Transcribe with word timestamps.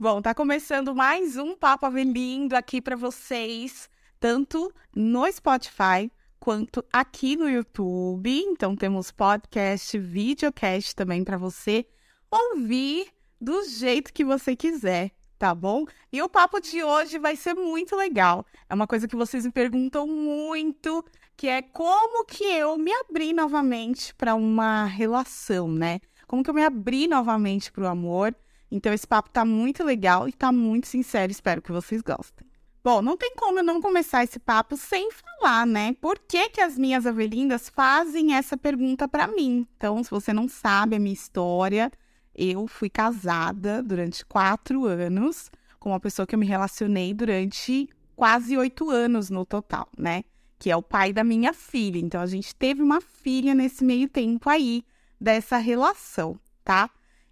Bom, 0.00 0.22
tá 0.22 0.32
começando 0.32 0.94
mais 0.94 1.36
um 1.36 1.56
Papo 1.56 1.84
Avelindo 1.84 2.54
aqui 2.54 2.80
para 2.80 2.94
vocês, 2.94 3.90
tanto 4.20 4.72
no 4.94 5.26
Spotify 5.32 6.08
quanto 6.38 6.84
aqui 6.92 7.34
no 7.34 7.50
YouTube. 7.50 8.30
Então 8.30 8.76
temos 8.76 9.10
podcast, 9.10 9.98
videocast 9.98 10.94
também 10.94 11.24
para 11.24 11.36
você 11.36 11.84
ouvir 12.30 13.08
do 13.40 13.64
jeito 13.64 14.12
que 14.12 14.24
você 14.24 14.54
quiser, 14.54 15.10
tá 15.36 15.52
bom? 15.52 15.84
E 16.12 16.22
o 16.22 16.28
papo 16.28 16.60
de 16.60 16.80
hoje 16.80 17.18
vai 17.18 17.34
ser 17.34 17.54
muito 17.54 17.96
legal. 17.96 18.46
É 18.70 18.74
uma 18.76 18.86
coisa 18.86 19.08
que 19.08 19.16
vocês 19.16 19.44
me 19.44 19.50
perguntam 19.50 20.06
muito, 20.06 21.04
que 21.36 21.48
é 21.48 21.60
como 21.60 22.24
que 22.24 22.44
eu 22.44 22.78
me 22.78 22.92
abri 22.92 23.32
novamente 23.32 24.14
para 24.14 24.36
uma 24.36 24.84
relação, 24.84 25.66
né? 25.66 25.98
Como 26.28 26.44
que 26.44 26.50
eu 26.50 26.54
me 26.54 26.64
abri 26.64 27.08
novamente 27.08 27.72
para 27.72 27.82
o 27.82 27.88
amor? 27.88 28.32
Então 28.70 28.92
esse 28.92 29.06
papo 29.06 29.30
tá 29.30 29.44
muito 29.44 29.82
legal 29.82 30.28
e 30.28 30.32
tá 30.32 30.52
muito 30.52 30.86
sincero, 30.86 31.32
espero 31.32 31.62
que 31.62 31.72
vocês 31.72 32.02
gostem. 32.02 32.46
Bom, 32.82 33.02
não 33.02 33.16
tem 33.16 33.34
como 33.36 33.58
eu 33.58 33.64
não 33.64 33.82
começar 33.82 34.24
esse 34.24 34.38
papo 34.38 34.76
sem 34.76 35.10
falar, 35.10 35.66
né? 35.66 35.94
Por 36.00 36.18
que, 36.18 36.48
que 36.48 36.60
as 36.60 36.78
minhas 36.78 37.06
avelindas 37.06 37.68
fazem 37.68 38.34
essa 38.34 38.56
pergunta 38.56 39.08
para 39.08 39.26
mim? 39.26 39.66
Então, 39.76 40.02
se 40.02 40.10
você 40.10 40.32
não 40.32 40.48
sabe 40.48 40.96
a 40.96 40.98
minha 40.98 41.12
história, 41.12 41.90
eu 42.34 42.66
fui 42.66 42.88
casada 42.88 43.82
durante 43.82 44.24
quatro 44.24 44.86
anos 44.86 45.50
com 45.78 45.90
uma 45.90 46.00
pessoa 46.00 46.26
que 46.26 46.34
eu 46.34 46.38
me 46.38 46.46
relacionei 46.46 47.12
durante 47.12 47.88
quase 48.14 48.56
oito 48.56 48.90
anos 48.90 49.28
no 49.28 49.44
total, 49.44 49.88
né? 49.98 50.24
Que 50.58 50.70
é 50.70 50.76
o 50.76 50.82
pai 50.82 51.12
da 51.12 51.24
minha 51.24 51.52
filha. 51.52 51.98
Então, 51.98 52.20
a 52.20 52.26
gente 52.26 52.54
teve 52.54 52.80
uma 52.80 53.00
filha 53.00 53.54
nesse 53.54 53.84
meio 53.84 54.08
tempo 54.08 54.48
aí 54.48 54.84
dessa 55.20 55.58
relação, 55.58 56.38
tá? 56.64 56.88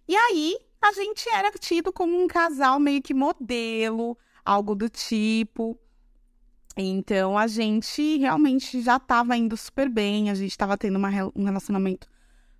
E 0.08 0.14
aí, 0.14 0.58
a 0.80 0.92
gente 0.92 1.28
era 1.28 1.50
tido 1.52 1.92
como 1.92 2.22
um 2.22 2.26
casal 2.26 2.78
meio 2.78 3.02
que 3.02 3.14
modelo, 3.14 4.16
algo 4.44 4.74
do 4.74 4.88
tipo. 4.88 5.78
Então 6.76 7.38
a 7.38 7.46
gente 7.46 8.18
realmente 8.18 8.80
já 8.82 8.96
estava 8.96 9.36
indo 9.36 9.56
super 9.56 9.88
bem, 9.88 10.30
a 10.30 10.34
gente 10.34 10.50
estava 10.50 10.76
tendo 10.76 10.96
uma, 10.96 11.10
um 11.34 11.44
relacionamento 11.44 12.06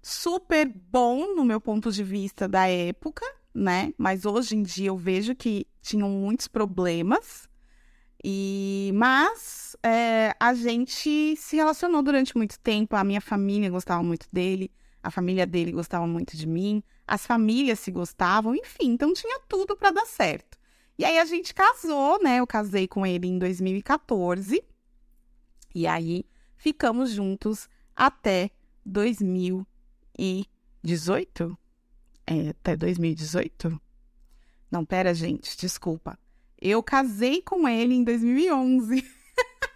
super 0.02 0.66
bom 0.90 1.34
no 1.34 1.44
meu 1.44 1.60
ponto 1.60 1.92
de 1.92 2.02
vista 2.02 2.48
da 2.48 2.66
época, 2.66 3.24
né? 3.54 3.92
Mas 3.98 4.24
hoje 4.24 4.56
em 4.56 4.62
dia 4.62 4.88
eu 4.88 4.96
vejo 4.96 5.34
que 5.34 5.66
tinham 5.82 6.08
muitos 6.08 6.48
problemas. 6.48 7.48
E 8.24 8.90
mas 8.94 9.76
é, 9.82 10.34
a 10.40 10.54
gente 10.54 11.36
se 11.36 11.56
relacionou 11.56 12.02
durante 12.02 12.36
muito 12.36 12.58
tempo. 12.58 12.96
A 12.96 13.04
minha 13.04 13.20
família 13.20 13.70
gostava 13.70 14.02
muito 14.02 14.26
dele, 14.32 14.72
a 15.02 15.10
família 15.10 15.46
dele 15.46 15.72
gostava 15.72 16.06
muito 16.06 16.36
de 16.36 16.46
mim 16.46 16.82
as 17.06 17.26
famílias 17.26 17.78
se 17.78 17.90
gostavam, 17.90 18.54
enfim, 18.54 18.92
então 18.92 19.12
tinha 19.12 19.38
tudo 19.48 19.76
para 19.76 19.90
dar 19.90 20.06
certo. 20.06 20.58
E 20.98 21.04
aí 21.04 21.18
a 21.18 21.24
gente 21.24 21.54
casou, 21.54 22.22
né? 22.22 22.38
Eu 22.38 22.46
casei 22.46 22.88
com 22.88 23.06
ele 23.06 23.26
em 23.26 23.38
2014. 23.38 24.64
E 25.74 25.86
aí 25.86 26.24
ficamos 26.56 27.10
juntos 27.10 27.68
até 27.94 28.50
2018? 28.84 31.58
É, 32.26 32.48
até 32.48 32.76
2018? 32.76 33.80
Não, 34.70 34.84
pera, 34.84 35.14
gente, 35.14 35.56
desculpa. 35.56 36.18
Eu 36.60 36.82
casei 36.82 37.42
com 37.42 37.68
ele 37.68 37.94
em 37.94 38.02
2011. 38.02 39.04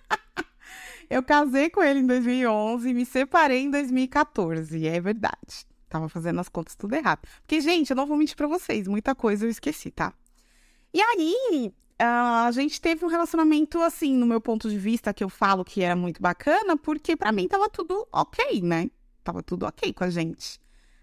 eu 1.11 1.23
casei 1.23 1.69
com 1.69 1.83
ele 1.83 2.01
em 2.01 2.07
2011 2.07 2.89
e 2.89 2.95
me 2.95 3.05
separei 3.05 3.61
em 3.61 3.71
2014, 3.71 4.87
é 4.87 5.01
verdade. 5.01 5.67
Tava 5.91 6.09
fazendo 6.09 6.41
as 6.41 6.49
contas 6.49 6.77
tudo 6.77 6.95
errado. 6.95 7.27
Porque, 7.43 7.61
gente, 7.61 7.91
eu 7.91 7.97
não 7.97 8.07
vou 8.07 8.17
mentir 8.17 8.37
pra 8.37 8.47
vocês, 8.47 8.87
muita 8.87 9.15
coisa 9.15 9.45
eu 9.45 9.51
esqueci, 9.51 9.91
tá? 9.91 10.15
E 10.95 11.03
aí, 11.03 11.75
a 11.99 12.51
gente 12.53 12.81
teve 12.81 13.05
um 13.05 13.09
relacionamento, 13.09 13.79
assim, 13.83 14.17
no 14.17 14.25
meu 14.25 14.41
ponto 14.41 14.71
de 14.71 14.79
vista, 14.79 15.13
que 15.13 15.23
eu 15.23 15.29
falo 15.29 15.65
que 15.65 15.83
era 15.83 15.95
muito 15.95 16.23
bacana, 16.23 16.77
porque 16.77 17.17
para 17.17 17.33
mim 17.33 17.47
tava 17.49 17.69
tudo 17.69 18.07
ok, 18.13 18.63
né? 18.63 18.89
Tava 19.23 19.43
tudo 19.43 19.67
ok 19.67 19.93
com 19.93 20.05
a 20.05 20.11
gente. 20.11 20.61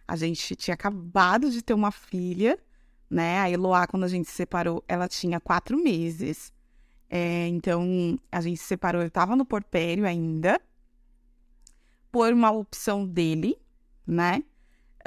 A 0.07 0.15
gente 0.15 0.55
tinha 0.55 0.73
acabado 0.73 1.51
de 1.51 1.61
ter 1.61 1.73
uma 1.73 1.91
filha, 1.91 2.57
né? 3.09 3.41
A 3.41 3.49
Eloá, 3.49 3.85
quando 3.87 4.05
a 4.05 4.07
gente 4.07 4.29
se 4.29 4.35
separou, 4.35 4.83
ela 4.87 5.07
tinha 5.07 5.39
quatro 5.39 5.77
meses. 5.77 6.51
É, 7.09 7.47
então, 7.47 8.17
a 8.31 8.39
gente 8.41 8.57
se 8.57 8.65
separou, 8.65 9.01
eu 9.01 9.11
tava 9.11 9.35
no 9.35 9.45
porpério 9.45 10.05
ainda, 10.05 10.61
por 12.09 12.31
uma 12.33 12.51
opção 12.51 13.05
dele, 13.05 13.57
né? 14.05 14.43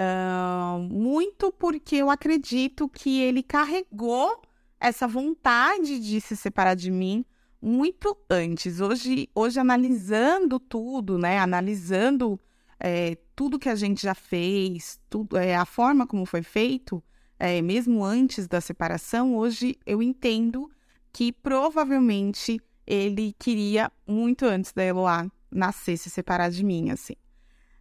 Uh, 0.00 0.78
muito 0.78 1.52
porque 1.52 1.96
eu 1.96 2.08
acredito 2.08 2.88
que 2.88 3.20
ele 3.20 3.42
carregou 3.42 4.40
essa 4.80 5.06
vontade 5.06 6.00
de 6.00 6.22
se 6.22 6.34
separar 6.34 6.74
de 6.74 6.90
mim 6.90 7.22
muito 7.60 8.16
antes. 8.30 8.80
Hoje, 8.80 9.28
hoje 9.34 9.60
analisando 9.60 10.58
tudo, 10.58 11.18
né? 11.18 11.38
Analisando 11.38 12.40
é, 12.78 13.18
tudo 13.36 13.58
que 13.58 13.68
a 13.68 13.74
gente 13.74 14.02
já 14.02 14.14
fez, 14.14 14.98
tudo, 15.10 15.36
é, 15.36 15.54
a 15.54 15.66
forma 15.66 16.06
como 16.06 16.24
foi 16.24 16.42
feito, 16.42 17.02
é, 17.38 17.60
mesmo 17.60 18.02
antes 18.02 18.48
da 18.48 18.60
separação, 18.60 19.36
hoje 19.36 19.76
eu 19.84 20.02
entendo 20.02 20.70
que 21.12 21.30
provavelmente 21.30 22.58
ele 22.86 23.34
queria 23.38 23.92
muito 24.06 24.46
antes 24.46 24.72
da 24.72 24.82
Eloá 24.82 25.30
nascer, 25.50 25.98
se 25.98 26.08
separar 26.08 26.50
de 26.50 26.64
mim, 26.64 26.90
assim. 26.90 27.14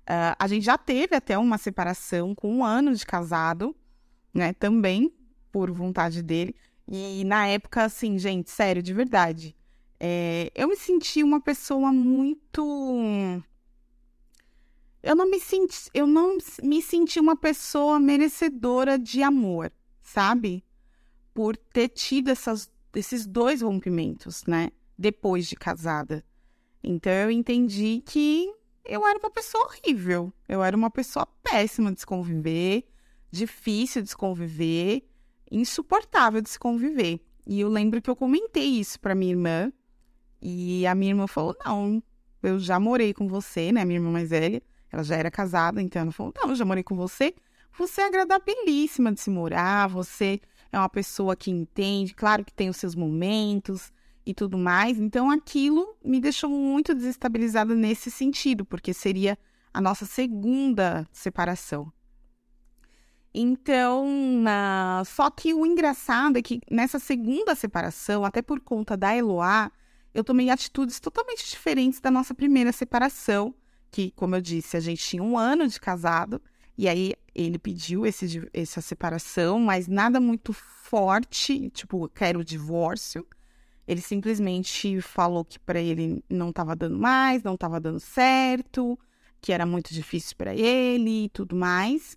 Uh, 0.10 0.34
a 0.40 0.48
gente 0.48 0.66
já 0.66 0.76
teve 0.76 1.16
até 1.16 1.38
uma 1.38 1.60
separação 1.60 2.34
com 2.34 2.52
um 2.52 2.66
ano 2.66 2.96
de 2.96 3.06
casado, 3.06 3.76
né? 4.34 4.54
Também 4.54 5.14
por 5.52 5.70
vontade 5.70 6.24
dele. 6.24 6.56
E 6.88 7.24
na 7.24 7.46
época, 7.46 7.84
assim, 7.84 8.18
gente, 8.18 8.50
sério, 8.50 8.82
de 8.82 8.92
verdade. 8.92 9.56
É, 10.00 10.52
eu 10.56 10.68
me 10.68 10.76
senti 10.76 11.22
uma 11.22 11.40
pessoa 11.40 11.94
muito. 11.94 13.44
Eu 15.04 15.16
não 15.16 15.30
me 15.30 15.40
senti, 15.40 15.90
eu 15.94 16.08
não 16.08 16.40
me 16.64 16.82
senti 16.82 17.20
uma 17.20 17.36
pessoa 17.36 18.00
merecedora 18.00 18.98
de 18.98 19.22
amor, 19.22 19.72
sabe? 20.02 20.64
Por 21.36 21.56
ter 21.56 21.90
tido 21.90 22.30
essas, 22.30 22.72
esses 22.96 23.28
dois 23.28 23.62
rompimentos, 23.62 24.44
né? 24.48 24.72
Depois 24.98 25.48
de 25.48 25.56
casada. 25.56 26.26
Então 26.84 27.12
eu 27.12 27.30
entendi 27.30 28.02
que 28.04 28.52
eu 28.90 29.06
era 29.08 29.20
uma 29.20 29.30
pessoa 29.30 29.66
horrível. 29.66 30.34
Eu 30.48 30.64
era 30.64 30.76
uma 30.76 30.90
pessoa 30.90 31.26
péssima 31.44 31.94
de 31.94 32.00
se 32.00 32.06
conviver, 32.06 32.88
difícil 33.32 34.02
de 34.02 34.10
se 34.10 34.18
conviver, 34.18 35.08
insuportável 35.52 36.42
de 36.42 36.50
se 36.50 36.58
conviver. 36.58 37.20
E 37.46 37.60
eu 37.60 37.70
lembro 37.70 38.02
que 38.02 38.10
eu 38.10 38.16
comentei 38.16 38.66
isso 38.66 39.00
para 39.00 39.16
minha 39.16 39.32
irmã, 39.32 39.72
e 40.42 40.86
a 40.88 40.96
minha 40.96 41.12
irmã 41.12 41.28
falou: 41.28 41.56
Não, 41.64 42.02
eu 42.42 42.60
já 42.60 42.80
morei 42.80 43.14
com 43.14 43.28
você, 43.28 43.72
né? 43.72 43.86
Minha 43.86 44.00
irmã 44.00 44.12
mais 44.12 44.30
velha, 44.30 44.62
ela 44.92 45.04
já 45.04 45.16
era 45.16 45.30
casada, 45.30 45.82
então 45.82 46.02
ela 46.02 46.12
falou: 46.12 46.34
Não, 46.36 46.50
eu 46.50 46.56
já 46.56 46.66
morei 46.66 46.84
com 46.84 46.96
você. 46.96 47.34
Você 47.78 48.02
é 48.02 48.08
agradabilíssima 48.08 49.12
de 49.12 49.22
se 49.22 49.30
morar, 49.30 49.88
você 49.88 50.42
é 50.72 50.78
uma 50.78 50.90
pessoa 50.90 51.36
que 51.36 51.52
entende, 51.52 52.14
claro 52.14 52.44
que 52.44 52.54
tem 52.54 52.70
os 52.70 52.78
seus 52.78 52.96
momentos, 52.96 53.92
e 54.30 54.34
tudo 54.34 54.60
mais. 54.60 55.00
Então 55.00 55.32
aquilo 55.32 55.98
me 56.06 56.22
deixou 56.22 56.52
muito 56.52 56.94
desestabilizada 56.94 57.74
nesse 57.74 58.12
sentido, 58.12 58.64
porque 58.64 58.94
seria 58.94 59.36
a 59.74 59.82
nossa 59.82 60.06
segunda 60.06 61.08
separação. 61.12 61.92
Então, 63.34 64.06
uh, 64.44 65.06
só 65.06 65.32
que 65.32 65.54
o 65.54 65.66
engraçado 65.66 66.38
é 66.38 66.42
que 66.44 66.62
nessa 66.70 67.00
segunda 67.00 67.56
separação, 67.56 68.24
até 68.24 68.42
por 68.42 68.60
conta 68.60 68.96
da 68.96 69.16
Eloá, 69.16 69.72
eu 70.14 70.24
tomei 70.24 70.50
atitudes 70.50 71.00
totalmente 71.00 71.50
diferentes 71.50 72.00
da 72.00 72.12
nossa 72.12 72.34
primeira 72.34 72.72
separação, 72.72 73.54
que, 73.92 74.12
como 74.12 74.36
eu 74.36 74.42
disse, 74.42 74.78
a 74.78 74.80
gente 74.80 75.04
tinha 75.04 75.24
um 75.24 75.38
ano 75.38 75.68
de 75.68 75.80
casado, 75.80 76.42
e 76.78 76.88
aí 76.88 77.14
ele 77.34 77.58
pediu 77.58 78.06
esse, 78.06 78.48
essa 78.54 78.82
separação, 78.82 79.60
mas 79.60 79.88
nada 79.88 80.20
muito 80.20 80.54
forte, 80.54 81.70
tipo, 81.72 82.08
quero 82.10 82.40
o 82.40 82.44
divórcio. 82.44 83.26
Ele 83.90 84.02
simplesmente 84.02 85.02
falou 85.02 85.44
que 85.44 85.58
para 85.58 85.80
ele 85.80 86.24
não 86.30 86.52
estava 86.52 86.76
dando 86.76 87.00
mais, 87.00 87.42
não 87.42 87.56
estava 87.56 87.80
dando 87.80 88.00
certo, 88.00 89.00
que 89.42 89.52
era 89.52 89.66
muito 89.66 89.92
difícil 89.92 90.36
para 90.38 90.54
ele 90.54 91.26
e 91.26 91.30
tudo 91.30 91.56
mais. 91.56 92.16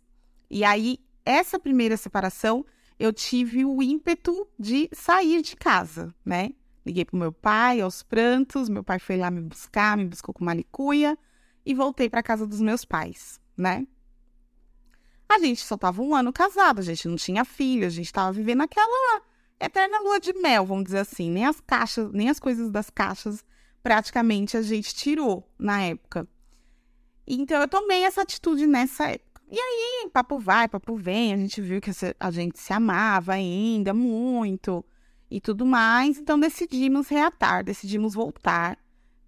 E 0.51 0.65
aí, 0.65 0.99
essa 1.25 1.59
primeira 1.59 1.97
separação, 1.97 2.63
eu 2.99 3.11
tive 3.11 3.65
o 3.65 3.83
ímpeto 3.83 4.47
de 4.59 4.91
sair 4.93 5.41
de 5.41 5.57
casa, 5.57 6.15
né? 6.23 6.51
Liguei 6.85 7.07
pro 7.07 7.17
meu 7.17 7.33
pai 7.33 7.81
aos 7.81 8.03
prantos, 8.03 8.69
meu 8.69 8.85
pai 8.85 8.99
foi 8.99 9.17
lá 9.17 9.31
me 9.31 9.41
buscar, 9.41 9.97
me 9.97 10.05
buscou 10.05 10.35
com 10.35 10.45
uma 10.45 10.53
licuia 10.53 11.17
e 11.65 11.73
voltei 11.73 12.11
para 12.11 12.23
casa 12.23 12.47
dos 12.47 12.61
meus 12.61 12.85
pais, 12.85 13.41
né? 13.57 13.87
A 15.27 15.39
gente 15.39 15.63
só 15.63 15.79
tava 15.79 16.03
um 16.03 16.15
ano 16.15 16.35
casado, 16.35 16.81
a 16.81 16.83
gente 16.83 17.09
não 17.09 17.17
tinha 17.17 17.47
filho, 17.47 17.87
a 17.87 17.91
gente 17.91 18.13
tava 18.13 18.31
vivendo 18.31 18.61
aquela 18.61 19.23
eterna 19.64 20.00
lua 20.00 20.20
de 20.20 20.32
mel, 20.35 20.67
vamos 20.67 20.85
dizer 20.85 20.99
assim. 20.99 21.31
Nem 21.31 21.47
as 21.47 21.61
caixas, 21.61 22.11
nem 22.12 22.29
as 22.29 22.38
coisas 22.38 22.70
das 22.70 22.91
caixas 22.91 23.44
praticamente 23.82 24.56
a 24.56 24.62
gente 24.62 24.94
tirou 24.94 25.49
na 25.59 25.82
época. 25.82 26.26
Então 27.26 27.61
eu 27.61 27.69
tomei 27.69 28.05
essa 28.05 28.23
atitude 28.23 28.67
nessa 28.67 29.09
época. 29.09 29.43
E 29.50 29.59
aí, 29.59 30.09
papo 30.11 30.38
vai, 30.38 30.67
papo 30.67 30.97
vem, 30.97 31.35
a 31.35 31.37
gente 31.37 31.61
viu 31.61 31.81
que 31.81 31.91
a 32.19 32.31
gente 32.31 32.59
se 32.59 32.73
amava 32.73 33.35
ainda 33.35 33.93
muito 33.93 34.85
e 35.31 35.41
tudo 35.41 35.67
mais, 35.67 36.19
então 36.19 36.41
decidimos 36.41 37.09
reatar, 37.09 37.62
decidimos 37.62 38.14
voltar 38.14 38.79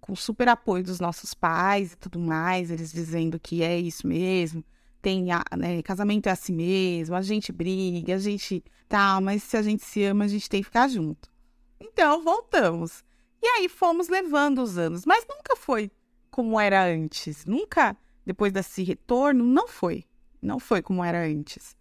com 0.00 0.16
super 0.16 0.48
apoio 0.48 0.82
dos 0.82 0.98
nossos 0.98 1.34
pais 1.34 1.92
e 1.92 1.96
tudo 1.96 2.18
mais, 2.18 2.70
eles 2.70 2.90
dizendo 2.90 3.38
que 3.38 3.62
é 3.62 3.78
isso 3.78 4.06
mesmo, 4.06 4.64
tem 5.04 5.26
né, 5.58 5.82
casamento 5.82 6.30
é 6.30 6.32
assim 6.32 6.54
mesmo, 6.54 7.14
a 7.14 7.20
gente 7.20 7.52
briga, 7.52 8.14
a 8.14 8.18
gente 8.18 8.64
tá, 8.88 9.20
mas 9.20 9.42
se 9.42 9.54
a 9.54 9.60
gente 9.60 9.84
se 9.84 10.02
ama, 10.02 10.24
a 10.24 10.28
gente 10.28 10.48
tem 10.48 10.62
que 10.62 10.64
ficar 10.64 10.88
junto. 10.88 11.30
Então 11.78 12.24
voltamos. 12.24 13.04
E 13.42 13.46
aí 13.46 13.68
fomos 13.68 14.08
levando 14.08 14.62
os 14.62 14.78
anos, 14.78 15.04
mas 15.04 15.26
nunca 15.28 15.56
foi 15.56 15.90
como 16.30 16.58
era 16.58 16.86
antes, 16.86 17.44
nunca 17.44 17.94
depois 18.24 18.50
desse 18.50 18.82
retorno, 18.82 19.44
não 19.44 19.68
foi, 19.68 20.06
não 20.40 20.58
foi 20.58 20.80
como 20.80 21.04
era 21.04 21.26
antes. 21.26 21.76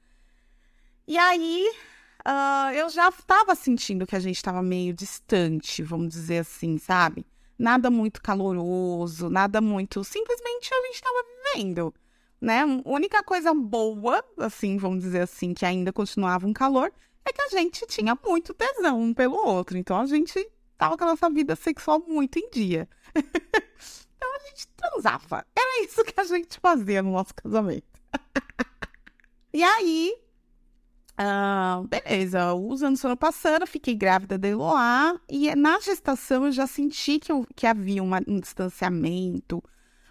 E 1.07 1.17
aí 1.17 1.71
uh, 2.27 2.73
eu 2.75 2.89
já 2.89 3.07
estava 3.07 3.55
sentindo 3.55 4.05
que 4.05 4.17
a 4.17 4.19
gente 4.19 4.35
estava 4.35 4.61
meio 4.61 4.93
distante, 4.93 5.81
vamos 5.81 6.09
dizer 6.09 6.39
assim, 6.39 6.77
sabe? 6.77 7.25
Nada 7.57 7.89
muito 7.89 8.21
caloroso, 8.21 9.29
nada 9.29 9.61
muito. 9.61 10.03
Simplesmente 10.03 10.73
a 10.73 10.81
gente 10.87 10.95
estava 10.95 11.23
vivendo, 11.55 11.93
né? 12.43 12.61
A 12.61 12.89
única 12.89 13.23
coisa 13.23 13.53
boa, 13.53 14.21
assim, 14.37 14.77
vamos 14.77 15.01
dizer 15.01 15.21
assim, 15.21 15.53
que 15.53 15.65
ainda 15.65 15.93
continuava 15.93 16.45
um 16.45 16.51
calor, 16.51 16.91
é 17.23 17.31
que 17.31 17.41
a 17.41 17.47
gente 17.47 17.87
tinha 17.87 18.17
muito 18.21 18.53
tesão 18.53 18.99
um 18.99 19.13
pelo 19.13 19.37
outro. 19.37 19.77
Então 19.77 19.97
a 19.97 20.05
gente 20.05 20.45
tava 20.77 20.97
com 20.97 21.05
a 21.05 21.07
nossa 21.07 21.29
vida 21.29 21.55
sexual 21.55 22.03
muito 22.05 22.37
em 22.37 22.49
dia. 22.49 22.87
então 23.15 24.35
a 24.35 24.49
gente 24.49 24.67
transava. 24.75 25.45
Era 25.57 25.85
isso 25.85 26.03
que 26.03 26.19
a 26.19 26.25
gente 26.25 26.59
fazia 26.59 27.01
no 27.01 27.13
nosso 27.13 27.33
casamento. 27.33 27.87
e 29.53 29.63
aí, 29.63 30.13
Uh, 31.13 31.87
beleza, 31.87 32.55
os 32.55 32.81
anos 32.81 32.99
foram 32.99 33.15
passando, 33.15 33.67
fiquei 33.67 33.93
grávida 33.93 34.35
da 34.35 34.47
Eloá, 34.47 35.15
e 35.29 35.55
na 35.55 35.79
gestação 35.79 36.47
eu 36.47 36.51
já 36.51 36.65
senti 36.65 37.19
que, 37.19 37.31
eu, 37.31 37.45
que 37.55 37.67
havia 37.67 38.01
uma, 38.01 38.19
um 38.27 38.39
distanciamento, 38.39 39.63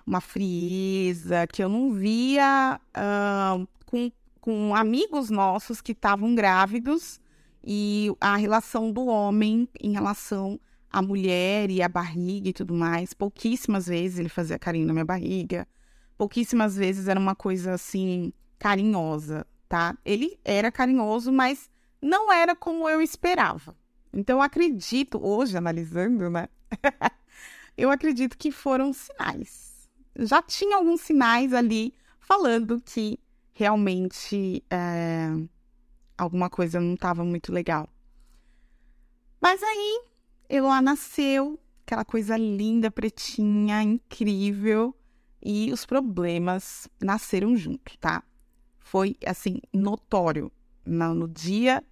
uma 0.06 0.20
frieza, 0.20 1.46
que 1.46 1.62
eu 1.62 1.68
não 1.68 1.92
via 1.92 2.80
uh, 2.96 3.68
com, 3.86 4.10
com 4.40 4.74
amigos 4.74 5.30
nossos 5.30 5.80
que 5.80 5.92
estavam 5.92 6.34
grávidos, 6.34 7.20
e 7.64 8.12
a 8.20 8.36
relação 8.36 8.90
do 8.90 9.06
homem 9.06 9.68
em 9.80 9.92
relação 9.92 10.58
à 10.90 11.00
mulher 11.00 11.70
e 11.70 11.80
à 11.80 11.88
barriga 11.88 12.48
e 12.48 12.52
tudo 12.52 12.74
mais. 12.74 13.14
Pouquíssimas 13.14 13.86
vezes 13.86 14.18
ele 14.18 14.28
fazia 14.28 14.58
carinho 14.58 14.86
na 14.86 14.92
minha 14.92 15.04
barriga, 15.04 15.66
pouquíssimas 16.18 16.76
vezes 16.76 17.06
era 17.06 17.20
uma 17.20 17.36
coisa 17.36 17.74
assim 17.74 18.32
carinhosa 18.58 19.46
tá? 19.72 19.96
Ele 20.04 20.38
era 20.44 20.70
carinhoso, 20.70 21.32
mas 21.32 21.70
não 21.98 22.30
era 22.30 22.54
como 22.54 22.86
eu 22.90 23.00
esperava. 23.00 23.74
Então, 24.12 24.36
eu 24.36 24.42
acredito, 24.42 25.18
hoje, 25.26 25.56
analisando, 25.56 26.28
né? 26.28 26.46
eu 27.74 27.90
acredito 27.90 28.36
que 28.36 28.52
foram 28.52 28.92
sinais. 28.92 29.71
Já 30.16 30.42
tinha 30.42 30.76
alguns 30.76 31.00
sinais 31.00 31.52
ali 31.52 31.94
falando 32.20 32.80
que 32.80 33.18
realmente 33.52 34.64
é, 34.70 35.28
alguma 36.16 36.48
coisa 36.48 36.80
não 36.80 36.94
estava 36.94 37.24
muito 37.24 37.52
legal. 37.52 37.88
Mas 39.40 39.62
aí, 39.62 40.02
Eloá 40.48 40.80
nasceu, 40.80 41.58
aquela 41.84 42.04
coisa 42.04 42.36
linda, 42.36 42.90
pretinha, 42.90 43.82
incrível, 43.82 44.94
e 45.42 45.72
os 45.72 45.84
problemas 45.84 46.88
nasceram 47.00 47.56
junto, 47.56 47.98
tá? 47.98 48.22
foi 48.92 49.16
assim 49.24 49.58
notório. 49.72 50.52
No, 50.84 51.14
no 51.14 51.26
dia 51.26 51.82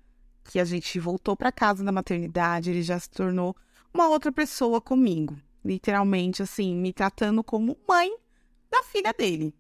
que 0.45 0.61
a 0.61 0.67
gente 0.67 1.01
voltou 1.01 1.35
para 1.35 1.51
casa 1.51 1.83
da 1.83 1.91
maternidade, 1.91 2.69
ele 2.69 2.83
já 2.83 2.99
se 2.99 3.09
tornou 3.09 3.57
uma 3.95 4.07
outra 4.09 4.31
pessoa 4.31 4.83
comigo, 4.83 5.35
literalmente 5.65 6.43
assim, 6.43 6.75
me 6.75 6.93
tratando 6.93 7.43
como 7.43 7.77
mãe 7.89 8.15
da 8.71 8.83
filha 8.83 9.13
dele. 9.13 9.55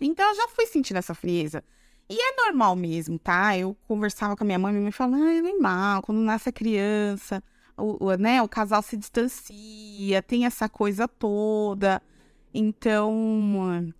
Então 0.00 0.28
eu 0.28 0.34
já 0.34 0.48
fui 0.48 0.66
sentindo 0.66 0.96
essa 0.96 1.14
frieza. 1.14 1.62
E 2.08 2.18
é 2.18 2.36
normal 2.36 2.74
mesmo, 2.74 3.18
tá? 3.18 3.56
Eu 3.56 3.76
conversava 3.86 4.34
com 4.34 4.42
a 4.42 4.46
minha 4.46 4.58
mãe, 4.58 4.72
minha 4.72 4.82
mãe 4.82 4.92
falava, 4.92 5.22
ah, 5.22 5.34
é 5.34 5.42
normal, 5.42 6.02
quando 6.02 6.18
nasce 6.18 6.48
a 6.48 6.52
criança, 6.52 7.42
o, 7.76 8.06
o, 8.06 8.14
né, 8.16 8.42
o 8.42 8.48
casal 8.48 8.82
se 8.82 8.96
distancia, 8.96 10.22
tem 10.22 10.46
essa 10.46 10.68
coisa 10.68 11.06
toda. 11.06 12.02
Então, 12.52 13.92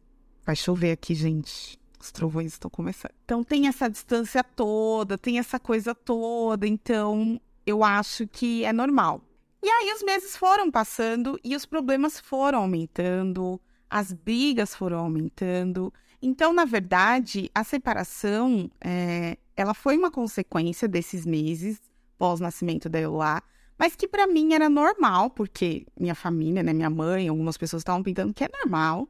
vai 0.45 0.57
chover 0.57 0.93
aqui, 0.93 1.15
gente. 1.15 1.79
Os 2.01 2.11
trovões 2.11 2.53
estão 2.53 2.71
começando. 2.71 3.13
Então 3.25 3.45
tem 3.45 3.69
essa 3.69 3.89
distância 3.89 4.43
toda, 4.43 5.19
tem 5.19 5.39
essa 5.39 5.59
coisa 5.59 5.95
toda, 5.95 6.67
então 6.67 7.41
eu 7.67 7.85
acho 7.85 8.27
que 8.27 8.65
é 8.65 8.73
normal. 8.73 9.21
E 9.63 9.69
aí 9.69 9.93
os 9.93 10.03
meses 10.03 10.37
foram 10.37 10.71
passando 10.71 11.39
e 11.43 11.57
os 11.57 11.67
problemas 11.67 12.21
foram 12.21 12.61
aumentando, 12.61 13.61
as 13.91 14.13
brigas 14.13 14.75
foram 14.75 14.99
aumentando. 14.99 15.93
Então, 16.23 16.53
na 16.53 16.65
verdade, 16.65 17.51
a 17.55 17.65
separação, 17.65 18.71
é, 18.81 19.37
ela 19.57 19.75
foi 19.75 19.97
uma 19.97 20.11
consequência 20.11 20.87
desses 20.89 21.27
meses 21.27 21.81
pós-nascimento 22.17 22.89
da 22.89 23.01
Eloá, 23.01 23.43
mas 23.79 23.95
que 23.95 24.09
para 24.09 24.27
mim 24.27 24.55
era 24.55 24.69
normal, 24.69 25.31
porque 25.31 25.87
minha 25.99 26.15
família, 26.15 26.63
né, 26.63 26.73
minha 26.73 26.91
mãe, 26.91 27.29
algumas 27.29 27.57
pessoas 27.57 27.81
estavam 27.81 28.03
pintando 28.03 28.35
que 28.35 28.45
é 28.45 28.49
normal 28.49 29.09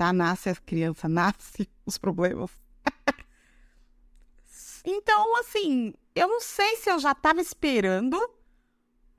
tá? 0.00 0.14
Nasce 0.14 0.48
a 0.48 0.54
criança, 0.54 1.06
nasce 1.10 1.68
os 1.84 1.98
problemas. 1.98 2.50
então, 4.82 5.36
assim, 5.38 5.92
eu 6.14 6.26
não 6.26 6.40
sei 6.40 6.76
se 6.76 6.90
eu 6.90 6.98
já 6.98 7.12
estava 7.12 7.42
esperando 7.42 8.18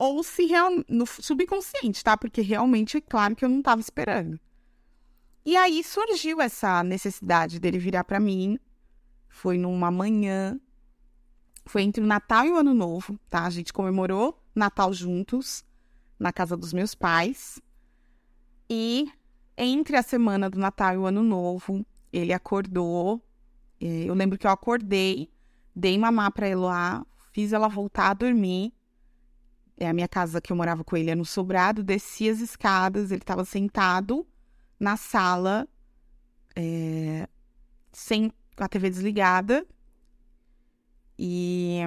ou 0.02 0.24
se 0.24 0.48
real... 0.48 0.72
no 0.90 1.06
subconsciente, 1.06 2.04
tá? 2.04 2.18
Porque 2.18 2.42
realmente 2.42 2.98
é 2.98 3.02
claro 3.02 3.36
que 3.36 3.46
eu 3.46 3.50
não 3.50 3.60
estava 3.60 3.80
esperando. 3.80 4.40
E 5.46 5.56
aí 5.56 5.84
surgiu 5.84 6.42
essa 6.42 6.84
necessidade 6.84 7.60
dele 7.60 7.78
virar 7.78 8.04
para 8.04 8.20
mim. 8.20 8.58
Foi 9.30 9.60
numa 9.60 9.92
manhã. 9.92 10.60
Foi 11.68 11.84
entre 11.84 12.04
o 12.04 12.08
Natal 12.08 12.48
e 12.48 12.50
o 12.50 12.56
Ano 12.56 12.74
Novo, 12.74 13.20
tá? 13.30 13.46
A 13.46 13.50
gente 13.52 13.72
comemorou 13.72 14.44
Natal 14.56 14.92
juntos 14.92 15.64
na 16.18 16.34
casa 16.34 16.58
dos 16.58 16.74
meus 16.74 16.96
pais. 16.96 17.62
E 18.68 19.08
entre 19.56 19.98
a 19.98 20.02
semana 20.02 20.50
do 20.50 20.58
Natal 20.58 20.96
e 20.96 20.98
o 20.98 21.06
Ano 21.06 21.22
Novo, 21.22 21.86
ele 22.12 22.34
acordou. 22.34 23.22
Eu 23.80 24.16
lembro 24.16 24.40
que 24.40 24.48
eu 24.48 24.52
acordei, 24.52 25.30
dei 25.76 25.96
mamar 25.96 26.32
para 26.32 26.50
Eloá, 26.50 27.06
fiz 27.32 27.54
ela 27.54 27.68
voltar 27.68 28.10
a 28.10 28.16
dormir. 28.16 28.74
É 29.82 29.90
a 29.90 29.94
minha 29.94 30.08
casa 30.08 30.40
que 30.40 30.52
eu 30.52 30.56
morava 30.56 30.84
com 30.84 30.96
ele 30.96 31.10
é 31.10 31.16
no 31.16 31.26
sobrado, 31.26 31.84
desci 31.84 32.30
as 32.30 32.40
escadas, 32.40 33.10
ele 33.10 33.22
estava 33.24 33.44
sentado 33.44 34.28
na 34.80 34.96
sala, 34.96 35.68
é, 36.56 37.28
sem 37.92 38.32
a 38.58 38.70
TV 38.70 38.92
desligada. 38.92 39.66
E 41.18 41.80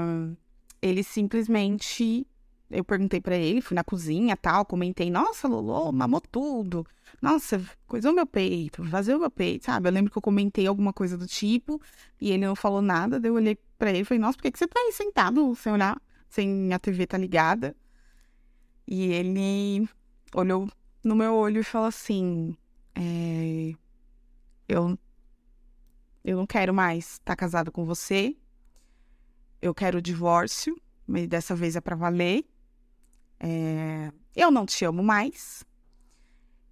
ele 0.83 1.05
simplesmente 1.05 2.27
eu 2.69 2.83
perguntei 2.83 3.21
para 3.21 3.37
ele, 3.37 3.61
fui 3.61 3.77
na 3.77 3.85
cozinha 3.85 4.37
tal, 4.37 4.67
comentei, 4.67 5.09
nossa, 5.09 5.47
Lolo, 5.47 5.93
mamou 5.93 6.21
tudo. 6.21 6.85
Nossa, 7.23 7.63
coisou 7.87 8.13
meu 8.13 8.27
peito, 8.27 8.83
vazou 8.83 9.21
meu 9.21 9.31
peito, 9.31 9.67
sabe? 9.67 9.89
Eu 9.89 9.93
lembro 9.93 10.11
que 10.11 10.19
eu 10.19 10.23
comentei 10.23 10.67
alguma 10.67 10.93
coisa 10.93 11.17
do 11.17 11.29
tipo 11.29 11.81
e 12.21 12.33
ele 12.33 12.45
não 12.45 12.57
falou 12.57 12.83
nada, 12.83 13.21
daí 13.21 13.31
eu 13.31 13.37
olhei 13.37 13.57
pra 13.79 13.91
ele 13.91 14.01
e 14.01 14.05
falei, 14.05 14.21
nossa, 14.21 14.37
por 14.37 14.43
que, 14.43 14.51
que 14.51 14.59
você 14.59 14.67
tá 14.67 14.81
aí 14.81 14.91
sentado 14.91 15.55
sem 15.55 15.73
olhar, 15.73 15.97
sem 16.29 16.73
a 16.73 16.79
TV 16.81 17.07
tá 17.07 17.17
ligada? 17.17 17.77
E 18.87 19.05
ele 19.12 19.88
olhou 20.35 20.69
no 21.03 21.14
meu 21.14 21.35
olho 21.35 21.61
e 21.61 21.64
falou 21.64 21.88
assim, 21.88 22.57
é, 22.95 23.75
eu, 24.69 24.99
eu 26.25 26.37
não 26.37 26.47
quero 26.47 26.73
mais 26.73 27.12
estar 27.12 27.33
tá 27.33 27.37
casado 27.37 27.73
com 27.73 27.85
você, 27.85 28.37
eu 29.61 29.75
quero 29.75 29.99
o 29.99 30.03
divórcio, 30.03 30.79
mas 31.07 31.26
dessa 31.26 31.55
vez 31.55 31.76
é 31.76 31.81
pra 31.81 31.97
valer. 31.97 32.45
É, 33.41 34.12
eu 34.37 34.50
não 34.50 34.67
te 34.67 34.85
amo 34.85 35.03
mais. 35.03 35.64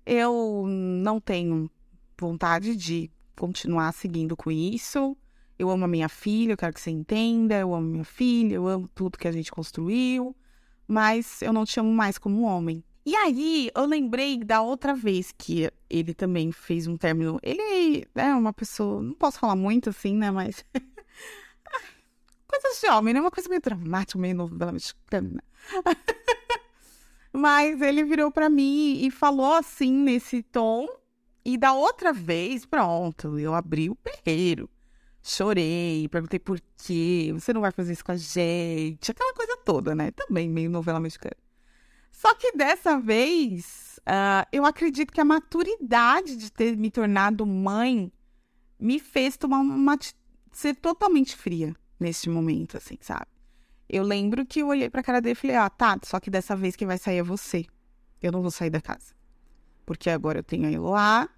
Eu 0.05 0.65
não 0.67 1.21
tenho 1.21 1.71
vontade 2.19 2.77
de 2.77 3.11
continuar 3.35 3.93
seguindo 3.93 4.37
com 4.37 4.51
isso. 4.51 5.17
Eu 5.59 5.71
amo 5.71 5.85
a 5.85 5.89
minha 5.89 6.09
filha, 6.09 6.53
eu 6.53 6.57
quero 6.57 6.75
que 6.75 6.81
você 6.81 6.91
entenda. 6.91 7.59
Eu 7.59 7.75
amo 7.75 7.87
minha 7.87 8.05
filha, 8.05 8.57
eu 8.57 8.67
amo 8.67 8.89
tudo 8.89 9.19
que 9.19 9.29
a 9.29 9.33
gente 9.33 9.51
construiu. 9.51 10.37
Mas 10.87 11.43
eu 11.43 11.53
não 11.53 11.65
te 11.65 11.79
amo 11.81 11.93
mais 11.93 12.19
como 12.19 12.43
homem. 12.43 12.85
E 13.05 13.17
aí, 13.17 13.71
eu 13.75 13.85
lembrei 13.85 14.39
da 14.39 14.63
outra 14.63 14.95
vez 14.95 15.33
que 15.37 15.69
ele 15.91 16.15
também 16.15 16.53
fez 16.53 16.87
um 16.87 16.97
término. 16.97 17.39
Ele 17.43 18.07
é 18.15 18.35
uma 18.35 18.53
pessoa, 18.53 19.03
não 19.03 19.13
posso 19.13 19.41
falar 19.41 19.57
muito 19.57 19.91
assim, 19.91 20.15
né? 20.17 20.31
Mas. 20.31 20.65
Coisas 22.47 22.81
de 22.81 22.87
homem, 22.89 23.15
né? 23.15 23.21
Uma 23.21 23.31
coisa 23.31 23.49
meio 23.49 23.61
dramática, 23.61 24.19
meio 24.19 24.37
novela 24.37 24.73
mexicana. 24.73 25.43
Mas 27.33 27.81
ele 27.81 28.05
virou 28.05 28.31
para 28.31 28.51
mim 28.51 28.99
e 29.05 29.11
falou 29.11 29.55
assim, 29.55 29.91
nesse 29.91 30.43
tom, 30.43 30.87
E 31.45 31.57
da 31.57 31.73
outra 31.73 32.13
vez, 32.13 32.65
pronto, 32.65 33.39
eu 33.39 33.55
abri 33.55 33.91
o 33.91 33.97
perreiro. 33.97 34.71
Chorei, 35.23 36.09
perguntei 36.09 36.41
por 36.41 36.61
quê, 36.77 37.31
você 37.33 37.53
não 37.53 37.61
vai 37.61 37.71
fazer 37.71 37.93
isso 37.93 38.05
com 38.05 38.11
a 38.11 38.17
gente, 38.17 39.11
aquela 39.11 39.33
coisa 39.33 39.57
toda, 39.65 39.95
né? 39.95 40.11
Também 40.11 40.49
meio 40.49 40.69
novela 40.69 40.99
mexicana. 40.99 41.37
Só 42.11 42.35
que 42.35 42.57
dessa 42.57 42.99
vez, 42.99 44.01
uh, 44.01 44.47
eu 44.53 44.67
acredito 44.67 45.13
que 45.13 45.21
a 45.21 45.25
maturidade 45.25 46.37
de 46.37 46.51
ter 46.51 46.77
me 46.77 46.91
tornado 46.91 47.47
mãe 47.47 48.13
me 48.79 48.99
fez 48.99 49.37
tomar 49.37 49.61
uma, 49.61 49.97
ser 50.51 50.75
totalmente 50.75 51.37
fria 51.37 51.75
neste 52.01 52.29
momento, 52.29 52.77
assim, 52.77 52.99
sabe? 53.01 53.27
Eu 53.89 54.03
lembro 54.03 54.45
que 54.45 54.61
eu 54.61 54.69
olhei 54.69 54.91
pra 54.91 55.03
cara 55.03 55.21
dele 55.21 55.33
e 55.33 55.37
falei, 55.37 55.57
ah, 55.57 55.71
tá, 55.71 55.99
só 56.03 56.19
que 56.19 56.31
dessa 56.31 56.57
vez 56.57 56.75
quem 56.75 56.87
vai 56.87 56.99
sair 56.99 57.19
é 57.19 57.23
você. 57.23 57.65
Eu 58.21 58.33
não 58.33 58.43
vou 58.43 58.51
sair 58.51 58.71
da 58.71 58.81
casa. 58.81 59.15
Porque 59.87 60.11
agora 60.11 60.41
eu 60.41 60.43
tenho 60.43 60.67
a 60.67 60.73
Eloá, 60.73 61.29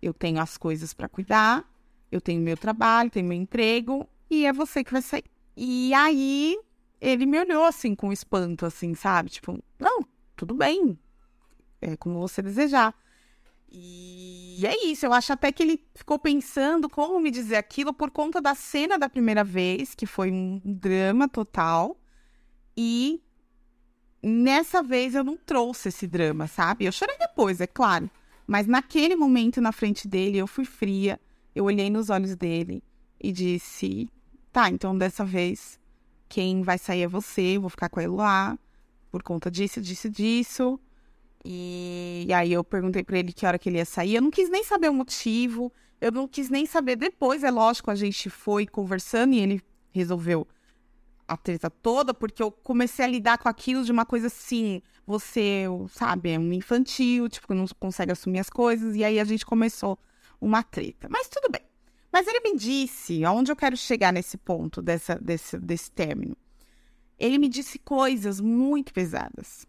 eu 0.00 0.12
tenho 0.12 0.40
as 0.40 0.56
coisas 0.56 0.92
para 0.92 1.08
cuidar, 1.08 1.68
eu 2.10 2.20
tenho 2.20 2.40
meu 2.40 2.56
trabalho, 2.56 3.10
tenho 3.10 3.26
meu 3.26 3.36
emprego, 3.36 4.08
e 4.30 4.46
é 4.46 4.52
você 4.52 4.82
que 4.82 4.92
vai 4.92 5.02
sair. 5.02 5.24
E 5.56 5.92
aí 5.94 6.58
ele 7.00 7.26
me 7.26 7.38
olhou 7.38 7.64
assim 7.64 7.94
com 7.94 8.12
espanto, 8.12 8.66
assim, 8.66 8.94
sabe? 8.94 9.30
Tipo, 9.30 9.62
não, 9.78 10.00
tudo 10.36 10.54
bem. 10.54 10.98
É 11.80 11.96
como 11.96 12.20
você 12.20 12.42
desejar. 12.42 12.94
E 13.70 14.64
é 14.64 14.86
isso, 14.86 15.04
eu 15.04 15.12
acho 15.12 15.32
até 15.32 15.52
que 15.52 15.62
ele 15.62 15.84
ficou 15.94 16.18
pensando 16.18 16.88
como 16.88 17.20
me 17.20 17.30
dizer 17.30 17.56
aquilo 17.56 17.92
por 17.92 18.10
conta 18.10 18.40
da 18.40 18.54
cena 18.54 18.98
da 18.98 19.08
primeira 19.08 19.44
vez, 19.44 19.94
que 19.94 20.06
foi 20.06 20.32
um 20.32 20.60
drama 20.64 21.28
total. 21.28 22.00
E 22.76 23.22
nessa 24.22 24.82
vez 24.82 25.14
eu 25.14 25.22
não 25.22 25.36
trouxe 25.36 25.90
esse 25.90 26.06
drama, 26.06 26.46
sabe? 26.46 26.86
Eu 26.86 26.92
chorei 26.92 27.16
depois, 27.18 27.60
é 27.60 27.66
claro. 27.66 28.10
Mas 28.46 28.66
naquele 28.66 29.14
momento 29.14 29.60
na 29.60 29.72
frente 29.72 30.08
dele, 30.08 30.38
eu 30.38 30.46
fui 30.46 30.64
fria, 30.64 31.20
eu 31.58 31.64
olhei 31.64 31.90
nos 31.90 32.08
olhos 32.08 32.36
dele 32.36 32.82
e 33.20 33.32
disse: 33.32 34.08
tá, 34.52 34.68
então 34.70 34.96
dessa 34.96 35.24
vez 35.24 35.78
quem 36.28 36.62
vai 36.62 36.78
sair 36.78 37.02
é 37.02 37.08
você, 37.08 37.56
eu 37.56 37.62
vou 37.62 37.70
ficar 37.70 37.88
com 37.88 38.00
ele 38.00 38.12
lá, 38.12 38.56
por 39.10 39.22
conta 39.22 39.50
disso, 39.50 39.80
disso, 39.80 40.08
disso. 40.08 40.80
E, 41.44 42.24
e 42.28 42.32
aí 42.32 42.52
eu 42.52 42.62
perguntei 42.62 43.02
para 43.02 43.18
ele 43.18 43.32
que 43.32 43.44
hora 43.44 43.58
que 43.58 43.68
ele 43.68 43.78
ia 43.78 43.84
sair. 43.84 44.14
Eu 44.14 44.22
não 44.22 44.30
quis 44.30 44.48
nem 44.48 44.62
saber 44.62 44.88
o 44.88 44.94
motivo, 44.94 45.72
eu 46.00 46.12
não 46.12 46.28
quis 46.28 46.48
nem 46.48 46.64
saber 46.64 46.96
depois. 46.96 47.42
É 47.42 47.50
lógico, 47.50 47.90
a 47.90 47.94
gente 47.94 48.30
foi 48.30 48.66
conversando 48.66 49.34
e 49.34 49.40
ele 49.40 49.62
resolveu 49.90 50.46
a 51.26 51.36
treta 51.36 51.68
toda, 51.68 52.14
porque 52.14 52.42
eu 52.42 52.50
comecei 52.50 53.04
a 53.04 53.08
lidar 53.08 53.38
com 53.38 53.48
aquilo 53.48 53.84
de 53.84 53.92
uma 53.92 54.06
coisa 54.06 54.28
assim, 54.28 54.80
você, 55.06 55.64
sabe, 55.90 56.30
é 56.30 56.38
um 56.38 56.52
infantil, 56.52 57.28
tipo, 57.28 57.52
não 57.52 57.66
consegue 57.78 58.12
assumir 58.12 58.38
as 58.38 58.48
coisas, 58.48 58.94
e 58.96 59.04
aí 59.04 59.20
a 59.20 59.24
gente 59.24 59.44
começou 59.44 59.98
uma 60.40 60.62
treta. 60.62 61.08
Mas 61.10 61.28
tudo 61.28 61.50
bem. 61.50 61.62
Mas 62.12 62.26
ele 62.26 62.40
me 62.40 62.56
disse, 62.56 63.24
aonde 63.24 63.52
eu 63.52 63.56
quero 63.56 63.76
chegar 63.76 64.12
nesse 64.12 64.36
ponto, 64.38 64.80
dessa, 64.80 65.16
desse, 65.16 65.58
desse 65.58 65.90
término. 65.90 66.36
Ele 67.18 67.38
me 67.38 67.48
disse 67.48 67.78
coisas 67.78 68.40
muito 68.40 68.92
pesadas, 68.92 69.66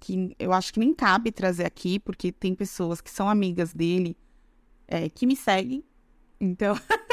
que 0.00 0.34
eu 0.38 0.52
acho 0.52 0.72
que 0.72 0.80
nem 0.80 0.94
cabe 0.94 1.32
trazer 1.32 1.66
aqui, 1.66 1.98
porque 1.98 2.30
tem 2.30 2.54
pessoas 2.54 3.00
que 3.00 3.10
são 3.10 3.28
amigas 3.28 3.74
dele, 3.74 4.16
é, 4.86 5.08
que 5.08 5.26
me 5.26 5.36
seguem, 5.36 5.84
então... 6.40 6.74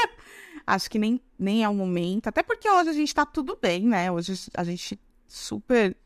acho 0.66 0.90
que 0.90 0.98
nem, 0.98 1.20
nem 1.38 1.64
é 1.64 1.68
o 1.68 1.74
momento. 1.74 2.28
Até 2.28 2.42
porque 2.42 2.68
hoje 2.68 2.90
a 2.90 2.92
gente 2.92 3.14
tá 3.14 3.26
tudo 3.26 3.58
bem, 3.60 3.86
né? 3.86 4.10
Hoje 4.10 4.32
a 4.54 4.64
gente 4.64 4.98
super 5.26 5.96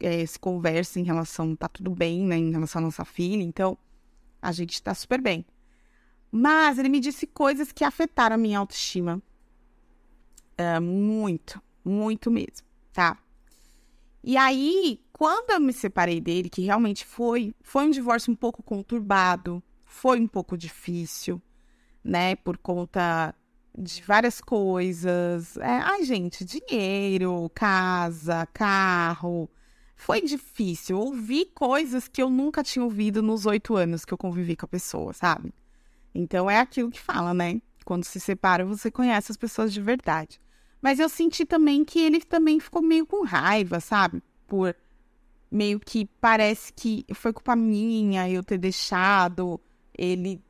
é, 0.00 0.24
se 0.24 0.38
conversa 0.38 1.00
em 1.00 1.02
relação, 1.02 1.54
tá 1.56 1.68
tudo 1.68 1.90
bem, 1.90 2.24
né? 2.24 2.36
Em 2.36 2.50
relação 2.50 2.80
à 2.80 2.84
nossa 2.84 3.04
filha. 3.04 3.42
Então, 3.42 3.76
a 4.40 4.52
gente 4.52 4.82
tá 4.82 4.94
super 4.94 5.20
bem. 5.20 5.44
Mas 6.30 6.78
ele 6.78 6.88
me 6.88 7.00
disse 7.00 7.26
coisas 7.26 7.72
que 7.72 7.84
afetaram 7.84 8.34
a 8.34 8.38
minha 8.38 8.58
autoestima. 8.58 9.22
É, 10.56 10.80
muito, 10.80 11.62
muito 11.84 12.30
mesmo, 12.30 12.66
tá? 12.92 13.18
E 14.24 14.36
aí, 14.36 15.00
quando 15.12 15.50
eu 15.50 15.60
me 15.60 15.72
separei 15.72 16.20
dele, 16.20 16.48
que 16.48 16.62
realmente 16.62 17.04
foi, 17.06 17.54
foi 17.62 17.86
um 17.86 17.90
divórcio 17.90 18.32
um 18.32 18.36
pouco 18.36 18.62
conturbado, 18.62 19.62
foi 19.84 20.20
um 20.20 20.26
pouco 20.26 20.56
difícil, 20.56 21.40
né? 22.02 22.34
Por 22.36 22.58
conta 22.58 23.34
de 23.78 24.02
várias 24.02 24.40
coisas. 24.40 25.56
É, 25.58 25.78
ai, 25.78 26.04
gente, 26.04 26.44
dinheiro, 26.44 27.50
casa, 27.54 28.46
carro. 28.52 29.48
Foi 29.94 30.20
difícil 30.20 30.98
ouvir 30.98 31.52
coisas 31.54 32.08
que 32.08 32.20
eu 32.20 32.28
nunca 32.28 32.62
tinha 32.62 32.84
ouvido 32.84 33.22
nos 33.22 33.46
oito 33.46 33.76
anos 33.76 34.04
que 34.04 34.12
eu 34.12 34.18
convivi 34.18 34.56
com 34.56 34.66
a 34.66 34.68
pessoa, 34.68 35.12
sabe? 35.12 35.54
Então 36.16 36.50
é 36.50 36.58
aquilo 36.58 36.90
que 36.90 37.00
fala, 37.00 37.34
né? 37.34 37.60
Quando 37.84 38.04
se 38.04 38.18
separa, 38.18 38.64
você 38.64 38.90
conhece 38.90 39.30
as 39.30 39.36
pessoas 39.36 39.72
de 39.72 39.80
verdade. 39.80 40.40
Mas 40.80 40.98
eu 40.98 41.08
senti 41.08 41.44
também 41.44 41.84
que 41.84 42.00
ele 42.00 42.20
também 42.20 42.58
ficou 42.58 42.82
meio 42.82 43.06
com 43.06 43.24
raiva, 43.24 43.80
sabe? 43.80 44.22
Por 44.46 44.74
meio 45.50 45.78
que 45.78 46.06
parece 46.20 46.72
que 46.72 47.04
foi 47.14 47.32
culpa 47.32 47.54
minha 47.54 48.28
eu 48.28 48.42
ter 48.42 48.58
deixado 48.58 49.60
ele 49.96 50.42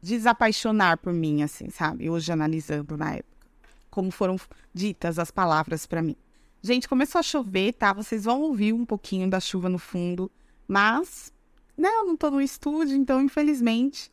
desapaixonar 0.00 0.98
por 0.98 1.12
mim, 1.12 1.42
assim, 1.42 1.68
sabe? 1.70 2.08
Hoje 2.08 2.32
analisando 2.32 2.96
na 2.96 3.14
época. 3.14 3.46
Como 3.90 4.10
foram 4.10 4.36
ditas 4.72 5.18
as 5.18 5.30
palavras 5.30 5.86
para 5.86 6.02
mim. 6.02 6.16
Gente, 6.62 6.88
começou 6.88 7.18
a 7.18 7.22
chover, 7.22 7.72
tá? 7.72 7.92
Vocês 7.92 8.24
vão 8.24 8.40
ouvir 8.42 8.72
um 8.72 8.84
pouquinho 8.84 9.28
da 9.28 9.40
chuva 9.40 9.68
no 9.68 9.78
fundo, 9.78 10.30
mas, 10.66 11.32
né, 11.76 11.88
eu 11.88 12.04
não 12.04 12.16
tô 12.16 12.30
no 12.30 12.40
estúdio, 12.40 12.96
então, 12.96 13.22
infelizmente, 13.22 14.10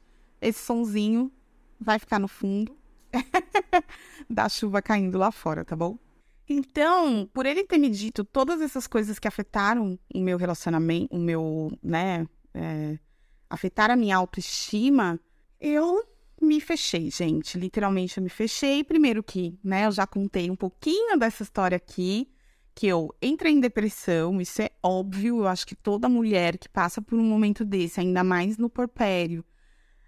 esse 0.48 0.64
sonzinho 0.64 1.32
vai 1.80 2.00
ficar 2.00 2.20
no 2.20 2.28
fundo 2.28 2.78
da 4.30 4.48
chuva 4.50 4.82
caindo 4.82 5.18
lá 5.18 5.32
fora, 5.32 5.66
tá 5.66 5.76
bom? 5.76 5.98
Então, 6.48 7.28
por 7.34 7.46
ele 7.46 7.64
ter 7.64 7.78
me 7.78 7.90
dito 7.90 8.24
todas 8.24 8.62
essas 8.62 8.86
coisas 8.86 9.18
que 9.18 9.28
afetaram 9.28 9.98
o 10.14 10.20
meu 10.20 10.38
relacionamento, 10.38 11.16
o 11.16 11.20
meu, 11.20 11.72
né, 11.82 12.28
é, 12.54 13.00
afetaram 13.50 13.96
a 13.96 13.98
minha 13.98 14.16
autoestima, 14.16 15.20
eu 15.60 16.04
me 16.40 16.62
fechei, 16.62 17.10
gente. 17.10 17.58
Literalmente 17.58 18.18
eu 18.18 18.24
me 18.24 18.30
fechei. 18.30 18.84
Primeiro 18.84 19.24
que, 19.24 19.58
né, 19.64 19.88
eu 19.88 19.92
já 19.92 20.06
contei 20.06 20.52
um 20.52 20.56
pouquinho 20.56 21.18
dessa 21.18 21.42
história 21.42 21.76
aqui, 21.76 22.30
que 22.76 22.86
eu 22.86 23.16
entrei 23.22 23.54
em 23.54 23.60
depressão, 23.60 24.40
isso 24.40 24.62
é 24.62 24.70
óbvio. 24.84 25.40
Eu 25.40 25.48
acho 25.48 25.66
que 25.66 25.76
toda 25.76 26.08
mulher 26.08 26.58
que 26.58 26.70
passa 26.70 27.02
por 27.02 27.18
um 27.18 27.24
momento 27.24 27.66
desse, 27.66 28.00
ainda 28.00 28.24
mais 28.24 28.58
no 28.58 28.70
porpério, 28.70 29.44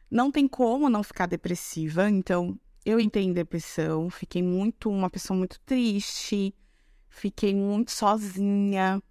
não 0.10 0.32
tem 0.32 0.48
como 0.48 0.90
não 0.90 1.04
ficar 1.04 1.26
depressiva. 1.26 2.10
Então, 2.10 2.60
eu 2.86 3.00
entrei 3.00 3.26
em 3.26 3.34
depressão, 3.34 4.10
fiquei 4.10 4.42
muito, 4.42 4.90
uma 4.90 5.10
pessoa 5.10 5.38
muito 5.38 5.60
triste, 5.62 6.56
fiquei 7.10 7.54
muito 7.54 7.92
sozinha, 7.92 9.02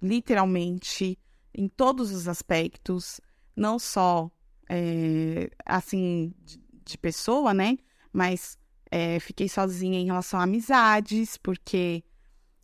literalmente, 0.00 1.18
em 1.54 1.68
todos 1.68 2.12
os 2.12 2.28
aspectos, 2.28 3.20
não 3.54 3.78
só 3.78 4.30
é, 4.68 5.50
assim, 5.64 6.32
de, 6.44 6.60
de, 6.84 6.98
pessoa, 6.98 7.52
né? 7.54 7.76
Mas 8.12 8.58
é, 8.90 9.18
fiquei 9.20 9.48
sozinha 9.48 9.98
em 9.98 10.06
relação 10.06 10.40
a 10.40 10.44
amizades, 10.44 11.36
porque 11.36 12.04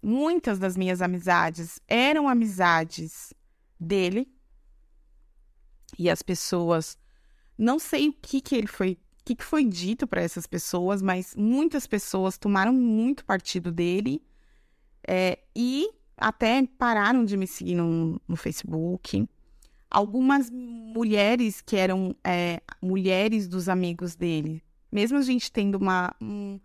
muitas 0.03 0.59
das 0.59 0.77
minhas 0.77 1.01
amizades 1.01 1.81
eram 1.87 2.29
amizades 2.29 3.33
dele. 3.79 4.29
E 5.99 6.09
as 6.09 6.23
pessoas, 6.23 6.99
não 7.57 7.79
sei 7.79 8.09
o 8.09 8.13
que 8.13 8.41
que 8.41 8.55
ele 8.55 8.67
foi, 8.67 8.93
o 8.93 9.25
que, 9.25 9.35
que 9.37 9.45
foi 9.45 9.65
dito 9.65 10.07
para 10.07 10.21
essas 10.21 10.47
pessoas, 10.47 11.01
mas 11.01 11.35
muitas 11.37 11.87
pessoas 11.87 12.37
tomaram 12.37 12.73
muito 12.73 13.25
partido 13.25 13.71
dele 13.71 14.23
é, 15.07 15.39
e 15.55 15.89
até 16.17 16.67
pararam 16.79 17.25
de 17.25 17.37
me 17.37 17.47
seguir 17.47 17.75
no, 17.75 18.21
no 18.27 18.37
Facebook. 18.37 19.29
Algumas 19.91 20.51
mulheres 20.51 21.61
que 21.61 21.77
eram 21.77 22.17
é, 22.25 22.61
mulheres 22.81 23.47
dos 23.47 23.69
amigos 23.69 24.15
dele, 24.15 24.63
mesmo 24.91 25.19
a 25.19 25.23
gente 25.23 25.53
tendo 25.53 25.77
uma, 25.77 26.15
um, 26.21 26.59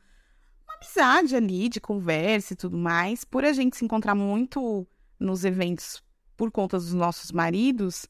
uma 0.66 0.76
amizade 0.76 1.36
ali 1.36 1.68
de 1.68 1.82
conversa 1.82 2.54
e 2.54 2.56
tudo 2.56 2.78
mais, 2.78 3.24
por 3.24 3.44
a 3.44 3.52
gente 3.52 3.78
se 3.78 3.84
encontrar 3.84 4.16
muito 4.16 4.88
nos 5.20 5.44
eventos 5.44 6.02
por 6.38 6.52
conta 6.52 6.78
dos 6.78 6.94
nossos 6.94 7.32
maridos, 7.32 8.06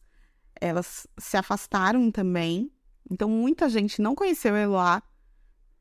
elas 0.61 1.07
se 1.17 1.37
afastaram 1.37 2.11
também. 2.11 2.71
Então, 3.09 3.29
muita 3.29 3.69
gente 3.69 4.01
não 4.01 4.15
conheceu 4.15 4.53
a 4.53 4.59
Eloá 4.59 5.03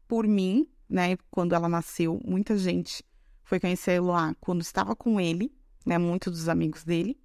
por 0.06 0.26
mim, 0.26 0.68
né? 0.88 1.16
Quando 1.30 1.54
ela 1.54 1.68
nasceu, 1.68 2.20
muita 2.24 2.56
gente 2.56 3.04
foi 3.42 3.58
conhecer 3.60 3.92
a 3.92 3.94
Eloá 3.94 4.34
quando 4.40 4.60
estava 4.60 4.94
com 4.94 5.20
ele, 5.20 5.52
né? 5.84 5.98
Muitos 5.98 6.32
dos 6.32 6.48
amigos 6.48 6.84
dele. 6.84 7.18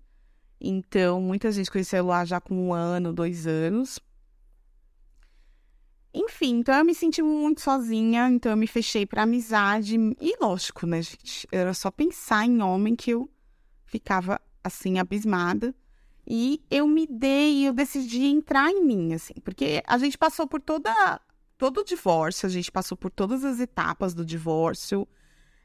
Então, 0.60 1.20
muita 1.20 1.52
gente 1.52 1.72
conheceu 1.72 2.06
lá 2.06 2.24
já 2.24 2.40
com 2.40 2.56
um 2.68 2.74
ano, 2.74 3.12
dois 3.12 3.48
anos. 3.48 4.00
Enfim, 6.14 6.60
então 6.60 6.76
eu 6.76 6.84
me 6.86 6.94
senti 6.94 7.22
muito 7.22 7.62
sozinha, 7.62 8.30
então 8.30 8.52
eu 8.52 8.58
me 8.58 8.68
fechei 8.68 9.06
para 9.06 9.24
amizade. 9.24 9.96
E 10.20 10.36
lógico, 10.42 10.86
né, 10.86 11.02
gente? 11.02 11.48
Era 11.52 11.74
só 11.74 11.90
pensar 11.90 12.46
em 12.46 12.62
homem 12.62 12.96
que 12.96 13.12
eu 13.12 13.30
ficava 13.86 14.40
assim, 14.64 15.00
abismada. 15.00 15.74
E 16.34 16.64
eu 16.72 16.88
me 16.88 17.06
dei, 17.06 17.68
eu 17.68 17.74
decidi 17.74 18.24
entrar 18.24 18.72
em 18.72 18.86
mim, 18.86 19.14
assim, 19.14 19.34
porque 19.44 19.84
a 19.86 19.98
gente 19.98 20.18
passou 20.18 20.48
por 20.48 20.62
toda 20.62 21.20
todo 21.58 21.82
o 21.82 21.84
divórcio, 21.84 22.48
a 22.48 22.50
gente 22.50 22.72
passou 22.72 22.96
por 22.98 23.12
todas 23.12 23.44
as 23.44 23.60
etapas 23.60 24.14
do 24.14 24.24
divórcio, 24.24 25.06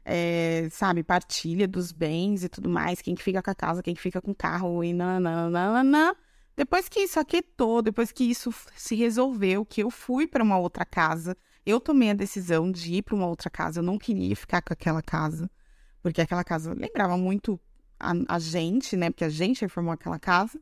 é, 0.03 0.67
sabe, 0.69 1.03
partilha 1.03 1.69
dos 1.69 1.93
bens 1.93 2.43
e 2.43 2.49
tudo 2.49 2.67
mais, 2.67 3.01
quem 3.01 3.15
que 3.15 3.23
fica 3.23 3.41
com 3.41 3.49
a 3.49 3.55
casa, 3.55 3.81
quem 3.81 3.95
que 3.95 4.01
fica 4.01 4.21
com 4.21 4.31
o 4.31 4.35
carro 4.35 4.83
e 4.83 4.91
nananana. 4.91 6.13
Depois 6.53 6.89
que 6.89 6.99
isso 6.99 7.17
aquietou, 7.17 7.81
depois 7.81 8.11
que 8.11 8.25
isso 8.25 8.53
se 8.75 8.93
resolveu, 8.93 9.63
que 9.63 9.81
eu 9.81 9.89
fui 9.89 10.27
para 10.27 10.43
uma 10.43 10.57
outra 10.57 10.83
casa, 10.83 11.37
eu 11.65 11.79
tomei 11.79 12.09
a 12.09 12.13
decisão 12.13 12.69
de 12.69 12.95
ir 12.95 13.03
para 13.03 13.15
uma 13.15 13.27
outra 13.27 13.49
casa, 13.49 13.79
eu 13.79 13.83
não 13.83 13.97
queria 13.97 14.35
ficar 14.35 14.61
com 14.61 14.73
aquela 14.73 15.01
casa, 15.01 15.49
porque 16.03 16.19
aquela 16.19 16.43
casa 16.43 16.73
lembrava 16.73 17.15
muito 17.15 17.57
a, 17.99 18.13
a 18.27 18.39
gente, 18.39 18.95
né, 18.95 19.09
porque 19.09 19.23
a 19.23 19.29
gente 19.29 19.61
reformou 19.61 19.93
aquela 19.93 20.19
casa. 20.19 20.59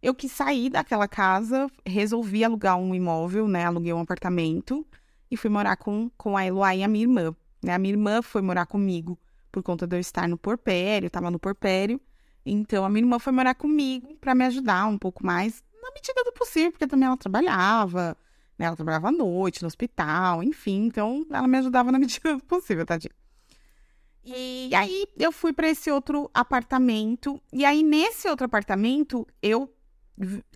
Eu 0.00 0.14
quis 0.14 0.30
sair 0.30 0.70
daquela 0.70 1.08
casa, 1.08 1.68
resolvi 1.84 2.44
alugar 2.44 2.76
um 2.78 2.94
imóvel, 2.94 3.48
né? 3.48 3.64
Aluguei 3.64 3.92
um 3.92 4.00
apartamento 4.00 4.86
e 5.28 5.36
fui 5.36 5.50
morar 5.50 5.76
com, 5.76 6.08
com 6.16 6.36
a 6.36 6.46
Eloá 6.46 6.74
e 6.76 6.84
a 6.84 6.88
minha 6.88 7.04
irmã. 7.04 7.34
Né? 7.62 7.74
A 7.74 7.78
minha 7.78 7.94
irmã 7.94 8.22
foi 8.22 8.40
morar 8.40 8.66
comigo 8.66 9.18
por 9.50 9.62
conta 9.62 9.86
de 9.86 9.96
eu 9.96 10.00
estar 10.00 10.28
no 10.28 10.38
porpério, 10.38 11.08
estava 11.08 11.30
no 11.30 11.38
porpério. 11.38 12.00
Então 12.46 12.84
a 12.84 12.88
minha 12.88 13.02
irmã 13.02 13.18
foi 13.18 13.32
morar 13.32 13.54
comigo 13.54 14.14
para 14.20 14.34
me 14.34 14.44
ajudar 14.44 14.86
um 14.86 14.96
pouco 14.96 15.26
mais, 15.26 15.62
na 15.82 15.90
medida 15.92 16.22
do 16.22 16.32
possível, 16.32 16.70
porque 16.70 16.86
também 16.86 17.06
ela 17.06 17.16
trabalhava, 17.16 18.16
né? 18.56 18.66
Ela 18.66 18.76
trabalhava 18.76 19.08
à 19.08 19.12
noite 19.12 19.62
no 19.62 19.66
hospital, 19.66 20.42
enfim. 20.44 20.86
Então 20.86 21.26
ela 21.30 21.48
me 21.48 21.58
ajudava 21.58 21.90
na 21.90 21.98
medida 22.00 22.36
do 22.36 22.44
possível, 22.44 22.86
tadinha. 22.86 23.12
E 24.36 24.74
aí 24.74 25.06
eu 25.16 25.32
fui 25.32 25.52
para 25.52 25.68
esse 25.68 25.90
outro 25.90 26.30
apartamento. 26.34 27.40
E 27.52 27.64
aí 27.64 27.82
nesse 27.82 28.28
outro 28.28 28.46
apartamento 28.46 29.26
eu 29.42 29.72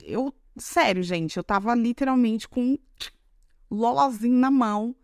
eu, 0.02 0.34
sério, 0.56 1.02
gente, 1.02 1.36
eu 1.36 1.44
tava 1.44 1.74
literalmente 1.74 2.48
com 2.48 2.76
lolazinho 3.70 4.36
na 4.36 4.50
mão. 4.50 4.94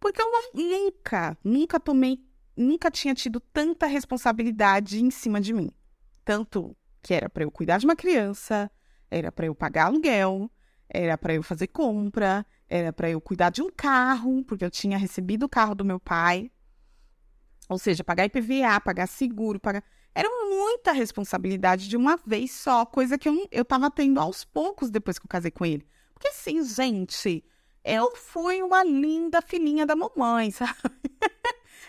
Porque 0.00 0.20
eu 0.20 0.26
nunca, 0.52 1.38
nunca 1.44 1.78
tomei, 1.78 2.18
nunca 2.56 2.90
tinha 2.90 3.14
tido 3.14 3.38
tanta 3.38 3.86
responsabilidade 3.86 5.00
em 5.00 5.10
cima 5.10 5.40
de 5.40 5.52
mim. 5.52 5.70
Tanto 6.24 6.76
que 7.00 7.14
era 7.14 7.28
para 7.28 7.44
eu 7.44 7.50
cuidar 7.50 7.78
de 7.78 7.84
uma 7.84 7.94
criança, 7.94 8.70
era 9.10 9.30
para 9.30 9.46
eu 9.46 9.54
pagar 9.54 9.86
aluguel, 9.86 10.50
era 10.88 11.16
para 11.16 11.34
eu 11.34 11.42
fazer 11.42 11.68
compra, 11.68 12.44
era 12.68 12.92
para 12.92 13.10
eu 13.10 13.20
cuidar 13.20 13.50
de 13.50 13.62
um 13.62 13.70
carro, 13.70 14.42
porque 14.44 14.64
eu 14.64 14.70
tinha 14.70 14.98
recebido 14.98 15.44
o 15.44 15.48
carro 15.48 15.74
do 15.74 15.84
meu 15.84 16.00
pai. 16.00 16.50
Ou 17.72 17.78
seja, 17.78 18.04
pagar 18.04 18.26
IPVA, 18.26 18.78
pagar 18.84 19.06
seguro, 19.06 19.58
pagar. 19.58 19.82
Era 20.14 20.28
muita 20.28 20.92
responsabilidade 20.92 21.88
de 21.88 21.96
uma 21.96 22.18
vez 22.18 22.52
só, 22.52 22.84
coisa 22.84 23.16
que 23.16 23.26
eu, 23.26 23.48
eu 23.50 23.64
tava 23.64 23.90
tendo 23.90 24.20
aos 24.20 24.44
poucos 24.44 24.90
depois 24.90 25.18
que 25.18 25.24
eu 25.24 25.28
casei 25.28 25.50
com 25.50 25.64
ele. 25.64 25.86
Porque 26.12 26.28
assim, 26.28 26.62
gente, 26.62 27.42
eu 27.82 28.14
fui 28.14 28.62
uma 28.62 28.84
linda 28.84 29.40
filhinha 29.40 29.86
da 29.86 29.96
mamãe, 29.96 30.50
sabe? 30.52 30.74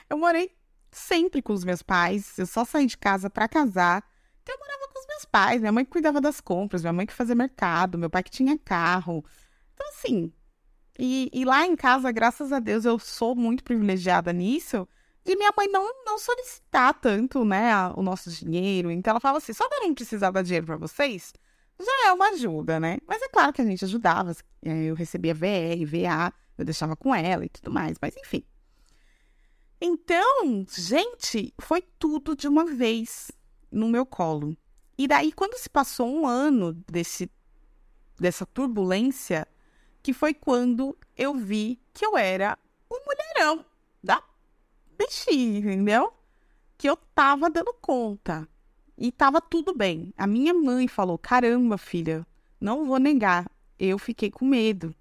eu 0.10 0.18
morei 0.18 0.56
sempre 0.90 1.42
com 1.42 1.52
os 1.52 1.66
meus 1.66 1.82
pais, 1.82 2.38
eu 2.40 2.46
só 2.46 2.64
saí 2.64 2.86
de 2.86 2.98
casa 2.98 3.30
para 3.30 3.50
casar. 3.50 4.10
Então 4.42 4.56
eu 4.56 4.60
morava 4.60 4.88
com 4.88 5.00
os 5.00 5.08
meus 5.08 5.26
pais, 5.26 5.60
minha 5.60 5.72
mãe 5.74 5.84
que 5.84 5.92
cuidava 5.92 6.22
das 6.22 6.40
compras, 6.40 6.82
minha 6.82 6.94
mãe 6.94 7.06
que 7.06 7.14
fazia 7.14 7.36
mercado, 7.36 7.98
meu 7.98 8.10
pai 8.10 8.24
que 8.24 8.32
tinha 8.32 8.58
carro. 8.58 9.22
Então, 9.74 9.90
assim, 9.90 10.32
e, 10.98 11.30
e 11.34 11.44
lá 11.44 11.66
em 11.66 11.76
casa, 11.76 12.10
graças 12.10 12.54
a 12.54 12.60
Deus, 12.60 12.86
eu 12.86 12.98
sou 12.98 13.36
muito 13.36 13.66
privilegiada 13.66 14.32
nisso 14.32 14.88
de 15.24 15.36
minha 15.36 15.54
mãe 15.56 15.68
não, 15.70 16.04
não 16.06 16.18
solicitar 16.20 16.94
tanto, 16.96 17.46
né, 17.46 17.72
o 17.96 18.02
nosso 18.02 18.30
dinheiro. 18.30 18.92
Então 18.92 19.12
ela 19.12 19.20
fala 19.20 19.38
assim: 19.38 19.54
só 19.54 19.68
de 19.68 19.80
não 19.80 19.94
precisar 19.94 20.32
dar 20.32 20.44
dinheiro 20.44 20.66
para 20.66 20.78
vocês, 20.78 21.34
já 21.80 22.08
é 22.08 22.12
uma 22.12 22.30
ajuda, 22.30 22.80
né? 22.80 22.98
Mas 23.08 23.22
é 23.22 23.30
claro 23.30 23.54
que 23.54 23.62
a 23.62 23.66
gente 23.66 23.86
ajudava. 23.86 24.36
É, 24.62 24.84
eu 24.84 24.96
recebia 24.96 25.34
VR, 25.34 25.86
VA, 25.86 26.34
eu 26.58 26.66
deixava 26.66 26.96
com 26.96 27.14
ela 27.14 27.46
e 27.46 27.50
tudo 27.50 27.72
mais, 27.72 27.98
mas 28.02 28.16
enfim. 28.18 28.44
Então, 29.80 30.66
gente, 30.70 31.54
foi 31.60 31.82
tudo 32.00 32.36
de 32.36 32.48
uma 32.48 32.66
vez 32.66 33.32
no 33.72 33.90
meu 33.90 34.06
colo. 34.06 34.56
E 34.98 35.08
daí, 35.08 35.32
quando 35.32 35.58
se 35.58 35.70
passou 35.70 36.08
um 36.08 36.28
ano 36.28 36.74
desse, 36.90 37.30
dessa 38.20 38.46
turbulência, 38.46 39.48
que 40.02 40.14
foi 40.14 40.34
quando 40.34 40.98
eu 41.18 41.34
vi 41.34 41.82
que 41.94 42.06
eu 42.06 42.18
era 42.18 42.58
um 42.92 43.00
mulherão 43.06 43.66
mexi, 44.98 45.58
entendeu? 45.58 46.14
Que 46.78 46.90
eu 46.90 46.96
tava 46.96 47.50
dando 47.50 47.74
conta. 47.82 48.48
E 48.98 49.12
tava 49.12 49.42
tudo 49.42 49.74
bem. 49.74 50.14
A 50.18 50.28
minha 50.28 50.54
mãe 50.54 50.88
falou: 50.88 51.18
caramba, 51.18 51.78
filha, 51.78 52.26
não 52.60 52.86
vou 52.86 53.00
negar. 53.00 53.50
Eu 53.80 53.98
fiquei 53.98 54.30
com 54.30 54.46
medo 54.46 54.96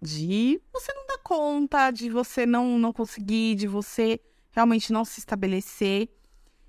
de 0.00 0.60
você 0.72 0.92
não 0.92 1.06
dar 1.06 1.18
conta, 1.18 1.90
de 1.90 2.08
você 2.08 2.46
não, 2.46 2.78
não 2.78 2.92
conseguir, 2.92 3.54
de 3.56 3.66
você 3.66 4.20
realmente 4.50 4.92
não 4.92 5.04
se 5.04 5.18
estabelecer. 5.18 6.08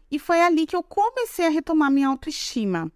E 0.10 0.18
foi 0.18 0.42
ali 0.42 0.66
que 0.66 0.76
eu 0.76 0.84
comecei 0.84 1.46
a 1.46 1.50
retomar 1.50 1.92
minha 1.92 2.08
autoestima, 2.08 2.92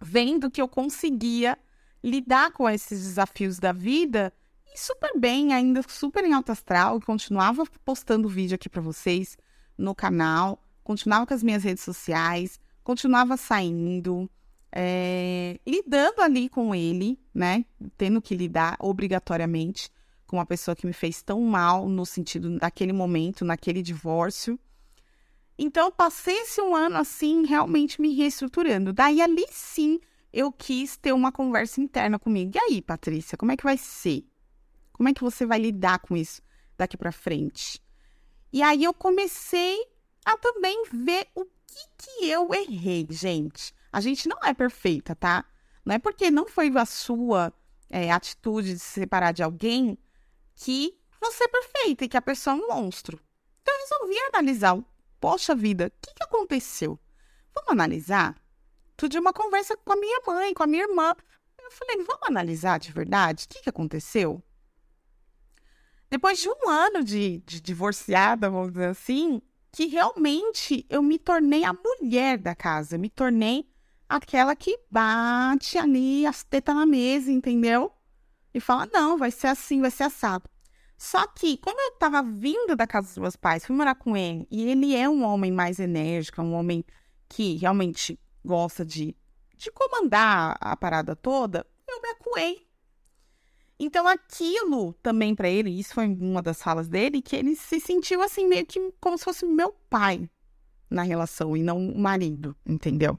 vendo 0.00 0.50
que 0.50 0.60
eu 0.60 0.68
conseguia 0.68 1.58
lidar 2.02 2.52
com 2.52 2.68
esses 2.68 3.02
desafios 3.02 3.58
da 3.58 3.72
vida 3.72 4.32
e 4.74 4.78
super 4.78 5.18
bem, 5.18 5.52
ainda 5.52 5.82
super 5.86 6.24
em 6.24 6.32
alto 6.32 6.50
astral, 6.50 7.00
continuava 7.00 7.64
postando 7.84 8.28
vídeo 8.28 8.54
aqui 8.54 8.68
para 8.68 8.80
vocês 8.80 9.36
no 9.76 9.94
canal, 9.94 10.62
continuava 10.82 11.26
com 11.26 11.34
as 11.34 11.42
minhas 11.42 11.62
redes 11.62 11.84
sociais, 11.84 12.58
continuava 12.82 13.36
saindo, 13.36 14.30
é, 14.70 15.60
lidando 15.66 16.22
ali 16.22 16.48
com 16.48 16.74
ele, 16.74 17.18
né? 17.34 17.64
Tendo 17.96 18.22
que 18.22 18.34
lidar 18.34 18.76
obrigatoriamente 18.80 19.90
com 20.26 20.36
uma 20.36 20.46
pessoa 20.46 20.74
que 20.74 20.86
me 20.86 20.94
fez 20.94 21.22
tão 21.22 21.40
mal 21.42 21.86
no 21.88 22.06
sentido 22.06 22.58
daquele 22.58 22.92
momento, 22.92 23.44
naquele 23.44 23.82
divórcio. 23.82 24.58
Então, 25.58 25.92
passei 25.92 26.38
esse 26.40 26.60
um 26.62 26.74
ano 26.74 26.96
assim, 26.96 27.44
realmente 27.44 28.00
me 28.00 28.14
reestruturando. 28.14 28.92
Daí, 28.92 29.20
ali 29.20 29.44
sim, 29.50 30.00
eu 30.32 30.50
quis 30.50 30.96
ter 30.96 31.12
uma 31.12 31.30
conversa 31.30 31.80
interna 31.80 32.18
comigo. 32.18 32.52
E 32.54 32.58
aí, 32.58 32.80
Patrícia, 32.80 33.36
como 33.36 33.52
é 33.52 33.56
que 33.56 33.64
vai 33.64 33.76
ser? 33.76 34.24
Como 35.02 35.08
é 35.08 35.14
que 35.14 35.24
você 35.24 35.44
vai 35.44 35.58
lidar 35.58 35.98
com 35.98 36.16
isso 36.16 36.40
daqui 36.78 36.96
para 36.96 37.10
frente? 37.10 37.82
E 38.52 38.62
aí 38.62 38.84
eu 38.84 38.94
comecei 38.94 39.84
a 40.24 40.36
também 40.36 40.84
ver 40.92 41.26
o 41.34 41.44
que, 41.44 41.88
que 41.98 42.30
eu 42.30 42.54
errei, 42.54 43.04
gente. 43.10 43.74
A 43.92 44.00
gente 44.00 44.28
não 44.28 44.38
é 44.44 44.54
perfeita, 44.54 45.16
tá? 45.16 45.44
Não 45.84 45.92
é 45.92 45.98
porque 45.98 46.30
não 46.30 46.46
foi 46.46 46.70
a 46.78 46.86
sua 46.86 47.52
é, 47.90 48.12
atitude 48.12 48.74
de 48.74 48.78
se 48.78 49.00
separar 49.00 49.32
de 49.32 49.42
alguém 49.42 49.98
que 50.54 50.96
você 51.20 51.42
é 51.42 51.48
perfeita 51.48 52.04
e 52.04 52.08
que 52.08 52.16
a 52.16 52.22
pessoa 52.22 52.54
é 52.54 52.60
um 52.60 52.68
monstro. 52.68 53.18
Então 53.60 53.74
eu 53.74 53.80
resolvi 53.80 54.18
analisar. 54.32 54.78
Poxa 55.18 55.52
vida, 55.52 55.88
o 55.88 55.90
que, 56.00 56.14
que 56.14 56.22
aconteceu? 56.22 56.96
Vamos 57.52 57.72
analisar? 57.72 58.40
Tudo 58.96 59.10
de 59.10 59.18
uma 59.18 59.32
conversa 59.32 59.76
com 59.76 59.94
a 59.94 59.96
minha 59.96 60.20
mãe, 60.24 60.54
com 60.54 60.62
a 60.62 60.66
minha 60.68 60.84
irmã. 60.84 61.12
Eu 61.58 61.72
falei, 61.72 61.96
vamos 62.04 62.22
analisar 62.22 62.78
de 62.78 62.92
verdade? 62.92 63.46
O 63.46 63.48
que, 63.48 63.62
que 63.62 63.68
aconteceu? 63.68 64.40
Depois 66.12 66.38
de 66.38 66.46
um 66.46 66.68
ano 66.68 67.02
de, 67.02 67.38
de 67.46 67.58
divorciada, 67.58 68.50
vamos 68.50 68.72
dizer 68.72 68.88
assim, 68.88 69.40
que 69.72 69.86
realmente 69.86 70.84
eu 70.90 71.02
me 71.02 71.18
tornei 71.18 71.64
a 71.64 71.72
mulher 71.72 72.36
da 72.36 72.54
casa, 72.54 72.98
me 72.98 73.08
tornei 73.08 73.66
aquela 74.06 74.54
que 74.54 74.78
bate 74.90 75.78
ali 75.78 76.26
as 76.26 76.44
tetas 76.44 76.74
na 76.74 76.84
mesa, 76.84 77.32
entendeu? 77.32 77.90
E 78.52 78.60
fala: 78.60 78.86
não, 78.92 79.16
vai 79.16 79.30
ser 79.30 79.46
assim, 79.46 79.80
vai 79.80 79.90
ser 79.90 80.02
assado. 80.02 80.44
Só 80.98 81.26
que, 81.28 81.56
como 81.56 81.80
eu 81.80 81.92
tava 81.92 82.22
vindo 82.22 82.76
da 82.76 82.86
casa 82.86 83.06
dos 83.08 83.16
meus 83.16 83.34
pais, 83.34 83.64
fui 83.64 83.74
morar 83.74 83.94
com 83.94 84.14
ele, 84.14 84.46
e 84.50 84.68
ele 84.68 84.94
é 84.94 85.08
um 85.08 85.24
homem 85.24 85.50
mais 85.50 85.80
enérgico, 85.80 86.42
um 86.42 86.52
homem 86.52 86.84
que 87.26 87.56
realmente 87.56 88.20
gosta 88.44 88.84
de, 88.84 89.16
de 89.56 89.70
comandar 89.70 90.58
a 90.60 90.76
parada 90.76 91.16
toda, 91.16 91.66
eu 91.88 92.02
me 92.02 92.08
acuei 92.10 92.66
então 93.84 94.06
aquilo 94.06 94.92
também 95.02 95.34
para 95.34 95.48
ele, 95.48 95.70
isso 95.70 95.94
foi 95.94 96.06
uma 96.06 96.40
das 96.40 96.62
falas 96.62 96.88
dele, 96.88 97.20
que 97.20 97.34
ele 97.34 97.56
se 97.56 97.80
sentiu 97.80 98.22
assim 98.22 98.46
meio 98.46 98.64
que 98.64 98.92
como 99.00 99.18
se 99.18 99.24
fosse 99.24 99.44
meu 99.44 99.72
pai 99.90 100.30
na 100.88 101.02
relação 101.02 101.56
e 101.56 101.62
não 101.62 101.78
o 101.78 101.98
marido, 101.98 102.54
entendeu? 102.64 103.18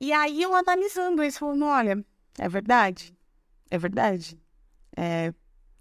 E 0.00 0.12
aí 0.12 0.42
eu 0.42 0.54
analisando 0.54 1.22
isso, 1.22 1.40
falando, 1.40 1.64
olha, 1.64 2.04
é 2.38 2.48
verdade, 2.48 3.14
é 3.70 3.78
verdade. 3.78 4.40
É, 4.96 5.32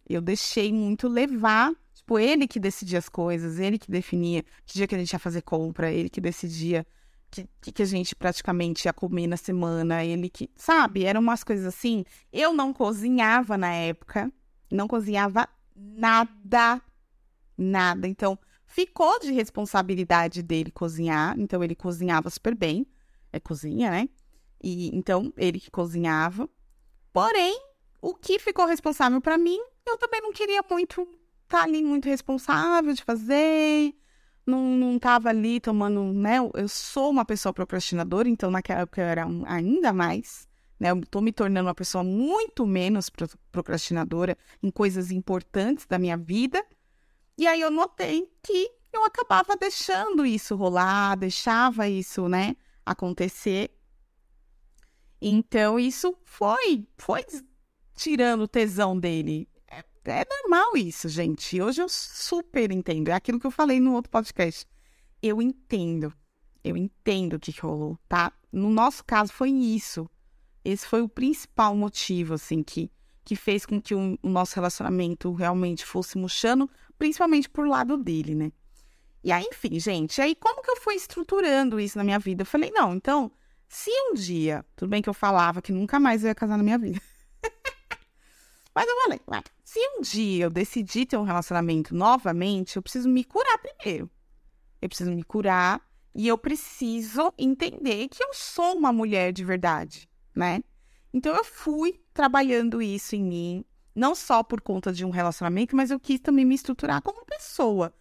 eu 0.08 0.22
deixei 0.22 0.74
muito 0.74 1.08
levar, 1.08 1.74
tipo, 1.94 2.20
ele 2.20 2.48
que 2.48 2.60
decidia 2.60 3.00
as 3.00 3.10
coisas, 3.10 3.60
ele 3.60 3.80
que 3.80 3.90
definia 3.90 4.44
que 4.66 4.74
dia 4.74 4.88
que 4.88 4.96
a 4.96 5.00
gente 5.00 5.14
ia 5.14 5.20
fazer 5.20 5.42
compra, 5.42 5.92
ele 5.92 6.10
que 6.10 6.20
decidia 6.22 6.86
que, 7.32 7.72
que 7.72 7.82
a 7.82 7.86
gente 7.86 8.16
praticamente 8.16 8.88
ia 8.88 8.94
comer 8.94 9.28
na 9.28 9.38
semana, 9.38 10.04
ele 10.04 10.30
que, 10.30 10.50
sabe, 10.56 11.06
eram 11.06 11.22
umas 11.22 11.44
coisas 11.44 11.66
assim. 11.66 12.04
Eu 12.32 12.54
não 12.54 12.74
cozinhava 12.74 13.58
na 13.58 13.74
época, 13.74 14.32
não 14.70 14.88
cozinhava 14.88 15.48
nada, 15.76 16.82
nada. 17.58 18.08
Então, 18.08 18.38
ficou 18.66 19.20
de 19.20 19.32
responsabilidade 19.32 20.44
dele 20.44 20.72
cozinhar, 20.72 21.40
então 21.40 21.64
ele 21.64 21.76
cozinhava 21.76 22.30
super 22.30 22.54
bem, 22.54 22.86
é 23.32 23.40
cozinha, 23.40 23.90
né? 23.90 24.10
E 24.62 24.96
então 24.96 25.34
ele 25.38 25.60
que 25.60 25.72
cozinhava. 25.72 26.50
Porém, 27.14 27.58
o 28.02 28.14
que 28.14 28.40
ficou 28.40 28.66
responsável 28.66 29.22
para 29.22 29.38
mim, 29.38 29.60
eu 29.86 29.98
também 29.98 30.22
não 30.22 30.32
queria 30.32 30.64
muito 30.70 31.02
estar 31.02 31.60
tá 31.60 31.64
ali 31.64 31.84
muito 31.84 32.06
responsável 32.06 32.94
de 32.94 33.04
fazer. 33.04 33.96
Não, 34.46 34.76
não 34.76 34.98
tava 34.98 35.30
ali 35.30 35.60
tomando, 35.60 36.14
né? 36.14 36.38
Eu 36.56 36.68
sou 36.68 37.12
uma 37.12 37.24
pessoa 37.24 37.54
procrastinadora, 37.54 38.28
então 38.28 38.50
naquela 38.50 38.82
época 38.82 39.02
eu 39.02 39.06
era 39.06 39.26
ainda 39.46 39.94
mais, 39.94 40.48
né? 40.80 40.92
Eu 40.92 41.02
tô 41.06 41.22
me 41.22 41.32
tornando 41.32 41.68
uma 41.68 41.76
pessoa 41.76 42.04
muito 42.04 42.66
menos 42.66 43.10
procrastinadora 43.52 44.38
em 44.62 44.72
coisas 44.72 45.12
importantes 45.12 45.86
da 45.86 46.00
minha 46.00 46.18
vida. 46.18 46.66
E 47.38 47.48
aí 47.48 47.62
eu 47.62 47.72
notei 47.72 48.32
que 48.44 48.72
eu 48.92 49.06
acabava 49.06 49.56
deixando 49.56 50.26
isso 50.26 50.56
rolar, 50.56 51.16
deixava 51.16 51.88
isso, 51.88 52.28
né, 52.28 52.56
acontecer. 52.86 53.72
Então 55.22 55.80
isso 55.80 56.16
foi, 56.24 56.88
foi 56.98 57.26
tirando 57.96 58.42
o 58.42 58.48
tesão 58.48 59.00
dele. 59.00 59.48
É, 60.04 60.26
normal 60.28 60.76
isso, 60.76 61.08
gente. 61.08 61.62
Hoje 61.62 61.82
eu 61.82 61.90
super 61.90 62.72
entendo. 62.72 63.10
É 63.10 63.14
aquilo 63.14 63.40
que 63.40 63.46
eu 63.46 63.52
falei 63.52 63.80
no 63.80 63.94
outro 63.94 64.10
podcast. 64.10 64.66
Eu 65.22 65.42
entendo. 65.42 66.14
Eu 66.64 66.76
entendo 66.76 67.36
o 67.36 67.40
que 67.40 67.52
rolou, 67.60 67.98
tá? 68.08 68.32
No 68.52 68.70
nosso 68.70 69.04
caso 69.06 69.32
foi 69.32 69.50
isso. 69.50 70.10
Esse 70.64 70.86
foi 70.86 71.02
o 71.02 71.10
principal 71.10 71.76
motivo, 71.76 72.36
assim, 72.36 72.62
que, 72.62 72.92
que 73.24 73.36
fez 73.36 73.66
com 73.66 73.82
que 73.82 73.96
o, 73.96 74.18
o 74.22 74.30
nosso 74.30 74.56
relacionamento 74.56 75.32
realmente 75.34 75.86
fosse 75.86 76.18
murchando, 76.18 76.70
principalmente 76.98 77.50
por 77.50 77.68
lado 77.68 77.98
dele, 77.98 78.36
né? 78.36 78.52
E 79.24 79.32
aí, 79.32 79.46
enfim, 79.52 79.80
gente, 79.80 80.20
aí 80.22 80.36
como 80.36 80.64
que 80.64 80.72
eu 80.72 80.78
fui 80.78 80.96
estruturando 80.96 81.80
isso 81.80 81.98
na 81.98 82.04
minha 82.04 82.20
vida? 82.20 82.42
Eu 82.42 82.46
falei, 82.46 82.72
não, 82.72 82.96
então, 82.96 83.32
se 83.68 83.90
um 83.90 84.14
dia, 84.14 84.66
tudo 84.76 84.90
bem 84.90 85.02
que 85.02 85.10
eu 85.10 85.14
falava 85.14 85.62
que 85.62 85.72
nunca 85.72 86.00
mais 86.00 86.24
eu 86.24 86.30
ia 86.30 86.36
casar 86.36 86.58
na 86.58 86.64
minha 86.64 86.78
vida. 86.78 87.00
Mas 88.74 88.88
eu 88.88 88.96
falei, 89.02 89.20
se 89.64 89.80
um 89.80 90.02
dia 90.02 90.46
eu 90.46 90.50
decidir 90.50 91.06
ter 91.06 91.18
um 91.18 91.24
relacionamento 91.24 91.94
novamente, 91.94 92.78
eu 92.78 92.82
preciso 92.82 93.10
me 93.10 93.24
curar 93.24 93.58
primeiro. 93.58 94.10
Eu 94.82 94.88
preciso 94.88 95.12
me 95.12 95.24
curar 95.24 95.82
e 96.16 96.28
eu 96.28 96.38
preciso 96.38 97.34
entender 97.38 98.08
que 98.08 98.24
eu 98.24 98.34
sou 98.34 98.78
uma 98.78 98.92
mulher 98.92 99.32
de 99.32 99.44
verdade, 99.44 100.10
né? 100.34 100.64
Então 101.14 101.36
eu 101.36 101.44
fui 101.44 102.02
trabalhando 102.14 102.82
isso 102.82 103.16
em 103.16 103.24
mim, 103.24 103.66
não 103.94 104.16
só 104.16 104.42
por 104.42 104.62
conta 104.62 104.94
de 104.94 105.06
um 105.06 105.10
relacionamento, 105.10 105.76
mas 105.76 105.92
eu 105.92 106.00
quis 106.00 106.20
também 106.20 106.46
me 106.46 106.56
estruturar 106.56 107.02
como 107.02 107.26
pessoa. 107.26 107.94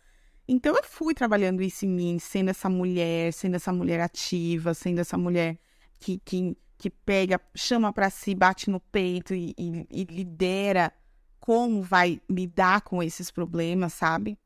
Então 0.47 0.75
eu 0.75 0.85
fui 0.85 1.15
trabalhando 1.15 1.63
isso 1.63 1.85
em 1.85 1.89
mim, 1.89 2.19
sendo 2.19 2.51
essa 2.51 2.69
mulher, 2.69 3.33
sendo 3.33 3.57
essa 3.57 3.73
mulher 3.73 4.01
ativa, 4.01 4.75
sendo 4.75 5.01
essa 5.01 5.19
mulher 5.19 5.59
que, 5.99 6.19
que, 6.25 6.57
que 6.81 6.89
pega, 6.89 7.39
chama 7.55 7.93
para 7.93 8.09
si, 8.09 8.35
bate 8.35 8.71
no 8.71 8.81
peito 8.81 9.35
e, 9.35 9.55
e, 9.59 9.87
e 9.91 10.05
lidera 10.05 10.91
como 11.39 11.83
vai 11.83 12.23
lidar 12.29 12.81
com 12.81 13.03
esses 13.03 13.31
problemas, 13.31 13.93
sabe? 13.93 14.39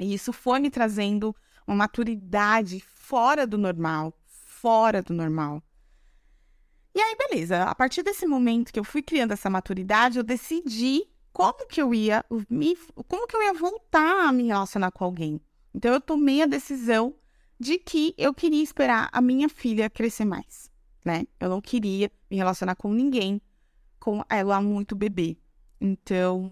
E 0.00 0.14
isso 0.14 0.32
foi 0.32 0.58
me 0.58 0.70
trazendo 0.70 1.36
uma 1.66 1.76
maturidade 1.76 2.80
fora 2.80 3.46
do 3.46 3.58
normal, 3.58 4.18
fora 4.24 5.02
do 5.02 5.12
normal. 5.12 5.62
E 6.94 7.00
aí, 7.00 7.14
beleza, 7.14 7.64
a 7.64 7.74
partir 7.74 8.02
desse 8.02 8.26
momento 8.26 8.72
que 8.72 8.80
eu 8.80 8.84
fui 8.84 9.02
criando 9.02 9.32
essa 9.32 9.50
maturidade, 9.50 10.16
eu 10.16 10.24
decidi 10.24 11.06
como 11.30 11.66
que 11.66 11.82
eu 11.82 11.92
ia 11.92 12.24
me, 12.48 12.74
como 13.06 13.26
que 13.26 13.36
eu 13.36 13.42
ia 13.42 13.52
voltar 13.52 14.28
a 14.28 14.32
me 14.32 14.44
relacionar 14.44 14.90
com 14.92 15.04
alguém. 15.04 15.38
Então 15.74 15.92
eu 15.92 16.00
tomei 16.00 16.40
a 16.42 16.46
decisão 16.46 17.14
de 17.60 17.78
que 17.78 18.14
eu 18.16 18.32
queria 18.32 18.62
esperar 18.62 19.10
a 19.12 19.20
minha 19.20 19.48
filha 19.48 19.90
crescer 19.90 20.24
mais, 20.24 20.70
né? 21.04 21.26
Eu 21.38 21.48
não 21.48 21.60
queria 21.60 22.10
me 22.30 22.36
relacionar 22.36 22.74
com 22.74 22.92
ninguém 22.92 23.40
com 23.98 24.22
ela 24.28 24.60
muito 24.60 24.94
bebê. 24.94 25.36
Então 25.80 26.50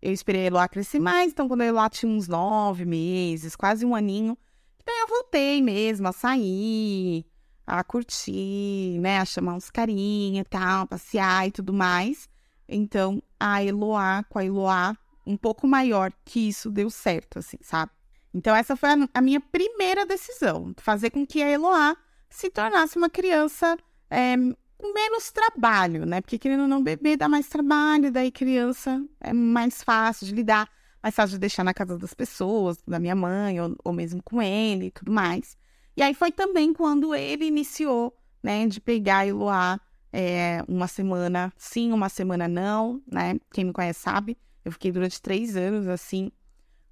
eu 0.00 0.12
esperei 0.12 0.42
a 0.42 0.46
Eloá 0.46 0.68
crescer 0.68 1.00
mais, 1.00 1.32
então 1.32 1.48
quando 1.48 1.62
a 1.62 1.66
Eloá 1.66 1.88
tinha 1.88 2.10
uns 2.10 2.28
nove 2.28 2.84
meses, 2.84 3.56
quase 3.56 3.86
um 3.86 3.94
aninho, 3.94 4.36
então 4.82 4.94
eu 5.00 5.08
voltei 5.08 5.62
mesmo 5.62 6.06
a 6.08 6.12
sair, 6.12 7.24
a 7.66 7.82
curtir, 7.82 8.98
né, 9.00 9.18
a 9.18 9.24
chamar 9.24 9.54
uns 9.54 9.70
carinha 9.70 10.42
e 10.42 10.44
tal, 10.44 10.86
passear 10.86 11.48
e 11.48 11.50
tudo 11.50 11.72
mais. 11.72 12.28
Então, 12.68 13.22
a 13.40 13.62
Eloá, 13.62 14.24
com 14.28 14.38
a 14.38 14.44
Eloá, 14.44 14.96
um 15.26 15.36
pouco 15.36 15.66
maior 15.66 16.12
que 16.24 16.48
isso 16.48 16.70
deu 16.70 16.90
certo, 16.90 17.38
assim, 17.38 17.56
sabe? 17.62 17.92
Então, 18.32 18.54
essa 18.54 18.76
foi 18.76 18.90
a, 18.90 19.08
a 19.14 19.20
minha 19.20 19.40
primeira 19.40 20.04
decisão, 20.04 20.74
fazer 20.78 21.10
com 21.10 21.26
que 21.26 21.42
a 21.42 21.50
Eloá 21.50 21.96
se 22.34 22.50
tornasse 22.50 22.98
uma 22.98 23.08
criança 23.08 23.76
é, 24.10 24.34
com 24.76 24.92
menos 24.92 25.30
trabalho, 25.30 26.04
né? 26.04 26.20
Porque 26.20 26.36
querendo 26.36 26.62
ou 26.62 26.68
não, 26.68 26.82
bebê 26.82 27.16
dá 27.16 27.28
mais 27.28 27.46
trabalho, 27.48 28.10
daí 28.10 28.32
criança 28.32 29.00
é 29.20 29.32
mais 29.32 29.84
fácil 29.84 30.26
de 30.26 30.34
lidar, 30.34 30.68
mais 31.00 31.14
fácil 31.14 31.36
de 31.36 31.38
deixar 31.38 31.62
na 31.62 31.72
casa 31.72 31.96
das 31.96 32.12
pessoas, 32.12 32.76
da 32.88 32.98
minha 32.98 33.14
mãe, 33.14 33.60
ou, 33.60 33.76
ou 33.84 33.92
mesmo 33.92 34.20
com 34.20 34.42
ele 34.42 34.86
e 34.86 34.90
tudo 34.90 35.12
mais. 35.12 35.56
E 35.96 36.02
aí 36.02 36.12
foi 36.12 36.32
também 36.32 36.74
quando 36.74 37.14
ele 37.14 37.44
iniciou, 37.44 38.12
né, 38.42 38.66
de 38.66 38.80
pegar 38.80 39.18
a 39.18 39.26
Eloá 39.28 39.80
é, 40.12 40.64
uma 40.66 40.88
semana 40.88 41.52
sim, 41.56 41.92
uma 41.92 42.08
semana 42.08 42.48
não, 42.48 43.00
né? 43.06 43.38
Quem 43.52 43.64
me 43.64 43.72
conhece 43.72 44.00
sabe, 44.00 44.36
eu 44.64 44.72
fiquei 44.72 44.90
durante 44.90 45.22
três 45.22 45.56
anos 45.56 45.86
assim 45.86 46.32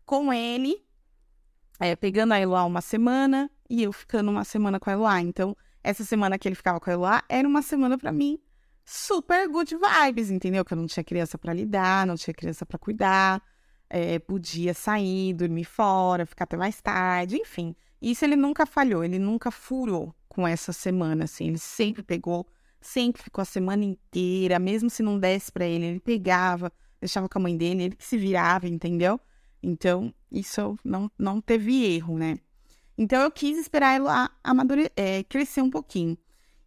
com 0.06 0.32
ele, 0.32 0.76
é, 1.80 1.96
pegando 1.96 2.32
a 2.32 2.40
Eloá 2.40 2.64
uma 2.64 2.80
semana 2.80 3.50
e 3.72 3.82
eu 3.82 3.90
ficando 3.90 4.30
uma 4.30 4.44
semana 4.44 4.78
com 4.78 4.90
a 4.90 4.92
Eloá. 4.92 5.22
Então, 5.22 5.56
essa 5.82 6.04
semana 6.04 6.38
que 6.38 6.46
ele 6.46 6.54
ficava 6.54 6.78
com 6.78 6.90
a 6.90 6.92
Eloá 6.92 7.24
era 7.26 7.48
uma 7.48 7.62
semana 7.62 7.96
para 7.96 8.12
mim 8.12 8.38
super 8.84 9.48
good 9.48 9.74
vibes, 9.74 10.30
entendeu? 10.30 10.62
Que 10.62 10.74
eu 10.74 10.76
não 10.76 10.86
tinha 10.86 11.02
criança 11.02 11.38
para 11.38 11.54
lidar, 11.54 12.06
não 12.06 12.14
tinha 12.16 12.34
criança 12.34 12.66
para 12.66 12.78
cuidar, 12.78 13.42
é, 13.88 14.18
podia 14.18 14.74
sair, 14.74 15.32
dormir 15.32 15.64
fora, 15.64 16.26
ficar 16.26 16.44
até 16.44 16.54
mais 16.54 16.82
tarde, 16.82 17.36
enfim. 17.36 17.74
Isso 18.00 18.22
ele 18.26 18.36
nunca 18.36 18.66
falhou, 18.66 19.02
ele 19.02 19.18
nunca 19.18 19.50
furou 19.50 20.14
com 20.28 20.46
essa 20.46 20.70
semana, 20.72 21.24
assim, 21.24 21.48
ele 21.48 21.58
sempre 21.58 22.02
pegou 22.02 22.46
sempre 22.82 23.22
ficou 23.22 23.40
a 23.40 23.44
semana 23.44 23.84
inteira, 23.84 24.58
mesmo 24.58 24.90
se 24.90 25.02
não 25.02 25.18
desse 25.18 25.50
para 25.50 25.64
ele, 25.64 25.86
ele 25.86 26.00
pegava, 26.00 26.72
deixava 27.00 27.28
com 27.28 27.38
a 27.38 27.42
mãe 27.42 27.56
dele, 27.56 27.84
ele 27.84 27.96
que 27.96 28.04
se 28.04 28.18
virava, 28.18 28.68
entendeu? 28.68 29.20
Então, 29.62 30.12
isso 30.30 30.76
não, 30.84 31.10
não 31.16 31.40
teve 31.40 31.84
erro, 31.94 32.18
né? 32.18 32.38
Então, 32.96 33.22
eu 33.22 33.30
quis 33.30 33.58
esperar 33.58 33.96
ela 33.96 34.30
amadure 34.42 34.90
é, 34.96 35.22
crescer 35.24 35.62
um 35.62 35.70
pouquinho. 35.70 36.16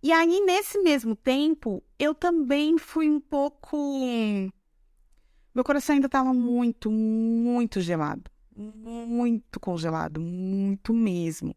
E 0.02 0.12
aí, 0.12 0.40
nesse 0.42 0.80
mesmo 0.80 1.16
tempo, 1.16 1.84
eu 1.98 2.14
também 2.14 2.78
fui 2.78 3.10
um 3.10 3.20
pouco. 3.20 3.78
Meu 5.54 5.64
coração 5.64 5.96
ainda 5.96 6.08
estava 6.08 6.34
muito, 6.34 6.92
muito 6.92 7.82
gelado. 7.82 8.30
Muito 8.56 9.60
congelado, 9.60 10.20
muito 10.22 10.94
mesmo. 10.94 11.56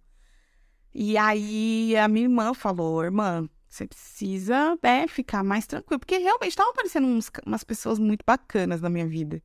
E 0.95 1.17
aí, 1.17 1.97
a 1.97 2.09
minha 2.09 2.25
irmã 2.25 2.55
falou: 2.55 3.05
irmã, 3.05 3.49
você 3.69 3.87
precisa 3.87 4.79
né, 4.83 5.07
ficar 5.07 5.45
mais 5.45 5.67
tranquilo. 5.67 6.01
Porque 6.01 6.17
realmente 6.17 6.51
estavam 6.51 6.73
aparecendo 6.73 7.07
uns, 7.07 7.31
umas 7.45 7.63
pessoas 7.63 7.99
muito 7.99 8.25
bacanas 8.27 8.81
na 8.81 8.89
minha 8.89 9.07
vida. 9.07 9.43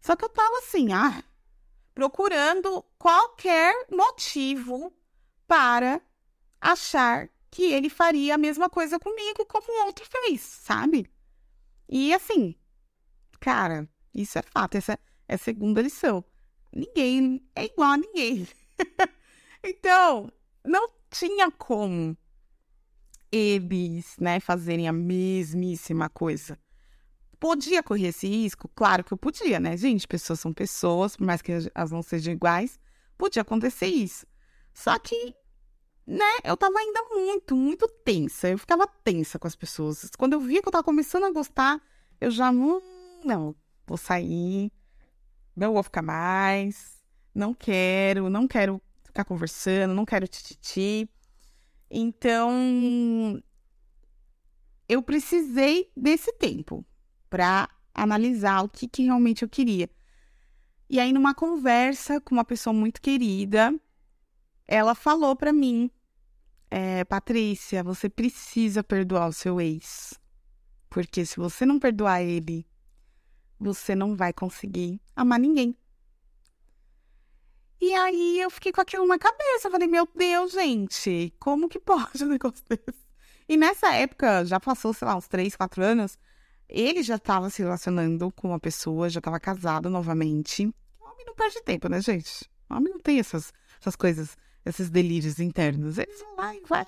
Só 0.00 0.16
que 0.16 0.24
eu 0.24 0.30
tava 0.30 0.58
assim, 0.58 0.92
ah, 0.92 1.22
procurando 1.94 2.84
qualquer 2.98 3.74
motivo 3.90 4.92
para 5.46 6.00
achar 6.60 7.28
que 7.50 7.72
ele 7.72 7.90
faria 7.90 8.34
a 8.34 8.38
mesma 8.38 8.70
coisa 8.70 8.98
comigo 8.98 9.44
como 9.46 9.66
o 9.68 9.86
outro 9.86 10.06
fez, 10.06 10.40
sabe? 10.40 11.10
E 11.88 12.14
assim, 12.14 12.54
cara, 13.40 13.88
isso 14.14 14.38
é 14.38 14.42
fato, 14.42 14.76
essa 14.76 14.98
é 15.26 15.34
a 15.34 15.38
segunda 15.38 15.82
lição. 15.82 16.24
Ninguém 16.72 17.44
é 17.54 17.64
igual 17.64 17.90
a 17.92 17.96
ninguém. 17.96 18.46
então, 19.64 20.30
não 20.64 20.88
tinha 21.10 21.50
como 21.50 22.16
eles, 23.32 24.16
né, 24.18 24.40
fazerem 24.40 24.88
a 24.88 24.92
mesmíssima 24.92 26.08
coisa. 26.08 26.58
Podia 27.40 27.82
correr 27.82 28.08
esse 28.08 28.28
risco? 28.28 28.68
Claro 28.74 29.02
que 29.02 29.12
eu 29.12 29.16
podia, 29.16 29.58
né, 29.58 29.74
gente? 29.74 30.06
Pessoas 30.06 30.38
são 30.38 30.52
pessoas, 30.52 31.16
por 31.16 31.24
mais 31.24 31.40
que 31.40 31.50
elas 31.74 31.90
não 31.90 32.02
sejam 32.02 32.34
iguais, 32.34 32.78
podia 33.16 33.40
acontecer 33.40 33.86
isso. 33.86 34.26
Só 34.74 34.98
que, 34.98 35.34
né, 36.06 36.32
eu 36.44 36.54
tava 36.54 36.78
ainda 36.78 37.02
muito, 37.08 37.56
muito 37.56 37.88
tensa. 38.04 38.50
Eu 38.50 38.58
ficava 38.58 38.86
tensa 38.86 39.38
com 39.38 39.46
as 39.46 39.56
pessoas. 39.56 40.10
Quando 40.18 40.34
eu 40.34 40.40
via 40.40 40.60
que 40.60 40.68
eu 40.68 40.72
tava 40.72 40.84
começando 40.84 41.24
a 41.24 41.32
gostar, 41.32 41.80
eu 42.20 42.30
já, 42.30 42.50
hum, 42.50 42.78
não, 43.24 43.56
vou 43.86 43.96
sair, 43.96 44.70
não 45.56 45.72
vou 45.72 45.82
ficar 45.82 46.02
mais, 46.02 47.02
não 47.34 47.54
quero, 47.54 48.28
não 48.28 48.46
quero 48.46 48.82
ficar 49.02 49.24
conversando, 49.24 49.94
não 49.94 50.04
quero 50.04 50.28
tititi. 50.28 51.08
Então, 51.90 53.42
eu 54.86 55.02
precisei 55.02 55.90
desse 55.96 56.32
tempo 56.34 56.84
para 57.30 57.70
analisar 57.94 58.62
o 58.62 58.68
que, 58.68 58.86
que 58.86 59.04
realmente 59.04 59.42
eu 59.42 59.48
queria. 59.48 59.88
E 60.88 60.98
aí, 60.98 61.12
numa 61.12 61.34
conversa 61.34 62.20
com 62.20 62.34
uma 62.34 62.44
pessoa 62.44 62.74
muito 62.74 63.00
querida, 63.00 63.72
ela 64.66 64.94
falou 64.94 65.36
para 65.36 65.52
mim 65.52 65.90
é, 66.70 67.04
Patrícia, 67.04 67.82
você 67.82 68.08
precisa 68.08 68.82
perdoar 68.82 69.28
o 69.28 69.32
seu 69.32 69.60
ex. 69.60 70.18
Porque 70.88 71.24
se 71.24 71.36
você 71.36 71.64
não 71.64 71.78
perdoar 71.78 72.22
ele, 72.22 72.66
você 73.58 73.94
não 73.94 74.16
vai 74.16 74.32
conseguir 74.32 75.00
amar 75.14 75.38
ninguém. 75.38 75.76
E 77.80 77.94
aí 77.94 78.40
eu 78.40 78.50
fiquei 78.50 78.72
com 78.72 78.80
aquilo 78.80 79.06
na 79.06 79.18
cabeça. 79.18 79.70
Falei, 79.70 79.88
meu 79.88 80.08
Deus, 80.14 80.52
gente, 80.52 81.34
como 81.38 81.68
que 81.68 81.78
pode 81.78 82.22
um 82.22 82.28
negócio 82.28 82.64
desse? 82.68 83.00
E 83.48 83.56
nessa 83.56 83.92
época, 83.94 84.44
já 84.44 84.60
passou, 84.60 84.92
sei 84.92 85.08
lá, 85.08 85.16
uns 85.16 85.26
três, 85.26 85.56
quatro 85.56 85.82
anos, 85.82 86.16
ele 86.70 87.02
já 87.02 87.16
estava 87.16 87.50
se 87.50 87.62
relacionando 87.62 88.30
com 88.32 88.48
uma 88.48 88.60
pessoa, 88.60 89.08
já 89.08 89.18
estava 89.18 89.40
casado 89.40 89.90
novamente. 89.90 90.66
O 91.00 91.04
homem 91.04 91.26
não 91.26 91.34
perde 91.34 91.62
tempo, 91.62 91.88
né, 91.88 92.00
gente? 92.00 92.48
O 92.68 92.74
homem 92.74 92.92
não 92.92 93.00
tem 93.00 93.18
essas, 93.18 93.52
essas 93.80 93.96
coisas, 93.96 94.36
esses 94.64 94.88
delírios 94.88 95.40
internos. 95.40 95.98
Eles 95.98 96.20
vão 96.20 96.36
lá 96.36 96.54
e 96.54 96.60
vai. 96.60 96.86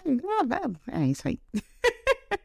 É 0.92 1.06
isso 1.06 1.26
aí. 1.26 1.40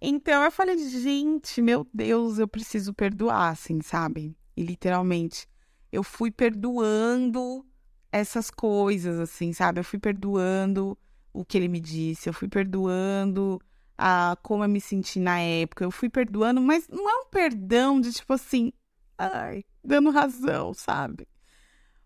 então 0.00 0.42
eu 0.42 0.50
falei, 0.50 0.76
gente, 0.76 1.62
meu 1.62 1.86
Deus, 1.94 2.38
eu 2.38 2.48
preciso 2.48 2.92
perdoar, 2.92 3.50
assim, 3.50 3.80
sabe? 3.80 4.36
E 4.56 4.62
literalmente, 4.62 5.46
eu 5.92 6.02
fui 6.02 6.30
perdoando 6.30 7.64
essas 8.12 8.50
coisas, 8.50 9.18
assim, 9.20 9.52
sabe? 9.52 9.80
Eu 9.80 9.84
fui 9.84 9.98
perdoando 9.98 10.98
o 11.32 11.44
que 11.44 11.56
ele 11.56 11.68
me 11.68 11.80
disse, 11.80 12.28
eu 12.28 12.32
fui 12.32 12.48
perdoando 12.48 13.60
a 14.00 14.36
como 14.42 14.64
eu 14.64 14.68
me 14.68 14.80
senti 14.80 15.20
na 15.20 15.38
época, 15.40 15.84
eu 15.84 15.90
fui 15.90 16.08
perdoando, 16.08 16.60
mas 16.60 16.88
não 16.88 17.08
é 17.08 17.14
um 17.20 17.26
perdão 17.26 18.00
de 18.00 18.12
tipo 18.12 18.32
assim, 18.32 18.72
ai, 19.18 19.62
dando 19.84 20.10
razão, 20.10 20.72
sabe? 20.72 21.28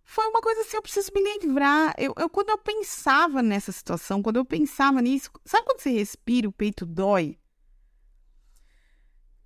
Foi 0.03 0.27
uma 0.27 0.41
coisa 0.41 0.63
assim, 0.63 0.77
eu 0.77 0.83
preciso 0.83 1.11
me 1.15 1.39
livrar. 1.39 1.95
Eu, 1.97 2.13
eu, 2.19 2.29
quando 2.29 2.51
eu 2.51 2.59
pensava 2.59 3.43
nessa 3.43 3.73
situação, 3.73 4.23
quando 4.23 4.37
eu 4.37 4.45
pensava 4.45 5.01
nisso, 5.01 5.31
sabe 5.45 5.65
quando 5.65 5.81
você 5.81 5.91
respira, 5.91 6.49
o 6.49 6.53
peito 6.53 6.85
dói? 6.85 7.39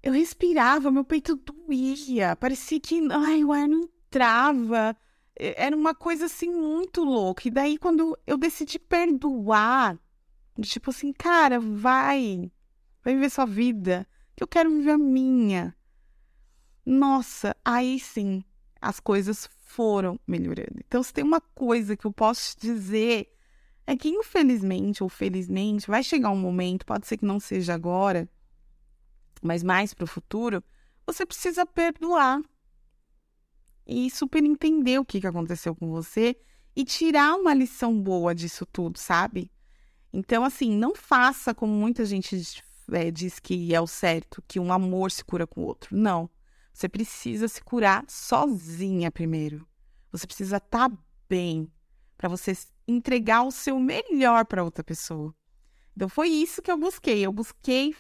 Eu 0.03 0.13
respirava, 0.13 0.91
meu 0.91 1.05
peito 1.05 1.37
doía, 1.37 2.35
parecia 2.37 2.81
que 2.81 3.01
ai, 3.13 3.45
o 3.45 3.53
ar 3.53 3.69
não 3.69 3.83
entrava. 3.83 4.97
Era 5.37 5.77
uma 5.77 5.95
coisa 5.95 6.25
assim 6.27 6.51
muito 6.51 7.05
louca. 7.05 7.47
E 7.47 7.51
daí, 7.51 7.79
quando 7.79 8.19
eu 8.27 8.39
decidi 8.39 8.79
perdoar, 8.79 9.99
tipo 10.63 10.91
assim, 10.91 11.13
cara, 11.13 11.61
vai, 11.61 12.51
vai 13.03 13.15
viver 13.15 13.31
sua 13.31 13.47
vida, 13.47 14.07
que 14.35 14.43
eu 14.43 14.49
quero 14.49 14.71
viver 14.71 14.93
a 14.93 14.99
minha. 14.99 15.77
Nossa, 16.85 17.57
aí 17.65 17.99
sim, 18.01 18.43
as 18.81 18.99
coisas 18.99 19.49
foram 19.59 20.19
melhorando. 20.27 20.81
Então, 20.87 21.03
se 21.03 21.13
tem 21.13 21.25
uma 21.25 21.41
coisa 21.41 21.97
que 21.97 22.07
eu 22.07 22.13
posso 22.13 22.57
te 22.57 22.67
dizer, 22.67 23.33
é 23.87 23.97
que 23.97 24.09
infelizmente 24.09 25.03
ou 25.03 25.09
felizmente 25.09 25.87
vai 25.87 26.03
chegar 26.03 26.31
um 26.31 26.37
momento, 26.37 26.87
pode 26.87 27.07
ser 27.07 27.17
que 27.17 27.25
não 27.25 27.39
seja 27.39 27.75
agora, 27.75 28.29
mas 29.43 29.63
mais 29.63 29.95
para 29.95 30.05
o 30.05 30.09
futuro, 30.09 30.63
você 31.07 31.25
precisa 31.25 31.65
perdoar 31.65 32.43
e 33.87 34.11
super 34.11 34.45
entender 34.45 34.99
o 34.99 35.05
que, 35.05 35.21
que 35.21 35.27
aconteceu 35.27 35.75
com 35.75 35.91
você 35.91 36.37
e 36.77 36.85
tirar 36.85 37.35
uma 37.35 37.55
lição 37.55 37.99
boa 38.01 38.35
disso 38.35 38.67
tudo, 38.67 38.99
sabe? 38.99 39.51
Então, 40.13 40.45
assim, 40.45 40.71
não 40.71 40.95
faça 40.95 41.55
como 41.55 41.73
muita 41.73 42.05
gente 42.05 42.63
é, 42.93 43.11
diz 43.11 43.39
que 43.39 43.75
é 43.75 43.81
o 43.81 43.87
certo, 43.87 44.43
que 44.47 44.59
um 44.59 44.73
amor 44.73 45.11
se 45.11 45.25
cura 45.25 45.47
com 45.47 45.63
o 45.63 45.67
outro. 45.67 45.97
Não. 45.97 46.31
Você 46.73 46.89
precisa 46.89 47.49
se 47.49 47.63
curar 47.63 48.05
sozinha 48.09 49.11
primeiro. 49.11 49.67
Você 50.11 50.27
precisa 50.27 50.57
estar 50.57 50.89
tá 50.89 50.99
bem 51.29 51.71
para 52.17 52.29
você 52.29 52.57
entregar 52.87 53.43
o 53.43 53.51
seu 53.51 53.79
melhor 53.79 54.45
para 54.47 54.65
outra 54.65 54.83
pessoa. 54.83 55.35
Então, 55.95 56.09
foi 56.09 56.29
isso 56.29 56.63
que 56.63 56.71
eu 56.71 56.79
busquei. 56.79 57.21
Eu 57.27 57.33
busquei 57.33 57.95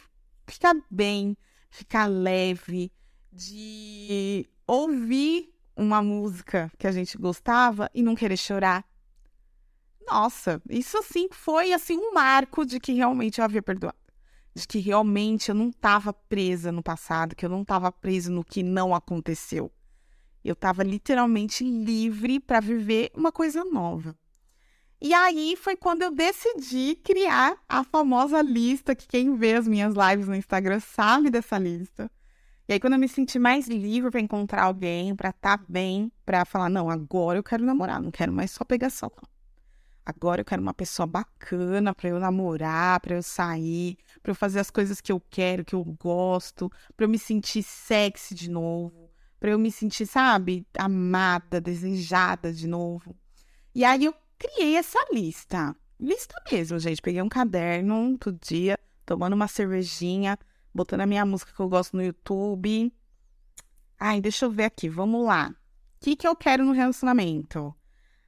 ficar 0.47 0.75
bem, 0.91 1.37
ficar 1.71 2.07
leve, 2.07 2.91
de 3.33 4.49
ouvir 4.67 5.53
uma 5.77 6.03
música 6.03 6.71
que 6.79 6.87
a 6.87 6.93
gente 6.93 7.17
gostava 7.17 7.91
e 7.95 8.03
não 8.03 8.15
querer 8.15 8.37
chorar. 8.37 8.85
Nossa, 10.11 10.63
isso 10.71 10.97
assim 10.97 11.29
foi 11.31 11.73
assim 11.73 11.99
um 11.99 12.15
marco 12.15 12.65
de 12.65 12.81
que 12.81 12.93
realmente 12.93 13.39
eu 13.39 13.45
havia 13.45 13.63
perdoado. 13.63 13.97
De 14.55 14.67
que 14.67 14.79
realmente 14.79 15.51
eu 15.51 15.55
não 15.55 15.69
estava 15.69 16.13
presa 16.13 16.73
no 16.73 16.83
passado, 16.83 17.37
que 17.37 17.45
eu 17.45 17.51
não 17.51 17.63
estava 17.63 17.93
presa 17.93 18.31
no 18.31 18.43
que 18.43 18.63
não 18.63 18.95
aconteceu. 18.95 19.71
Eu 20.43 20.55
estava 20.55 20.83
literalmente 20.83 21.63
livre 21.63 22.41
para 22.41 22.59
viver 22.59 23.11
uma 23.15 23.31
coisa 23.31 23.65
nova. 23.65 24.17
E 25.01 25.13
aí 25.13 25.55
foi 25.57 25.77
quando 25.77 26.03
eu 26.03 26.11
decidi 26.11 26.97
criar 26.97 27.57
a 27.69 27.85
famosa 27.85 28.41
lista, 28.43 28.95
que 28.97 29.07
quem 29.07 29.37
vê 29.37 29.55
as 29.55 29.69
minhas 29.69 29.95
lives 29.95 30.27
no 30.27 30.35
Instagram 30.35 30.81
sabe 30.81 31.31
dessa 31.31 31.59
lista. 31.59 32.11
E 32.69 32.73
aí, 32.73 32.81
quando 32.81 32.95
eu 32.95 32.99
me 32.99 33.09
senti 33.09 33.39
mais 33.39 33.69
livre 33.69 34.11
para 34.11 34.21
encontrar 34.21 34.65
alguém, 34.65 35.15
para 35.15 35.31
estar 35.31 35.59
tá 35.59 35.65
bem, 35.69 36.13
para 36.27 36.45
falar, 36.45 36.69
não, 36.69 36.91
agora 36.91 37.39
eu 37.39 37.43
quero 37.43 37.65
namorar, 37.65 38.01
não 38.01 38.11
quero 38.11 38.33
mais 38.33 38.51
só 38.51 38.65
pegação, 38.65 39.11
não. 39.17 39.38
Agora 40.09 40.41
eu 40.41 40.45
quero 40.47 40.63
uma 40.63 40.73
pessoa 40.73 41.07
bacana 41.07 41.95
para 41.95 42.09
eu 42.09 42.19
namorar, 42.19 42.99
para 42.99 43.17
eu 43.17 43.23
sair, 43.23 43.99
para 44.23 44.31
eu 44.31 44.35
fazer 44.35 44.59
as 44.59 44.71
coisas 44.71 45.03
que 45.03 45.13
eu 45.13 45.21
quero, 45.21 45.63
que 45.63 45.75
eu 45.75 45.85
gosto, 45.85 46.73
para 46.97 47.05
eu 47.05 47.11
me 47.11 47.19
sentir 47.19 47.63
sexy 47.63 48.35
de 48.35 48.51
novo, 48.51 49.11
para 49.39 49.51
eu 49.51 49.59
me 49.59 49.71
sentir, 49.71 50.07
sabe, 50.07 50.67
amada, 50.79 51.61
desejada 51.61 52.51
de 52.51 52.67
novo. 52.67 53.15
E 53.75 53.85
aí 53.85 54.07
eu 54.07 54.15
criei 54.39 54.77
essa 54.77 54.99
lista. 55.13 55.77
Lista 56.01 56.35
mesmo, 56.51 56.79
gente. 56.79 57.03
Peguei 57.03 57.21
um 57.21 57.29
caderno 57.29 58.17
todo 58.17 58.39
dia, 58.41 58.79
tomando 59.05 59.35
uma 59.35 59.47
cervejinha, 59.47 60.39
botando 60.75 61.03
a 61.03 61.07
minha 61.07 61.27
música 61.27 61.53
que 61.53 61.61
eu 61.61 61.69
gosto 61.69 61.95
no 61.95 62.03
YouTube. 62.03 62.91
Ai, 64.01 64.23
deixa 64.23 64.47
eu 64.47 64.51
ver 64.51 64.65
aqui, 64.65 64.89
vamos 64.89 65.27
lá. 65.27 65.51
O 65.51 65.55
que, 66.01 66.17
que 66.17 66.27
eu 66.27 66.35
quero 66.35 66.65
no 66.65 66.73
relacionamento? 66.73 67.75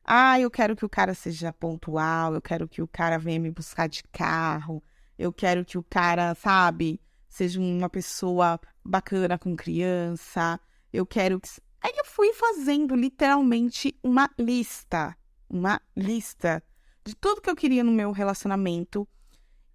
Ah, 0.04 0.40
eu 0.40 0.50
quero 0.50 0.74
que 0.74 0.84
o 0.84 0.88
cara 0.88 1.14
seja 1.14 1.52
pontual, 1.52 2.34
eu 2.34 2.42
quero 2.42 2.68
que 2.68 2.82
o 2.82 2.88
cara 2.88 3.18
venha 3.18 3.38
me 3.38 3.50
buscar 3.50 3.88
de 3.88 4.02
carro, 4.04 4.82
eu 5.18 5.32
quero 5.32 5.64
que 5.64 5.78
o 5.78 5.82
cara, 5.82 6.34
sabe, 6.34 7.00
seja 7.28 7.60
uma 7.60 7.88
pessoa 7.88 8.60
bacana 8.84 9.38
com 9.38 9.54
criança, 9.56 10.58
eu 10.92 11.06
quero 11.06 11.40
que. 11.40 11.48
Aí 11.82 11.92
eu 11.96 12.04
fui 12.04 12.32
fazendo 12.32 12.94
literalmente 12.94 13.96
uma 14.02 14.28
lista, 14.38 15.16
uma 15.48 15.80
lista 15.96 16.62
de 17.04 17.14
tudo 17.14 17.40
que 17.40 17.48
eu 17.48 17.56
queria 17.56 17.82
no 17.82 17.92
meu 17.92 18.12
relacionamento 18.12 19.08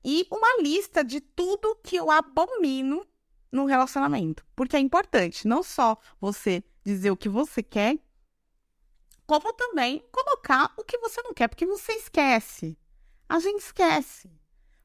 e 0.04 0.28
uma 0.32 0.62
lista 0.62 1.04
de 1.04 1.20
tudo 1.20 1.80
que 1.84 1.96
eu 1.96 2.12
abomino 2.12 3.06
no 3.52 3.66
relacionamento. 3.66 4.46
Porque 4.56 4.76
é 4.76 4.80
importante 4.80 5.48
não 5.48 5.64
só 5.64 5.98
você 6.22 6.64
dizer 6.84 7.10
o 7.10 7.18
que 7.18 7.28
você 7.28 7.64
quer, 7.64 7.98
como 9.26 9.54
também 9.54 10.04
colocar 10.12 10.74
o 10.78 10.84
que 10.84 10.98
você 11.00 11.22
não 11.22 11.34
quer, 11.34 11.48
porque 11.48 11.66
você 11.66 11.94
esquece. 11.94 12.78
A 13.28 13.40
gente 13.40 13.60
esquece. 13.60 14.30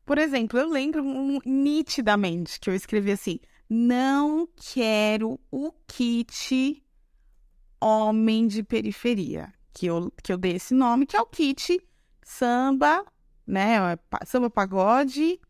Por 0.04 0.18
exemplo, 0.18 0.58
eu 0.58 0.68
lembro 0.68 1.02
nitidamente 1.44 2.58
que 2.58 2.70
eu 2.70 2.74
escrevi 2.74 3.12
assim: 3.12 3.38
não 3.68 4.48
quero 4.56 5.38
o 5.50 5.72
kit 5.86 6.82
homem 7.80 8.46
de 8.46 8.62
periferia. 8.62 9.52
Que 9.72 9.86
eu, 9.86 10.12
que 10.22 10.32
eu 10.32 10.36
dei 10.36 10.56
esse 10.56 10.74
nome, 10.74 11.06
que 11.06 11.16
é 11.16 11.20
o 11.20 11.26
kit 11.26 11.80
samba, 12.24 13.04
né? 13.46 13.76
Samba 14.26 14.50
pagode, 14.50 15.40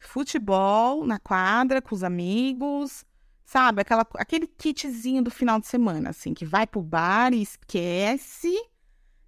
futebol 0.00 1.04
na 1.04 1.18
quadra 1.18 1.82
com 1.82 1.94
os 1.94 2.02
amigos, 2.02 3.04
sabe? 3.50 3.80
Aquela, 3.80 4.06
aquele 4.14 4.46
kitzinho 4.46 5.24
do 5.24 5.30
final 5.30 5.58
de 5.58 5.66
semana, 5.66 6.10
assim, 6.10 6.32
que 6.32 6.44
vai 6.44 6.68
pro 6.68 6.80
bar 6.80 7.32
e 7.34 7.42
esquece, 7.42 8.54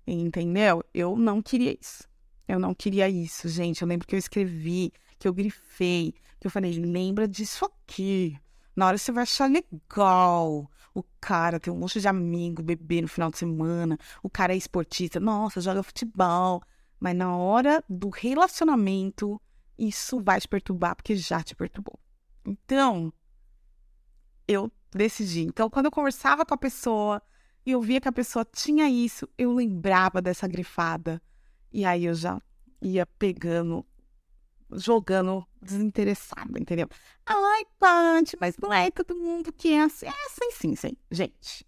entendeu? 0.07 0.85
Eu 0.95 1.17
não 1.17 1.43
queria 1.43 1.77
isso. 1.81 2.09
Eu 2.47 2.61
não 2.61 2.73
queria 2.73 3.09
isso, 3.09 3.49
gente. 3.49 3.83
Eu 3.83 3.89
lembro 3.89 4.07
que 4.07 4.15
eu 4.15 4.19
escrevi, 4.19 4.93
que 5.19 5.27
eu 5.27 5.33
grifei, 5.35 6.15
que 6.39 6.47
eu 6.47 6.53
falei, 6.53 6.73
lembra 6.73 7.27
disso 7.27 7.65
aqui. 7.65 8.39
Na 8.77 8.87
hora 8.87 8.97
você 8.97 9.11
vai 9.11 9.25
achar 9.25 9.51
legal. 9.51 10.71
O 10.95 11.03
cara 11.21 11.59
tem 11.59 11.73
um 11.73 11.79
monte 11.79 12.01
de 12.01 12.07
amigo, 12.07 12.63
bebê 12.63 13.03
no 13.03 13.09
final 13.09 13.29
de 13.29 13.39
semana. 13.39 13.99
O 14.23 14.31
cara 14.31 14.55
é 14.55 14.57
esportista. 14.57 15.19
Nossa, 15.19 15.61
joga 15.61 15.83
futebol. 15.83 16.63
Mas 17.01 17.17
na 17.17 17.37
hora 17.37 17.83
do 17.89 18.09
relacionamento, 18.09 19.43
isso 19.77 20.21
vai 20.21 20.41
te 20.41 20.47
perturbar, 20.47 20.95
porque 20.95 21.17
já 21.17 21.43
te 21.43 21.57
perturbou. 21.57 21.99
Então, 22.47 23.13
eu 24.53 24.71
decidi. 24.91 25.43
Então, 25.43 25.69
quando 25.71 25.87
eu 25.87 25.91
conversava 25.91 26.45
com 26.45 26.55
a 26.55 26.59
pessoa 26.59 27.23
e 27.65 27.73
eu 27.73 27.81
via 27.81 28.01
que 28.01 28.09
a 28.09 28.13
pessoa 28.13 28.45
tinha 28.45 28.89
isso, 28.89 29.29
eu 29.39 29.53
lembrava 29.53 30.21
dessa 30.21 30.47
grifada. 30.47 31.21
E 31.73 31.85
aí 31.85 32.05
eu 32.05 32.15
já 32.15 32.41
ia 32.81 33.07
pegando, 33.07 33.85
jogando 34.73 35.47
desinteressado, 35.61 36.59
entendeu? 36.59 36.89
Ai, 37.25 37.65
Paty, 37.79 38.37
mas 38.41 38.57
não 38.59 38.73
é 38.73 38.91
todo 38.91 39.17
mundo 39.17 39.53
que 39.53 39.73
é 39.73 39.83
assim. 39.83 40.07
É 40.07 40.27
assim 40.27 40.51
sim, 40.53 40.77
sim, 40.77 40.97
gente. 41.11 41.67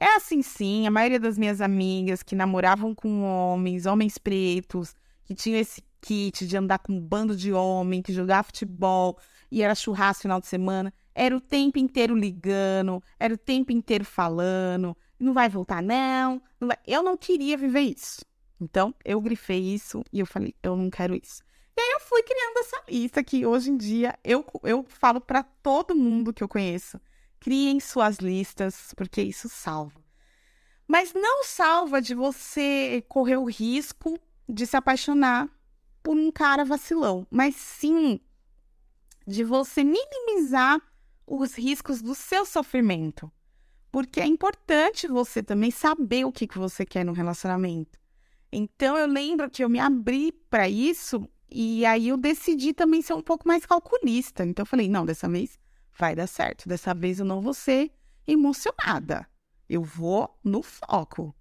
É 0.00 0.16
assim 0.16 0.42
sim, 0.42 0.86
a 0.86 0.90
maioria 0.90 1.20
das 1.20 1.38
minhas 1.38 1.60
amigas 1.60 2.22
que 2.22 2.34
namoravam 2.34 2.94
com 2.94 3.22
homens, 3.22 3.86
homens 3.86 4.18
pretos, 4.18 4.94
que 5.24 5.34
tinham 5.34 5.58
esse 5.58 5.82
kit, 6.00 6.46
de 6.46 6.56
andar 6.56 6.78
com 6.80 6.92
um 6.92 7.00
bando 7.00 7.36
de 7.36 7.52
homem, 7.52 8.02
que 8.02 8.12
jogava 8.12 8.44
futebol 8.44 9.18
e 9.50 9.62
era 9.62 9.74
churrasco 9.74 10.22
final 10.22 10.40
de 10.40 10.46
semana. 10.46 10.92
Era 11.14 11.36
o 11.36 11.40
tempo 11.40 11.78
inteiro 11.78 12.14
ligando, 12.16 13.02
era 13.18 13.34
o 13.34 13.38
tempo 13.38 13.70
inteiro 13.70 14.04
falando. 14.04 14.96
Não 15.18 15.32
vai 15.32 15.48
voltar, 15.48 15.82
não. 15.82 16.42
não 16.60 16.68
vai... 16.68 16.76
Eu 16.86 17.02
não 17.02 17.16
queria 17.16 17.56
viver 17.56 17.80
isso. 17.80 18.24
Então, 18.60 18.94
eu 19.04 19.20
grifei 19.20 19.60
isso 19.60 20.02
e 20.12 20.20
eu 20.20 20.26
falei, 20.26 20.54
eu 20.62 20.76
não 20.76 20.90
quero 20.90 21.14
isso. 21.14 21.42
E 21.76 21.80
aí 21.80 21.90
eu 21.92 22.00
fui 22.00 22.22
criando 22.22 22.58
essa 22.58 22.82
lista 22.88 23.22
que 23.22 23.44
hoje 23.44 23.70
em 23.70 23.76
dia 23.76 24.18
eu, 24.22 24.44
eu 24.62 24.84
falo 24.88 25.20
para 25.20 25.42
todo 25.42 25.94
mundo 25.94 26.32
que 26.32 26.42
eu 26.42 26.48
conheço. 26.48 27.00
Criem 27.40 27.80
suas 27.80 28.18
listas, 28.18 28.94
porque 28.96 29.20
isso 29.20 29.48
salva. 29.48 30.02
Mas 30.86 31.12
não 31.12 31.44
salva 31.44 32.00
de 32.00 32.14
você 32.14 33.04
correr 33.08 33.36
o 33.36 33.44
risco 33.44 34.18
de 34.48 34.66
se 34.66 34.76
apaixonar 34.76 35.48
por 36.02 36.16
um 36.16 36.30
cara 36.30 36.64
vacilão, 36.64 37.26
mas 37.30 37.56
sim 37.56 38.20
de 39.26 39.42
você 39.42 39.82
minimizar 39.82 40.80
os 41.26 41.54
riscos 41.54 42.02
do 42.02 42.14
seu 42.14 42.44
sofrimento. 42.44 43.30
Porque 43.90 44.20
é 44.20 44.26
importante 44.26 45.06
você 45.06 45.42
também 45.42 45.70
saber 45.70 46.24
o 46.24 46.32
que, 46.32 46.46
que 46.46 46.58
você 46.58 46.84
quer 46.84 47.04
no 47.04 47.12
relacionamento. 47.12 47.98
Então 48.50 48.96
eu 48.96 49.06
lembro 49.06 49.50
que 49.50 49.62
eu 49.62 49.68
me 49.68 49.78
abri 49.78 50.32
para 50.50 50.68
isso 50.68 51.28
e 51.50 51.84
aí 51.86 52.08
eu 52.08 52.16
decidi 52.16 52.72
também 52.72 53.02
ser 53.02 53.14
um 53.14 53.22
pouco 53.22 53.46
mais 53.46 53.64
calculista. 53.64 54.44
Então 54.44 54.62
eu 54.62 54.66
falei, 54.66 54.88
não, 54.88 55.06
dessa 55.06 55.28
vez 55.28 55.58
vai 55.96 56.14
dar 56.14 56.26
certo. 56.26 56.68
Dessa 56.68 56.92
vez 56.92 57.20
eu 57.20 57.24
não 57.24 57.40
vou 57.40 57.54
ser 57.54 57.92
emocionada. 58.26 59.26
Eu 59.68 59.82
vou 59.82 60.38
no 60.42 60.62
foco. 60.62 61.34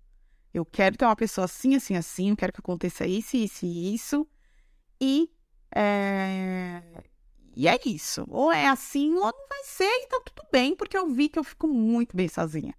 Eu 0.54 0.64
quero 0.64 0.96
ter 0.96 1.06
uma 1.06 1.16
pessoa 1.16 1.46
assim, 1.46 1.76
assim, 1.76 1.96
assim. 1.96 2.30
Eu 2.30 2.38
quero 2.38 2.54
que 2.54 2.60
aconteça 2.60 3.08
isso, 3.08 3.36
isso 3.36 3.66
e 3.66 3.96
isso. 3.96 4.28
E 5.02 5.30
é... 5.76 7.04
E 7.56 7.68
é 7.68 7.80
isso. 7.86 8.26
Ou 8.30 8.52
é 8.52 8.68
assim, 8.68 9.14
ou 9.14 9.32
não 9.32 9.48
vai 9.48 9.64
ser, 9.64 9.92
então 10.04 10.22
tudo 10.24 10.48
bem, 10.52 10.76
porque 10.76 10.98
eu 10.98 11.08
vi 11.08 11.30
que 11.30 11.38
eu 11.38 11.44
fico 11.44 11.68
muito 11.68 12.16
bem 12.16 12.28
sozinha. 12.28 12.74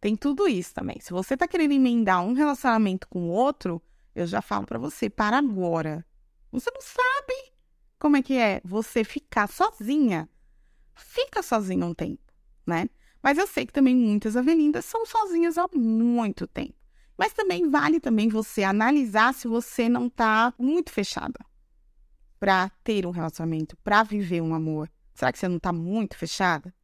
Tem 0.00 0.16
tudo 0.16 0.48
isso 0.48 0.74
também. 0.74 1.00
Se 1.00 1.12
você 1.12 1.36
tá 1.36 1.46
querendo 1.46 1.72
emendar 1.72 2.22
um 2.22 2.32
relacionamento 2.32 3.08
com 3.08 3.28
o 3.28 3.32
outro, 3.32 3.80
eu 4.14 4.26
já 4.26 4.42
falo 4.42 4.66
para 4.66 4.78
você, 4.78 5.08
para 5.08 5.38
agora. 5.38 6.04
Você 6.52 6.70
não 6.70 6.80
sabe 6.80 7.52
como 7.98 8.16
é 8.16 8.22
que 8.22 8.36
é 8.36 8.60
você 8.64 9.04
ficar 9.04 9.48
sozinha. 9.48 10.28
Fica 10.94 11.42
sozinha 11.42 11.86
um 11.86 11.94
tempo, 11.94 12.22
né? 12.66 12.88
Mas 13.22 13.38
eu 13.38 13.46
sei 13.46 13.64
que 13.64 13.72
também 13.72 13.96
muitas 13.96 14.36
avelindas 14.36 14.84
são 14.84 15.06
sozinhas 15.06 15.56
há 15.56 15.66
muito 15.74 16.46
tempo. 16.46 16.74
Mas 17.16 17.32
também 17.32 17.70
vale 17.70 18.00
também 18.00 18.28
você 18.28 18.64
analisar 18.64 19.32
se 19.32 19.48
você 19.48 19.88
não 19.88 20.10
tá 20.10 20.52
muito 20.58 20.90
fechada 20.90 21.38
para 22.44 22.68
ter 22.84 23.06
um 23.06 23.10
relacionamento, 23.10 23.74
para 23.78 24.02
viver 24.02 24.42
um 24.42 24.54
amor. 24.54 24.90
Será 25.14 25.32
que 25.32 25.38
você 25.38 25.48
não 25.48 25.58
tá 25.58 25.72
muito 25.72 26.14
fechada? 26.14 26.74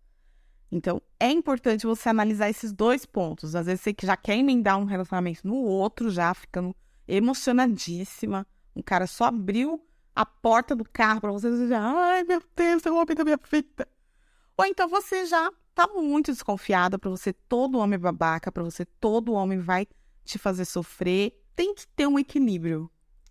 Então, 0.72 1.02
é 1.18 1.30
importante 1.30 1.86
você 1.86 2.08
analisar 2.08 2.48
esses 2.48 2.72
dois 2.72 3.04
pontos. 3.04 3.54
Às 3.54 3.66
vezes 3.66 3.82
você 3.82 3.94
já 4.02 4.16
quer 4.16 4.38
emendar 4.38 4.78
um 4.78 4.86
relacionamento 4.86 5.46
no 5.46 5.56
outro, 5.56 6.08
já 6.10 6.32
ficando 6.32 6.74
emocionadíssima. 7.06 8.46
Um 8.74 8.80
cara 8.80 9.06
só 9.06 9.24
abriu 9.24 9.86
a 10.16 10.24
porta 10.24 10.74
do 10.74 10.82
carro 10.82 11.20
para 11.20 11.32
você 11.32 11.50
e 11.50 11.68
já, 11.68 11.78
ai 11.78 12.24
meu 12.24 12.42
Deus, 12.56 12.86
é 12.86 12.90
o 12.90 12.94
homem 12.96 13.14
da 13.14 13.22
minha 13.22 13.38
vida. 13.52 13.86
Ou 14.56 14.64
então 14.64 14.88
você 14.88 15.26
já 15.26 15.52
tá 15.74 15.86
muito 15.88 16.32
desconfiada 16.32 16.98
para 16.98 17.10
você 17.10 17.34
todo 17.34 17.76
homem 17.76 17.98
babaca, 17.98 18.50
para 18.50 18.62
você 18.62 18.86
todo 18.86 19.34
homem 19.34 19.58
vai 19.58 19.86
te 20.24 20.38
fazer 20.38 20.64
sofrer. 20.64 21.38
Tem 21.54 21.74
que 21.74 21.86
ter 21.88 22.06
um 22.06 22.18
equilíbrio, 22.18 22.90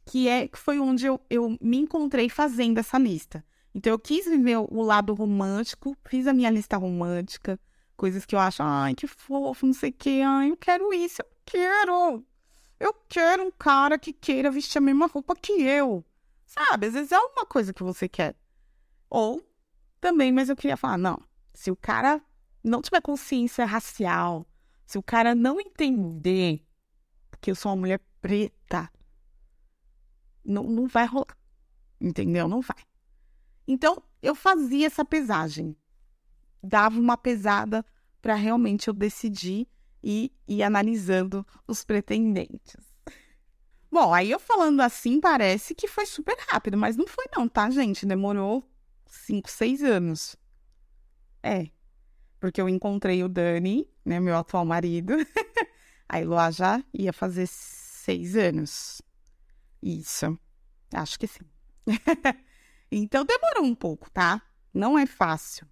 que 0.09 0.27
é 0.27 0.47
que 0.47 0.57
foi 0.57 0.79
onde 0.79 1.05
eu, 1.05 1.21
eu 1.29 1.55
me 1.61 1.77
encontrei 1.77 2.29
fazendo 2.29 2.79
essa 2.79 2.97
lista. 2.97 3.45
Então 3.75 3.93
eu 3.93 3.99
quis 3.99 4.25
viver 4.25 4.57
o 4.57 4.81
lado 4.81 5.13
romântico, 5.13 5.95
fiz 6.03 6.25
a 6.25 6.33
minha 6.33 6.49
lista 6.49 6.77
romântica, 6.77 7.59
coisas 7.95 8.25
que 8.25 8.33
eu 8.35 8.39
acho, 8.39 8.63
ai, 8.63 8.95
que 8.95 9.05
fofo, 9.05 9.67
não 9.67 9.73
sei 9.73 9.91
o 9.91 9.93
que, 9.93 10.21
ai, 10.23 10.49
eu 10.49 10.57
quero 10.57 10.91
isso, 10.91 11.21
eu 11.21 11.27
quero. 11.45 12.25
Eu 12.79 12.93
quero 13.07 13.43
um 13.43 13.51
cara 13.51 13.99
que 13.99 14.11
queira 14.11 14.49
vestir 14.49 14.79
a 14.79 14.81
mesma 14.81 15.05
roupa 15.05 15.35
que 15.35 15.61
eu. 15.61 16.03
Sabe? 16.45 16.87
Às 16.87 16.93
vezes 16.93 17.11
é 17.11 17.19
uma 17.19 17.45
coisa 17.45 17.71
que 17.71 17.83
você 17.83 18.09
quer. 18.09 18.35
Ou 19.09 19.45
também, 20.01 20.31
mas 20.31 20.49
eu 20.49 20.55
queria 20.55 20.77
falar, 20.77 20.97
não, 20.97 21.21
se 21.53 21.69
o 21.69 21.75
cara 21.75 22.19
não 22.63 22.81
tiver 22.81 23.01
consciência 23.01 23.63
racial, 23.63 24.47
se 24.87 24.97
o 24.97 25.03
cara 25.03 25.35
não 25.35 25.59
entender 25.59 26.65
que 27.39 27.51
eu 27.51 27.55
sou 27.55 27.71
uma 27.71 27.81
mulher 27.81 28.01
preta, 28.21 28.89
não, 30.43 30.63
não 30.63 30.87
vai 30.87 31.05
rolar. 31.05 31.37
Entendeu? 31.99 32.47
Não 32.47 32.61
vai. 32.61 32.83
Então, 33.67 34.01
eu 34.21 34.33
fazia 34.33 34.87
essa 34.87 35.05
pesagem. 35.05 35.75
Dava 36.61 36.99
uma 36.99 37.17
pesada 37.17 37.85
para 38.21 38.35
realmente 38.35 38.87
eu 38.87 38.93
decidir 38.93 39.67
e 40.03 40.31
ir 40.47 40.63
analisando 40.63 41.45
os 41.67 41.83
pretendentes. 41.83 42.77
Bom, 43.91 44.13
aí 44.13 44.31
eu 44.31 44.39
falando 44.39 44.81
assim 44.81 45.19
parece 45.19 45.73
que 45.75 45.87
foi 45.87 46.05
super 46.05 46.37
rápido, 46.47 46.77
mas 46.77 46.95
não 46.95 47.07
foi 47.07 47.25
não, 47.35 47.47
tá, 47.47 47.69
gente? 47.69 48.05
Demorou 48.05 48.63
cinco, 49.05 49.49
seis 49.49 49.83
anos. 49.83 50.35
É, 51.41 51.69
porque 52.39 52.61
eu 52.61 52.69
encontrei 52.69 53.23
o 53.23 53.29
Dani, 53.29 53.87
né, 54.05 54.19
meu 54.19 54.37
atual 54.37 54.65
marido. 54.65 55.13
aí 56.07 56.23
lá 56.23 56.51
já 56.51 56.83
ia 56.93 57.11
fazer 57.11 57.47
seis 57.47 58.35
anos. 58.35 59.01
Isso, 59.81 60.37
acho 60.93 61.19
que 61.19 61.27
sim. 61.27 61.45
Então 62.91 63.23
demorou 63.23 63.65
um 63.65 63.75
pouco, 63.75 64.09
tá? 64.09 64.41
Não 64.73 64.97
é 64.97 65.05
fácil. 65.05 65.67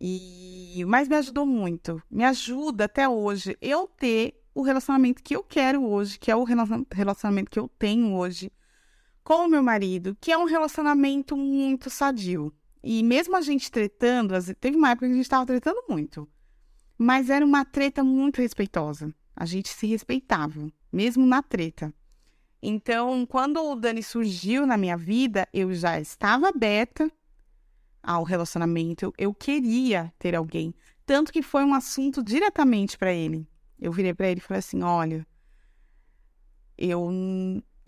E 0.00 0.82
mas 0.86 1.08
me 1.08 1.16
ajudou 1.16 1.44
muito. 1.44 2.02
Me 2.10 2.24
ajuda 2.24 2.84
até 2.84 3.08
hoje 3.08 3.56
eu 3.60 3.86
ter 3.86 4.42
o 4.54 4.62
relacionamento 4.62 5.22
que 5.22 5.36
eu 5.36 5.42
quero 5.42 5.84
hoje, 5.84 6.18
que 6.18 6.30
é 6.30 6.36
o 6.36 6.44
relacionamento 6.44 7.50
que 7.50 7.58
eu 7.58 7.68
tenho 7.78 8.14
hoje 8.14 8.50
com 9.22 9.44
o 9.44 9.48
meu 9.48 9.62
marido, 9.62 10.16
que 10.20 10.32
é 10.32 10.38
um 10.38 10.44
relacionamento 10.44 11.36
muito 11.36 11.90
sadio. 11.90 12.54
E 12.82 13.02
mesmo 13.02 13.36
a 13.36 13.40
gente 13.40 13.70
tretando, 13.70 14.32
teve 14.54 14.76
uma 14.76 14.90
época 14.90 15.06
que 15.06 15.12
a 15.12 15.16
gente 15.16 15.24
estava 15.24 15.44
tretando 15.44 15.82
muito, 15.88 16.28
mas 16.96 17.28
era 17.28 17.44
uma 17.44 17.64
treta 17.64 18.04
muito 18.04 18.40
respeitosa. 18.40 19.12
A 19.34 19.44
gente 19.44 19.68
se 19.68 19.86
respeitava, 19.86 20.72
mesmo 20.92 21.26
na 21.26 21.42
treta. 21.42 21.92
Então, 22.62 23.26
quando 23.26 23.62
o 23.62 23.74
Dani 23.74 24.02
surgiu 24.02 24.66
na 24.66 24.76
minha 24.76 24.96
vida, 24.96 25.46
eu 25.52 25.72
já 25.74 26.00
estava 26.00 26.48
aberta 26.48 27.10
ao 28.02 28.22
relacionamento, 28.22 29.12
eu 29.18 29.34
queria 29.34 30.12
ter 30.18 30.34
alguém. 30.34 30.74
Tanto 31.04 31.32
que 31.32 31.42
foi 31.42 31.64
um 31.64 31.74
assunto 31.74 32.22
diretamente 32.22 32.96
para 32.96 33.12
ele. 33.12 33.46
Eu 33.78 33.92
virei 33.92 34.14
para 34.14 34.28
ele 34.28 34.40
e 34.40 34.42
falei 34.42 34.60
assim: 34.60 34.82
olha, 34.82 35.26
eu, 36.78 37.10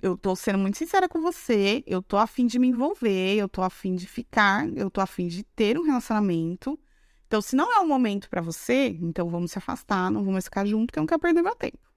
eu 0.03 0.17
tô 0.17 0.37
sendo 0.37 0.59
muito 0.59 0.77
sincera 0.77 1.09
com 1.09 1.21
você, 1.21 1.83
eu 1.87 2.03
tô 2.03 2.17
afim 2.17 2.47
de 2.47 2.59
me 2.59 2.69
envolver, 2.69 3.37
eu 3.37 3.49
tô 3.49 3.63
afim 3.63 3.95
de 3.95 4.07
ficar, 4.07 4.69
eu 4.77 4.91
tô 4.91 5.01
afim 5.01 5.29
de 5.29 5.43
ter 5.43 5.79
um 5.79 5.83
relacionamento. 5.83 6.79
Então, 7.27 7.43
se 7.43 7.55
não 7.55 7.73
é 7.75 7.79
o 7.79 7.87
momento 7.87 8.29
para 8.31 8.41
você, 8.41 8.89
então 9.03 9.29
vamos 9.29 9.53
se 9.53 9.59
afastar, 9.59 10.11
não 10.11 10.25
vamos 10.25 10.45
ficar 10.45 10.65
juntos, 10.65 10.87
porque 10.87 10.99
eu 10.99 11.03
não 11.03 11.07
quero 11.07 11.21
perder 11.21 11.43
meu 11.43 11.55
tempo. 11.55 11.88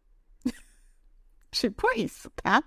Tipo 1.52 1.92
isso, 1.98 2.30
tá? 2.32 2.64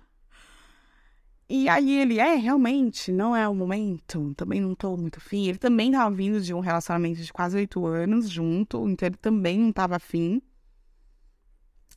E 1.47 1.69
aí 1.69 1.99
ele, 1.99 2.19
é, 2.19 2.35
realmente, 2.35 3.11
não 3.11 3.35
é 3.35 3.47
o 3.47 3.53
momento, 3.53 4.33
também 4.35 4.59
não 4.59 4.73
tô 4.73 4.97
muito 4.97 5.17
afim. 5.17 5.47
Ele 5.47 5.57
também 5.59 5.91
tava 5.91 6.13
vindo 6.15 6.41
de 6.41 6.53
um 6.53 6.59
relacionamento 6.59 7.21
de 7.21 7.31
quase 7.31 7.55
oito 7.57 7.85
anos 7.85 8.29
junto, 8.29 8.87
então 8.89 9.07
ele 9.07 9.17
também 9.17 9.59
não 9.59 9.71
tava 9.71 9.95
afim. 9.95 10.41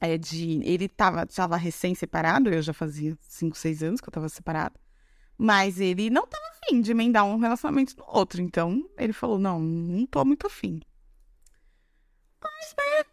É 0.01 0.17
de, 0.19 0.61
ele 0.65 0.89
tava, 0.89 1.27
tava 1.27 1.57
recém-separado, 1.57 2.51
eu 2.51 2.63
já 2.63 2.73
fazia 2.73 3.17
cinco, 3.21 3.57
seis 3.57 3.83
anos 3.83 4.01
que 4.01 4.09
eu 4.09 4.13
tava 4.13 4.29
separada. 4.29 4.79
Mas 5.37 5.81
ele 5.81 6.11
não 6.11 6.27
tava 6.27 6.45
afim 6.63 6.81
de 6.81 6.91
emendar 6.91 7.25
um 7.25 7.39
relacionamento 7.39 7.97
no 7.97 8.05
outro, 8.07 8.43
então 8.43 8.89
ele 8.99 9.13
falou, 9.13 9.39
não, 9.39 9.59
não 9.61 10.07
tô 10.07 10.25
muito 10.25 10.47
afim. 10.47 10.81
Mas, 12.43 12.75
né, 12.77 13.05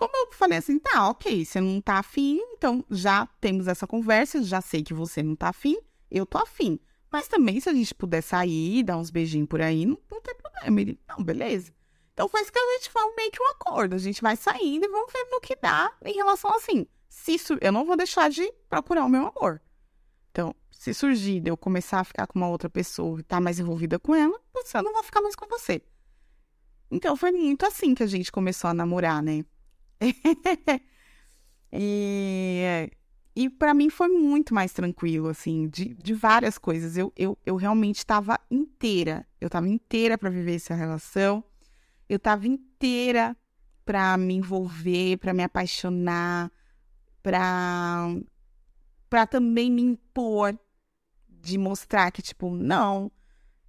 como 0.00 0.16
eu 0.16 0.32
falei 0.32 0.56
assim, 0.56 0.78
tá, 0.78 1.10
ok, 1.10 1.44
você 1.44 1.60
não 1.60 1.78
tá 1.78 1.98
afim, 1.98 2.40
então 2.54 2.82
já 2.90 3.26
temos 3.38 3.68
essa 3.68 3.86
conversa, 3.86 4.42
já 4.42 4.62
sei 4.62 4.82
que 4.82 4.94
você 4.94 5.22
não 5.22 5.36
tá 5.36 5.50
afim, 5.50 5.76
eu 6.10 6.24
tô 6.24 6.38
afim. 6.38 6.80
Mas 7.12 7.28
também, 7.28 7.60
se 7.60 7.68
a 7.68 7.74
gente 7.74 7.94
puder 7.94 8.22
sair, 8.22 8.82
dar 8.82 8.96
uns 8.96 9.10
beijinhos 9.10 9.46
por 9.46 9.60
aí, 9.60 9.84
não, 9.84 9.98
não 10.10 10.22
tem 10.22 10.34
problema. 10.34 10.80
Ele, 10.80 10.98
não, 11.06 11.22
beleza. 11.22 11.70
Então 12.14 12.26
faz 12.30 12.48
que 12.48 12.58
a 12.58 12.78
gente 12.78 12.90
faz 12.90 13.14
meio 13.14 13.30
que 13.30 13.42
um 13.42 13.50
acordo. 13.50 13.94
A 13.94 13.98
gente 13.98 14.22
vai 14.22 14.36
saindo 14.36 14.86
e 14.86 14.88
vamos 14.88 15.12
ver 15.12 15.26
no 15.30 15.38
que 15.38 15.54
dá 15.54 15.92
em 16.02 16.14
relação 16.14 16.50
assim. 16.54 16.86
Se 17.06 17.34
isso, 17.34 17.58
eu 17.60 17.70
não 17.70 17.84
vou 17.84 17.94
deixar 17.94 18.30
de 18.30 18.50
procurar 18.70 19.04
o 19.04 19.08
meu 19.08 19.26
amor. 19.26 19.60
Então, 20.30 20.54
se 20.70 20.94
surgir 20.94 21.40
de 21.40 21.50
eu 21.50 21.58
começar 21.58 22.00
a 22.00 22.04
ficar 22.04 22.26
com 22.26 22.38
uma 22.38 22.48
outra 22.48 22.70
pessoa 22.70 23.18
e 23.18 23.20
estar 23.20 23.36
tá 23.36 23.40
mais 23.40 23.58
envolvida 23.58 23.98
com 23.98 24.14
ela, 24.14 24.40
eu 24.54 24.82
não 24.82 24.94
vou 24.94 25.02
ficar 25.02 25.20
mais 25.20 25.36
com 25.36 25.46
você. 25.46 25.82
Então 26.90 27.14
foi 27.18 27.32
muito 27.32 27.66
assim 27.66 27.94
que 27.94 28.02
a 28.02 28.06
gente 28.06 28.32
começou 28.32 28.70
a 28.70 28.74
namorar, 28.74 29.22
né? 29.22 29.44
e, 31.72 32.90
e 33.36 33.50
para 33.50 33.74
mim 33.74 33.90
foi 33.90 34.08
muito 34.08 34.54
mais 34.54 34.72
tranquilo, 34.72 35.28
assim, 35.28 35.68
de, 35.68 35.94
de 35.94 36.14
várias 36.14 36.58
coisas. 36.58 36.96
Eu, 36.96 37.12
eu, 37.16 37.38
eu 37.44 37.56
realmente 37.56 37.98
estava 37.98 38.38
inteira. 38.50 39.26
Eu 39.40 39.46
estava 39.46 39.68
inteira 39.68 40.16
para 40.16 40.30
viver 40.30 40.56
essa 40.56 40.74
relação. 40.74 41.44
Eu 42.08 42.16
estava 42.16 42.46
inteira 42.46 43.36
para 43.84 44.16
me 44.16 44.34
envolver, 44.34 45.18
para 45.18 45.34
me 45.34 45.42
apaixonar, 45.42 46.50
para 47.22 48.08
para 49.08 49.26
também 49.26 49.68
me 49.70 49.82
impor 49.82 50.56
de 51.28 51.58
mostrar 51.58 52.12
que 52.12 52.22
tipo, 52.22 52.48
não, 52.54 53.10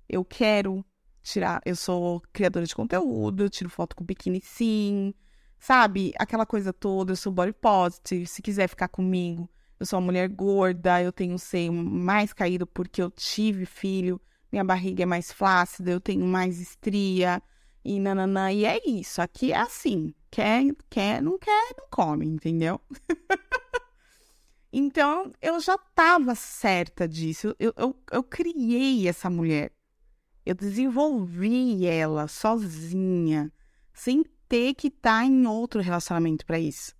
eu 0.07 0.23
quero 0.23 0.85
tirar, 1.23 1.61
eu 1.65 1.75
sou 1.75 2.21
criadora 2.31 2.65
de 2.65 2.75
conteúdo, 2.75 3.43
eu 3.43 3.49
tiro 3.49 3.69
foto 3.69 3.95
com 3.95 4.03
biquíni 4.03 4.41
sim, 4.43 5.13
sabe? 5.61 6.11
Aquela 6.17 6.45
coisa 6.45 6.73
toda, 6.73 7.11
eu 7.11 7.15
sou 7.15 7.31
body 7.31 7.53
positive, 7.53 8.25
se 8.25 8.41
quiser 8.41 8.67
ficar 8.67 8.87
comigo, 8.87 9.47
eu 9.79 9.85
sou 9.85 9.99
uma 9.99 10.07
mulher 10.07 10.27
gorda, 10.27 11.01
eu 11.01 11.11
tenho 11.11 11.35
um 11.35 11.37
seio 11.37 11.71
mais 11.71 12.33
caído 12.33 12.65
porque 12.65 13.01
eu 13.01 13.11
tive 13.11 13.67
filho, 13.67 14.19
minha 14.51 14.63
barriga 14.63 15.03
é 15.03 15.05
mais 15.05 15.31
flácida, 15.31 15.91
eu 15.91 16.01
tenho 16.01 16.25
mais 16.25 16.59
estria 16.59 17.41
e 17.85 17.99
nananã. 17.99 18.51
E 18.51 18.65
é 18.65 18.81
isso, 18.85 19.21
aqui 19.21 19.53
é 19.53 19.57
assim. 19.57 20.13
Quer, 20.31 20.63
quer, 20.89 21.21
não 21.21 21.37
quer, 21.37 21.75
não 21.77 21.87
come, 21.91 22.25
entendeu? 22.25 22.81
então, 24.73 25.31
eu 25.41 25.59
já 25.59 25.75
estava 25.75 26.33
certa 26.35 27.07
disso. 27.07 27.55
Eu, 27.59 27.73
eu, 27.77 27.95
eu 28.11 28.23
criei 28.23 29.07
essa 29.07 29.29
mulher. 29.29 29.71
Eu 30.45 30.55
desenvolvi 30.55 31.85
ela 31.85 32.27
sozinha, 32.27 33.51
sem 33.93 34.23
ter 34.51 34.73
que 34.73 34.87
estar 34.87 35.21
tá 35.21 35.25
em 35.25 35.47
outro 35.47 35.79
relacionamento 35.79 36.45
para 36.45 36.59
isso. 36.59 36.93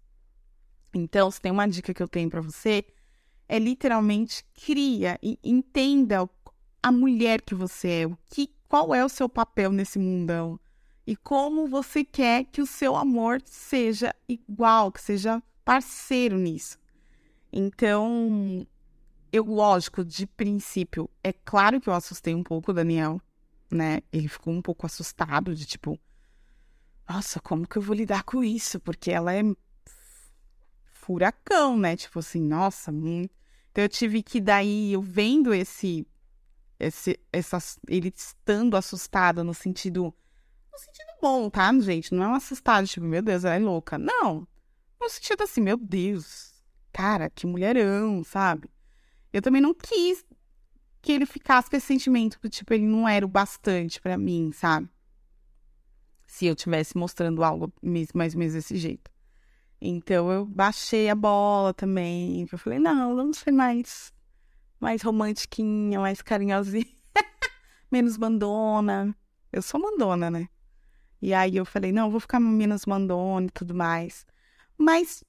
Então, 0.93 1.29
se 1.29 1.41
tem 1.41 1.51
uma 1.51 1.67
dica 1.67 1.93
que 1.93 2.01
eu 2.01 2.07
tenho 2.07 2.29
para 2.29 2.39
você, 2.39 2.85
é 3.45 3.59
literalmente 3.59 4.45
cria 4.53 5.19
e 5.21 5.37
entenda 5.43 6.29
a 6.81 6.91
mulher 6.93 7.41
que 7.41 7.53
você 7.53 8.03
é, 8.03 8.07
o 8.07 8.17
que, 8.29 8.49
qual 8.69 8.95
é 8.95 9.03
o 9.03 9.09
seu 9.09 9.27
papel 9.27 9.69
nesse 9.69 9.99
mundão 9.99 10.57
e 11.05 11.13
como 11.13 11.67
você 11.67 12.05
quer 12.05 12.45
que 12.45 12.61
o 12.61 12.65
seu 12.65 12.95
amor 12.95 13.41
seja 13.43 14.15
igual, 14.29 14.89
que 14.89 15.01
seja 15.01 15.43
parceiro 15.65 16.37
nisso. 16.37 16.79
Então, 17.51 18.65
eu, 19.29 19.43
lógico, 19.43 20.05
de 20.05 20.25
princípio, 20.25 21.09
é 21.21 21.33
claro 21.33 21.81
que 21.81 21.89
eu 21.89 21.93
assustei 21.93 22.33
um 22.33 22.43
pouco 22.43 22.71
o 22.71 22.73
Daniel, 22.73 23.19
né? 23.69 23.99
Ele 24.09 24.29
ficou 24.29 24.53
um 24.53 24.61
pouco 24.61 24.85
assustado 24.85 25.53
de 25.53 25.65
tipo, 25.65 25.99
nossa, 27.07 27.39
como 27.39 27.67
que 27.67 27.77
eu 27.77 27.81
vou 27.81 27.95
lidar 27.95 28.23
com 28.23 28.43
isso? 28.43 28.79
Porque 28.79 29.11
ela 29.11 29.33
é 29.33 29.41
furacão, 30.85 31.77
né? 31.77 31.95
Tipo 31.95 32.19
assim, 32.19 32.41
nossa, 32.41 32.91
muito. 32.91 33.35
Então 33.71 33.83
eu 33.83 33.89
tive 33.89 34.21
que 34.21 34.39
daí, 34.39 34.93
eu 34.93 35.01
vendo 35.01 35.53
esse, 35.53 36.07
esse, 36.79 37.19
essa, 37.31 37.57
ele 37.87 38.13
estando 38.15 38.75
assustado 38.75 39.43
no 39.43 39.53
sentido, 39.53 40.13
no 40.71 40.77
sentido 40.77 41.11
bom, 41.21 41.49
tá, 41.49 41.71
gente? 41.79 42.13
Não 42.13 42.23
é 42.23 42.27
um 42.27 42.35
assustado, 42.35 42.87
tipo, 42.87 43.05
meu 43.05 43.21
Deus, 43.21 43.43
ela 43.43 43.55
é 43.55 43.59
louca. 43.59 43.97
Não, 43.97 44.47
no 44.99 45.09
sentido 45.09 45.43
assim, 45.43 45.61
meu 45.61 45.77
Deus, 45.77 46.53
cara, 46.91 47.29
que 47.29 47.47
mulherão, 47.47 48.23
sabe? 48.23 48.69
Eu 49.33 49.41
também 49.41 49.61
não 49.61 49.73
quis 49.73 50.25
que 51.01 51.11
ele 51.11 51.25
ficasse 51.25 51.69
com 51.69 51.75
esse 51.75 51.87
sentimento 51.87 52.39
que, 52.39 52.49
tipo, 52.49 52.73
ele 52.73 52.85
não 52.85 53.07
era 53.07 53.25
o 53.25 53.29
bastante 53.29 53.99
para 53.99 54.17
mim, 54.17 54.51
sabe? 54.53 54.87
Se 56.31 56.45
eu 56.45 56.55
tivesse 56.55 56.97
mostrando 56.97 57.43
algo 57.43 57.73
mais 58.15 58.33
ou 58.33 58.39
menos 58.39 58.53
desse 58.53 58.77
jeito. 58.77 59.11
Então 59.81 60.31
eu 60.31 60.45
baixei 60.45 61.09
a 61.09 61.13
bola 61.13 61.73
também. 61.73 62.47
Eu 62.49 62.57
falei, 62.57 62.79
não, 62.79 63.17
vamos 63.17 63.39
ser 63.39 63.51
mais, 63.51 64.13
mais 64.79 65.01
romantiquinha, 65.01 65.99
mais 65.99 66.21
carinhosinha. 66.21 66.85
menos 67.91 68.17
mandona. 68.17 69.13
Eu 69.51 69.61
sou 69.61 69.77
mandona, 69.77 70.31
né? 70.31 70.47
E 71.21 71.33
aí 71.33 71.57
eu 71.57 71.65
falei, 71.65 71.91
não, 71.91 72.09
vou 72.09 72.21
ficar 72.21 72.39
menos 72.39 72.85
mandona 72.85 73.47
e 73.47 73.51
tudo 73.51 73.75
mais. 73.75 74.25
Mas 74.77 75.25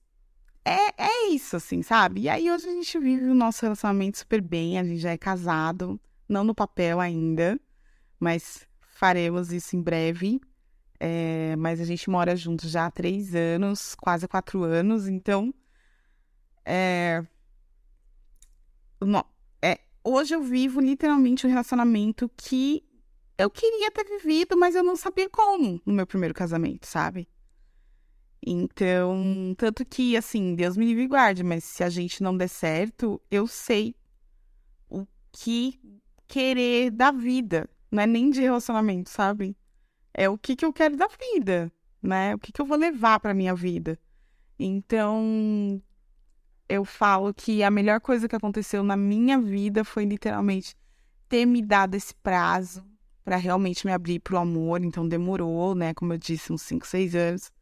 é, 0.65 1.03
é 1.03 1.29
isso, 1.31 1.57
assim, 1.57 1.83
sabe? 1.83 2.21
E 2.21 2.29
aí 2.29 2.49
hoje 2.49 2.69
a 2.69 2.73
gente 2.73 2.97
vive 3.01 3.25
o 3.25 3.35
nosso 3.35 3.63
relacionamento 3.63 4.19
super 4.19 4.41
bem, 4.41 4.79
a 4.79 4.85
gente 4.85 5.01
já 5.01 5.11
é 5.11 5.19
casado, 5.19 6.01
não 6.29 6.45
no 6.45 6.55
papel 6.55 7.01
ainda, 7.01 7.59
mas 8.21 8.69
faremos 8.79 9.51
isso 9.51 9.75
em 9.75 9.83
breve. 9.83 10.41
É, 11.05 11.57
mas 11.57 11.81
a 11.81 11.85
gente 11.85 12.09
mora 12.09 12.37
junto 12.37 12.69
já 12.69 12.87
há 12.87 12.91
três 12.91 13.35
anos, 13.35 13.97
quase 13.97 14.29
quatro 14.29 14.63
anos, 14.63 15.09
então. 15.09 15.53
É, 16.65 17.25
é, 19.61 19.81
hoje 20.05 20.33
eu 20.33 20.41
vivo 20.45 20.81
literalmente 20.81 21.45
um 21.45 21.51
relacionamento 21.51 22.31
que 22.37 22.85
eu 23.37 23.51
queria 23.51 23.91
ter 23.91 24.05
vivido, 24.05 24.57
mas 24.57 24.77
eu 24.77 24.85
não 24.85 24.95
sabia 24.95 25.29
como 25.29 25.83
no 25.85 25.93
meu 25.93 26.07
primeiro 26.07 26.33
casamento, 26.33 26.87
sabe? 26.87 27.29
Então, 28.41 29.57
tanto 29.59 29.85
que, 29.85 30.17
assim, 30.17 30.55
Deus 30.55 30.77
me 30.77 30.87
livre 30.87 31.03
e 31.03 31.09
guarde, 31.09 31.43
mas 31.43 31.65
se 31.65 31.83
a 31.83 31.89
gente 31.89 32.23
não 32.23 32.37
der 32.37 32.49
certo, 32.49 33.21
eu 33.29 33.49
sei 33.49 33.97
o 34.89 35.05
que 35.33 35.81
querer 36.29 36.93
da 36.93 37.11
vida, 37.11 37.69
não 37.91 38.05
é 38.05 38.07
nem 38.07 38.31
de 38.31 38.41
relacionamento, 38.41 39.11
sabe? 39.11 39.57
É 40.15 40.29
o 40.29 40.37
que, 40.37 40.57
que 40.57 40.65
eu 40.65 40.73
quero 40.73 40.97
da 40.97 41.09
vida, 41.09 41.73
né? 42.03 42.35
O 42.35 42.39
que, 42.39 42.53
que 42.53 42.61
eu 42.61 42.67
vou 42.67 42.77
levar 42.77 43.21
para 43.21 43.35
minha 43.35 43.55
vida. 43.55 43.99
Então, 44.59 45.83
eu 46.69 46.85
falo 46.85 47.33
que 47.35 47.63
a 47.63 47.71
melhor 47.71 48.01
coisa 48.01 48.29
que 48.29 48.37
aconteceu 48.37 48.83
na 48.83 48.97
minha 48.97 49.41
vida 49.41 49.85
foi 49.85 50.05
literalmente 50.05 50.77
ter 51.29 51.47
me 51.47 51.63
dado 51.63 51.95
esse 51.95 52.15
prazo 52.15 52.85
para 53.25 53.37
realmente 53.37 53.87
me 53.87 53.93
abrir 53.93 54.21
para 54.21 54.35
o 54.35 54.39
amor. 54.39 54.85
Então, 54.85 55.09
demorou, 55.09 55.75
né? 55.75 55.95
Como 55.95 56.13
eu 56.13 56.19
disse, 56.19 56.53
uns 56.53 56.63
5, 56.63 56.87
6 56.87 57.15
anos. 57.15 57.53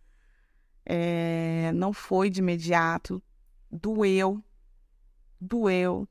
É... 0.85 1.71
não 1.75 1.93
foi 1.93 2.31
de 2.31 2.41
imediato. 2.41 3.23
Doeu. 3.71 4.43
Doeu. 5.41 6.09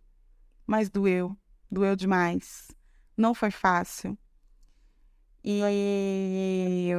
Mas 0.66 0.90
doeu. 0.90 1.38
Doeu 1.70 1.96
demais. 1.96 2.72
Não 3.18 3.34
foi 3.34 3.52
fácil. 3.52 4.18
E 5.44 6.92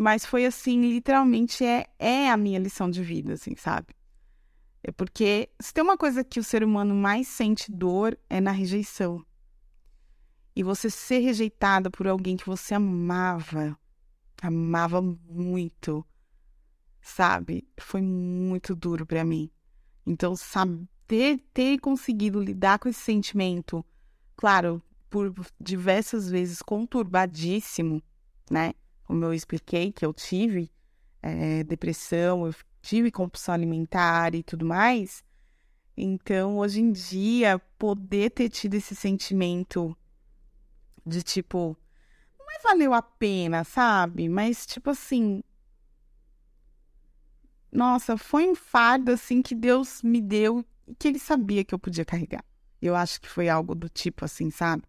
mas 0.00 0.24
foi 0.24 0.46
assim, 0.46 0.80
literalmente 0.80 1.64
é, 1.64 1.88
é 1.98 2.30
a 2.30 2.36
minha 2.36 2.60
lição 2.60 2.88
de 2.88 3.02
vida, 3.02 3.32
assim, 3.32 3.56
sabe? 3.56 3.88
É 4.80 4.92
porque 4.92 5.50
se 5.60 5.74
tem 5.74 5.82
uma 5.82 5.98
coisa 5.98 6.22
que 6.22 6.38
o 6.38 6.44
ser 6.44 6.62
humano 6.62 6.94
mais 6.94 7.26
sente 7.26 7.70
dor 7.72 8.16
é 8.30 8.40
na 8.40 8.52
rejeição. 8.52 9.26
E 10.54 10.62
você 10.62 10.88
ser 10.88 11.18
rejeitada 11.18 11.90
por 11.90 12.06
alguém 12.06 12.36
que 12.36 12.46
você 12.46 12.74
amava, 12.74 13.76
amava 14.40 15.02
muito, 15.02 16.06
sabe? 17.00 17.66
Foi 17.80 18.00
muito 18.00 18.76
duro 18.76 19.04
para 19.04 19.24
mim. 19.24 19.50
Então, 20.06 20.36
saber 20.36 21.38
ter 21.52 21.80
conseguido 21.80 22.40
lidar 22.40 22.78
com 22.78 22.88
esse 22.88 23.00
sentimento, 23.00 23.84
claro, 24.36 24.80
por 25.10 25.34
diversas 25.60 26.28
vezes 26.28 26.62
conturbadíssimo, 26.62 28.02
né? 28.50 28.74
Como 29.04 29.24
eu 29.24 29.32
expliquei 29.32 29.92
que 29.92 30.04
eu 30.04 30.12
tive 30.12 30.70
é, 31.22 31.64
depressão, 31.64 32.46
eu 32.46 32.54
tive 32.82 33.10
compulsão 33.10 33.54
alimentar 33.54 34.34
e 34.34 34.42
tudo 34.42 34.64
mais. 34.64 35.24
Então, 35.96 36.58
hoje 36.58 36.80
em 36.80 36.92
dia, 36.92 37.58
poder 37.78 38.30
ter 38.30 38.48
tido 38.48 38.74
esse 38.74 38.94
sentimento 38.94 39.96
de 41.04 41.22
tipo, 41.22 41.76
não 42.38 42.46
é 42.50 42.58
valeu 42.62 42.94
a 42.94 43.02
pena, 43.02 43.64
sabe? 43.64 44.28
Mas 44.28 44.66
tipo 44.66 44.90
assim, 44.90 45.42
nossa, 47.72 48.16
foi 48.16 48.48
um 48.48 48.54
fardo 48.54 49.12
assim 49.12 49.42
que 49.42 49.54
Deus 49.54 50.02
me 50.02 50.20
deu 50.20 50.64
e 50.86 50.94
que 50.94 51.08
ele 51.08 51.18
sabia 51.18 51.64
que 51.64 51.74
eu 51.74 51.78
podia 51.78 52.04
carregar. 52.04 52.44
Eu 52.80 52.94
acho 52.94 53.20
que 53.20 53.28
foi 53.28 53.48
algo 53.48 53.74
do 53.74 53.88
tipo 53.88 54.24
assim, 54.24 54.50
sabe? 54.50 54.84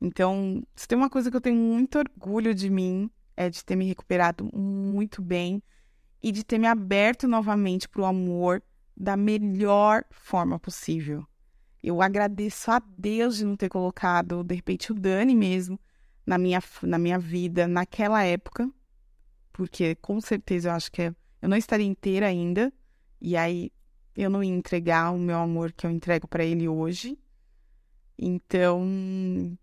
Então, 0.00 0.62
se 0.74 0.86
tem 0.86 0.96
uma 0.96 1.10
coisa 1.10 1.30
que 1.30 1.36
eu 1.36 1.40
tenho 1.40 1.56
muito 1.56 1.98
orgulho 1.98 2.54
de 2.54 2.70
mim, 2.70 3.10
é 3.36 3.50
de 3.50 3.64
ter 3.64 3.76
me 3.76 3.86
recuperado 3.86 4.48
muito 4.54 5.20
bem 5.20 5.62
e 6.22 6.32
de 6.32 6.44
ter 6.44 6.58
me 6.58 6.66
aberto 6.66 7.26
novamente 7.26 7.88
para 7.88 8.02
o 8.02 8.04
amor 8.04 8.62
da 8.96 9.16
melhor 9.16 10.04
forma 10.10 10.58
possível. 10.58 11.24
Eu 11.82 12.02
agradeço 12.02 12.70
a 12.70 12.80
Deus 12.80 13.36
de 13.36 13.44
não 13.44 13.56
ter 13.56 13.68
colocado, 13.68 14.42
de 14.42 14.54
repente, 14.54 14.90
o 14.90 14.94
Dani 14.94 15.34
mesmo 15.34 15.78
na 16.26 16.36
minha, 16.36 16.62
na 16.82 16.98
minha 16.98 17.18
vida 17.18 17.66
naquela 17.66 18.22
época, 18.24 18.68
porque 19.52 19.94
com 19.96 20.20
certeza 20.20 20.68
eu 20.68 20.72
acho 20.72 20.90
que 20.90 21.02
eu 21.40 21.48
não 21.48 21.56
estaria 21.56 21.86
inteira 21.86 22.26
ainda, 22.26 22.72
e 23.20 23.36
aí 23.36 23.72
eu 24.16 24.28
não 24.28 24.42
ia 24.42 24.52
entregar 24.52 25.12
o 25.12 25.18
meu 25.18 25.38
amor 25.38 25.72
que 25.72 25.86
eu 25.86 25.90
entrego 25.90 26.26
para 26.26 26.44
ele 26.44 26.68
hoje. 26.68 27.16
Então, 28.18 29.56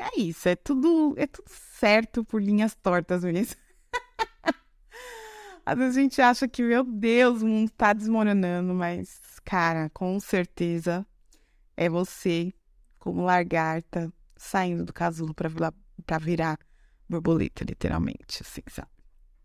é 0.00 0.20
isso, 0.20 0.48
é 0.48 0.56
tudo, 0.56 1.14
é 1.16 1.26
tudo 1.26 1.48
certo 1.48 2.24
por 2.24 2.42
linhas 2.42 2.74
tortas 2.74 3.22
mesmo. 3.22 3.56
Às 5.64 5.78
vezes 5.78 5.96
a 5.96 6.00
gente 6.00 6.22
acha 6.22 6.48
que, 6.48 6.62
meu 6.62 6.82
Deus, 6.84 7.42
o 7.42 7.46
mundo 7.46 7.70
tá 7.70 7.92
desmoronando, 7.92 8.74
mas, 8.74 9.20
cara, 9.44 9.90
com 9.90 10.18
certeza 10.18 11.06
é 11.76 11.88
você, 11.88 12.52
como 12.98 13.22
lagarta, 13.22 14.12
saindo 14.36 14.84
do 14.84 14.92
casulo 14.92 15.34
pra 15.34 16.18
virar 16.18 16.58
borboleta, 17.08 17.64
literalmente, 17.64 18.42
assim, 18.42 18.62
sabe? 18.68 18.88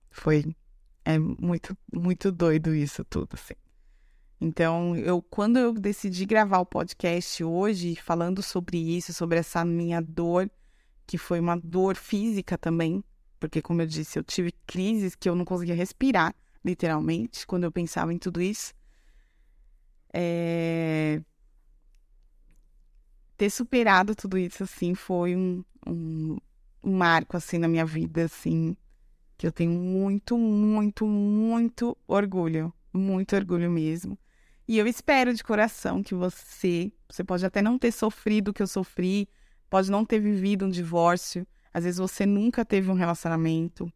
Foi. 0.09 0.55
É 1.03 1.19
muito, 1.19 1.77
muito 1.93 2.31
doido 2.31 2.73
isso 2.73 3.03
tudo, 3.05 3.29
assim. 3.33 3.53
Então, 4.39 4.95
eu 4.97 5.21
quando 5.21 5.57
eu 5.57 5.73
decidi 5.73 6.25
gravar 6.25 6.59
o 6.59 6.65
podcast 6.65 7.43
hoje, 7.43 7.95
falando 7.95 8.41
sobre 8.43 8.77
isso, 8.77 9.13
sobre 9.13 9.39
essa 9.39 9.63
minha 9.63 10.01
dor, 10.01 10.49
que 11.07 11.17
foi 11.17 11.39
uma 11.39 11.55
dor 11.57 11.95
física 11.95 12.57
também, 12.57 13.03
porque 13.39 13.61
como 13.61 13.81
eu 13.81 13.87
disse, 13.87 14.19
eu 14.19 14.23
tive 14.23 14.51
crises 14.65 15.15
que 15.15 15.29
eu 15.29 15.35
não 15.35 15.45
conseguia 15.45 15.75
respirar, 15.75 16.35
literalmente, 16.63 17.47
quando 17.47 17.63
eu 17.63 17.71
pensava 17.71 18.13
em 18.13 18.17
tudo 18.17 18.41
isso. 18.41 18.73
É... 20.13 21.21
Ter 23.37 23.49
superado 23.49 24.15
tudo 24.15 24.37
isso, 24.37 24.63
assim, 24.63 24.95
foi 24.95 25.35
um, 25.35 25.63
um, 25.85 26.37
um 26.83 26.97
marco, 26.97 27.37
assim, 27.37 27.57
na 27.57 27.67
minha 27.67 27.85
vida, 27.85 28.25
assim, 28.25 28.75
que 29.37 29.45
eu 29.45 29.51
tenho 29.51 29.71
muito, 29.71 30.37
muito, 30.37 31.05
muito 31.05 31.97
orgulho, 32.07 32.73
muito 32.93 33.35
orgulho 33.35 33.69
mesmo. 33.69 34.17
E 34.67 34.77
eu 34.77 34.87
espero 34.87 35.33
de 35.33 35.43
coração 35.43 36.01
que 36.01 36.15
você, 36.15 36.91
você 37.07 37.23
pode 37.23 37.45
até 37.45 37.61
não 37.61 37.77
ter 37.77 37.91
sofrido 37.91 38.49
o 38.49 38.53
que 38.53 38.63
eu 38.63 38.67
sofri, 38.67 39.29
pode 39.69 39.91
não 39.91 40.03
ter 40.03 40.19
vivido 40.19 40.65
um 40.65 40.69
divórcio, 40.69 41.45
às 41.71 41.83
vezes 41.83 41.99
você 41.99 42.25
nunca 42.25 42.65
teve 42.65 42.89
um 42.89 42.95
relacionamento, 42.95 43.91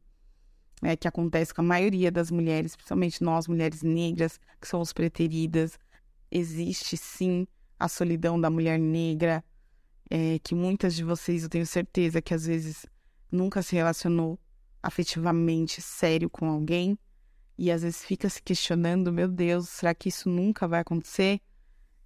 é, 0.83 0.95
que 0.95 1.07
acontece 1.07 1.53
com 1.53 1.61
a 1.61 1.63
maioria 1.63 2.11
das 2.11 2.29
mulheres, 2.29 2.75
principalmente 2.75 3.23
nós, 3.23 3.47
mulheres 3.47 3.81
negras, 3.81 4.39
que 4.61 4.67
somos 4.67 4.93
preteridas. 4.93 5.77
Existe 6.31 6.95
sim 6.95 7.47
a 7.79 7.87
solidão 7.87 8.39
da 8.39 8.49
mulher 8.49 8.77
negra, 8.77 9.43
é, 10.09 10.39
que 10.39 10.53
muitas 10.53 10.95
de 10.95 11.03
vocês, 11.03 11.43
eu 11.43 11.49
tenho 11.49 11.65
certeza 11.65 12.21
que 12.21 12.33
às 12.33 12.45
vezes 12.45 12.85
nunca 13.31 13.61
se 13.61 13.75
relacionou 13.75 14.39
afetivamente 14.81 15.81
sério 15.81 16.29
com 16.29 16.47
alguém 16.47 16.97
e 17.59 17.69
às 17.69 17.81
vezes 17.81 18.05
fica 18.05 18.29
se 18.29 18.41
questionando: 18.41 19.11
meu 19.11 19.27
Deus, 19.27 19.67
será 19.67 19.93
que 19.93 20.07
isso 20.07 20.29
nunca 20.29 20.65
vai 20.65 20.79
acontecer? 20.79 21.41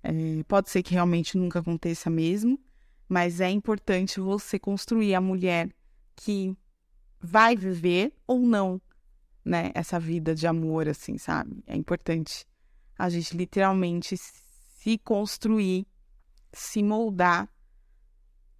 É, 0.01 0.11
pode 0.47 0.71
ser 0.71 0.81
que 0.81 0.95
realmente 0.95 1.37
nunca 1.37 1.59
aconteça 1.59 2.09
mesmo, 2.09 2.59
mas 3.07 3.39
é 3.39 3.51
importante 3.51 4.19
você 4.19 4.57
construir 4.57 5.13
a 5.13 5.21
mulher 5.21 5.69
que 6.15 6.57
vai 7.21 7.55
viver 7.55 8.11
ou 8.25 8.39
não, 8.39 8.81
né, 9.45 9.71
essa 9.75 9.99
vida 9.99 10.33
de 10.33 10.47
amor, 10.47 10.89
assim, 10.89 11.19
sabe? 11.19 11.63
É 11.67 11.75
importante 11.75 12.45
a 12.97 13.07
gente 13.07 13.37
literalmente 13.37 14.17
se 14.17 14.97
construir, 14.97 15.85
se 16.51 16.81
moldar 16.81 17.47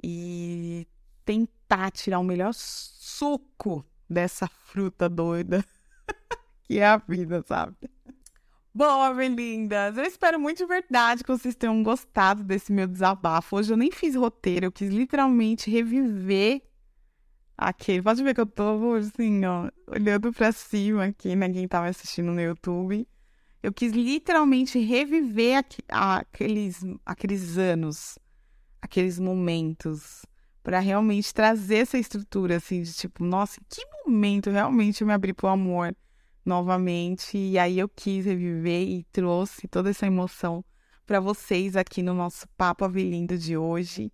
e 0.02 0.88
tentar 1.26 1.90
tirar 1.90 2.20
o 2.20 2.24
melhor 2.24 2.54
suco 2.54 3.84
dessa 4.08 4.48
fruta 4.48 5.10
doida 5.10 5.66
que 6.64 6.80
é 6.80 6.86
a 6.86 6.98
vida, 6.98 7.44
sabe? 7.48 7.76
Bom, 8.76 9.14
lindas, 9.36 9.98
eu 9.98 10.04
espero 10.04 10.40
muito 10.40 10.58
de 10.58 10.66
verdade 10.66 11.24
que 11.24 11.32
vocês 11.32 11.56
tenham 11.56 11.84
gostado 11.84 12.44
desse 12.44 12.72
meu 12.72 12.88
desabafo. 12.88 13.56
Hoje 13.56 13.72
eu 13.72 13.78
nem 13.78 13.92
fiz 13.92 14.16
roteiro, 14.16 14.66
eu 14.66 14.72
quis 14.72 14.90
literalmente 14.90 15.70
reviver 15.70 16.64
aquele. 17.56 18.02
Pode 18.02 18.24
ver 18.24 18.34
que 18.34 18.42
eu 18.42 18.48
tô 18.48 18.96
assim, 18.96 19.46
ó, 19.46 19.70
olhando 19.88 20.34
pra 20.34 20.52
cima 20.52 21.06
aqui, 21.06 21.36
né? 21.36 21.50
Quem 21.52 21.68
tava 21.68 21.88
assistindo 21.88 22.32
no 22.32 22.42
YouTube. 22.42 23.08
Eu 23.62 23.72
quis 23.72 23.94
literalmente 23.94 24.80
reviver 24.80 25.60
aqu 25.60 25.78
aqueles, 25.88 26.84
aqueles 27.06 27.58
anos, 27.58 28.18
aqueles 28.82 29.20
momentos, 29.20 30.26
para 30.64 30.80
realmente 30.80 31.34
trazer 31.34 31.78
essa 31.78 31.98
estrutura, 31.98 32.58
assim, 32.58 32.82
de 32.82 32.92
tipo, 32.92 33.24
nossa, 33.24 33.62
em 33.62 33.64
que 33.70 33.86
momento 34.04 34.50
realmente 34.50 35.02
eu 35.02 35.08
me 35.08 35.14
abri 35.14 35.32
pro 35.32 35.48
amor? 35.48 35.96
Novamente. 36.46 37.38
E 37.38 37.58
aí 37.58 37.80
eu 37.80 37.90
quis 37.90 38.26
reviver 38.26 38.88
e 38.88 39.04
trouxe 39.12 39.68
toda 39.68 39.90
essa 39.90 40.06
emoção 40.06 40.64
para 41.06 41.20
vocês 41.20 41.76
aqui 41.76 42.02
no 42.02 42.14
nosso 42.14 42.48
Papo 42.58 42.86
Avelindo 42.86 43.38
de 43.38 43.58
hoje. 43.58 44.12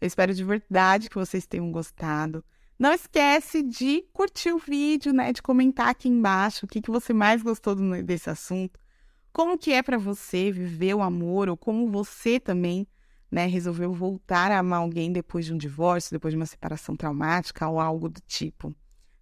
Eu 0.00 0.06
espero 0.06 0.34
de 0.34 0.42
verdade 0.42 1.08
que 1.08 1.16
vocês 1.16 1.46
tenham 1.46 1.70
gostado. 1.70 2.44
Não 2.78 2.92
esquece 2.92 3.62
de 3.62 4.02
curtir 4.12 4.50
o 4.52 4.58
vídeo, 4.58 5.12
né? 5.12 5.32
De 5.32 5.40
comentar 5.40 5.88
aqui 5.88 6.08
embaixo 6.08 6.66
o 6.66 6.68
que, 6.68 6.80
que 6.80 6.90
você 6.90 7.12
mais 7.12 7.42
gostou 7.42 7.76
desse 8.02 8.28
assunto. 8.28 8.80
Como 9.32 9.56
que 9.56 9.72
é 9.72 9.82
para 9.82 9.96
você 9.96 10.50
viver 10.50 10.94
o 10.94 11.00
amor 11.00 11.48
ou 11.48 11.56
como 11.56 11.90
você 11.90 12.38
também, 12.38 12.86
né, 13.30 13.46
resolveu 13.46 13.92
voltar 13.92 14.50
a 14.50 14.58
amar 14.58 14.80
alguém 14.80 15.10
depois 15.10 15.46
de 15.46 15.54
um 15.54 15.56
divórcio, 15.56 16.10
depois 16.10 16.32
de 16.32 16.36
uma 16.36 16.44
separação 16.44 16.94
traumática 16.94 17.66
ou 17.66 17.80
algo 17.80 18.10
do 18.10 18.20
tipo, 18.20 18.74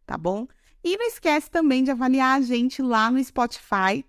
tá 0.04 0.18
bom? 0.18 0.48
E 0.82 0.96
não 0.96 1.06
esquece 1.06 1.50
também 1.50 1.84
de 1.84 1.90
avaliar 1.90 2.38
a 2.38 2.42
gente 2.42 2.80
lá 2.80 3.10
no 3.10 3.22
Spotify, 3.22 4.04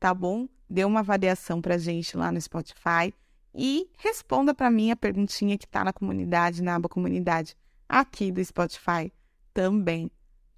tá 0.00 0.14
bom? 0.14 0.48
Dê 0.68 0.84
uma 0.84 1.00
avaliação 1.00 1.60
pra 1.60 1.76
gente 1.76 2.16
lá 2.16 2.32
no 2.32 2.40
Spotify 2.40 3.12
e 3.54 3.88
responda 3.98 4.54
para 4.54 4.70
mim 4.70 4.90
a 4.90 4.96
perguntinha 4.96 5.58
que 5.58 5.66
tá 5.66 5.84
na 5.84 5.92
comunidade, 5.92 6.62
na 6.62 6.74
aba 6.74 6.88
comunidade 6.88 7.56
aqui 7.88 8.32
do 8.32 8.44
Spotify 8.44 9.12
também. 9.52 10.10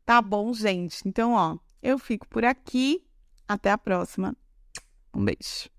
Tá 0.05 0.23
bom, 0.23 0.53
gente? 0.55 1.07
Então, 1.07 1.33
ó, 1.33 1.59
eu 1.83 1.99
fico 1.99 2.27
por 2.29 2.45
aqui. 2.45 3.05
Até 3.49 3.71
a 3.71 3.79
próxima. 3.79 4.35
Um 5.15 5.25
beijo. 5.25 5.76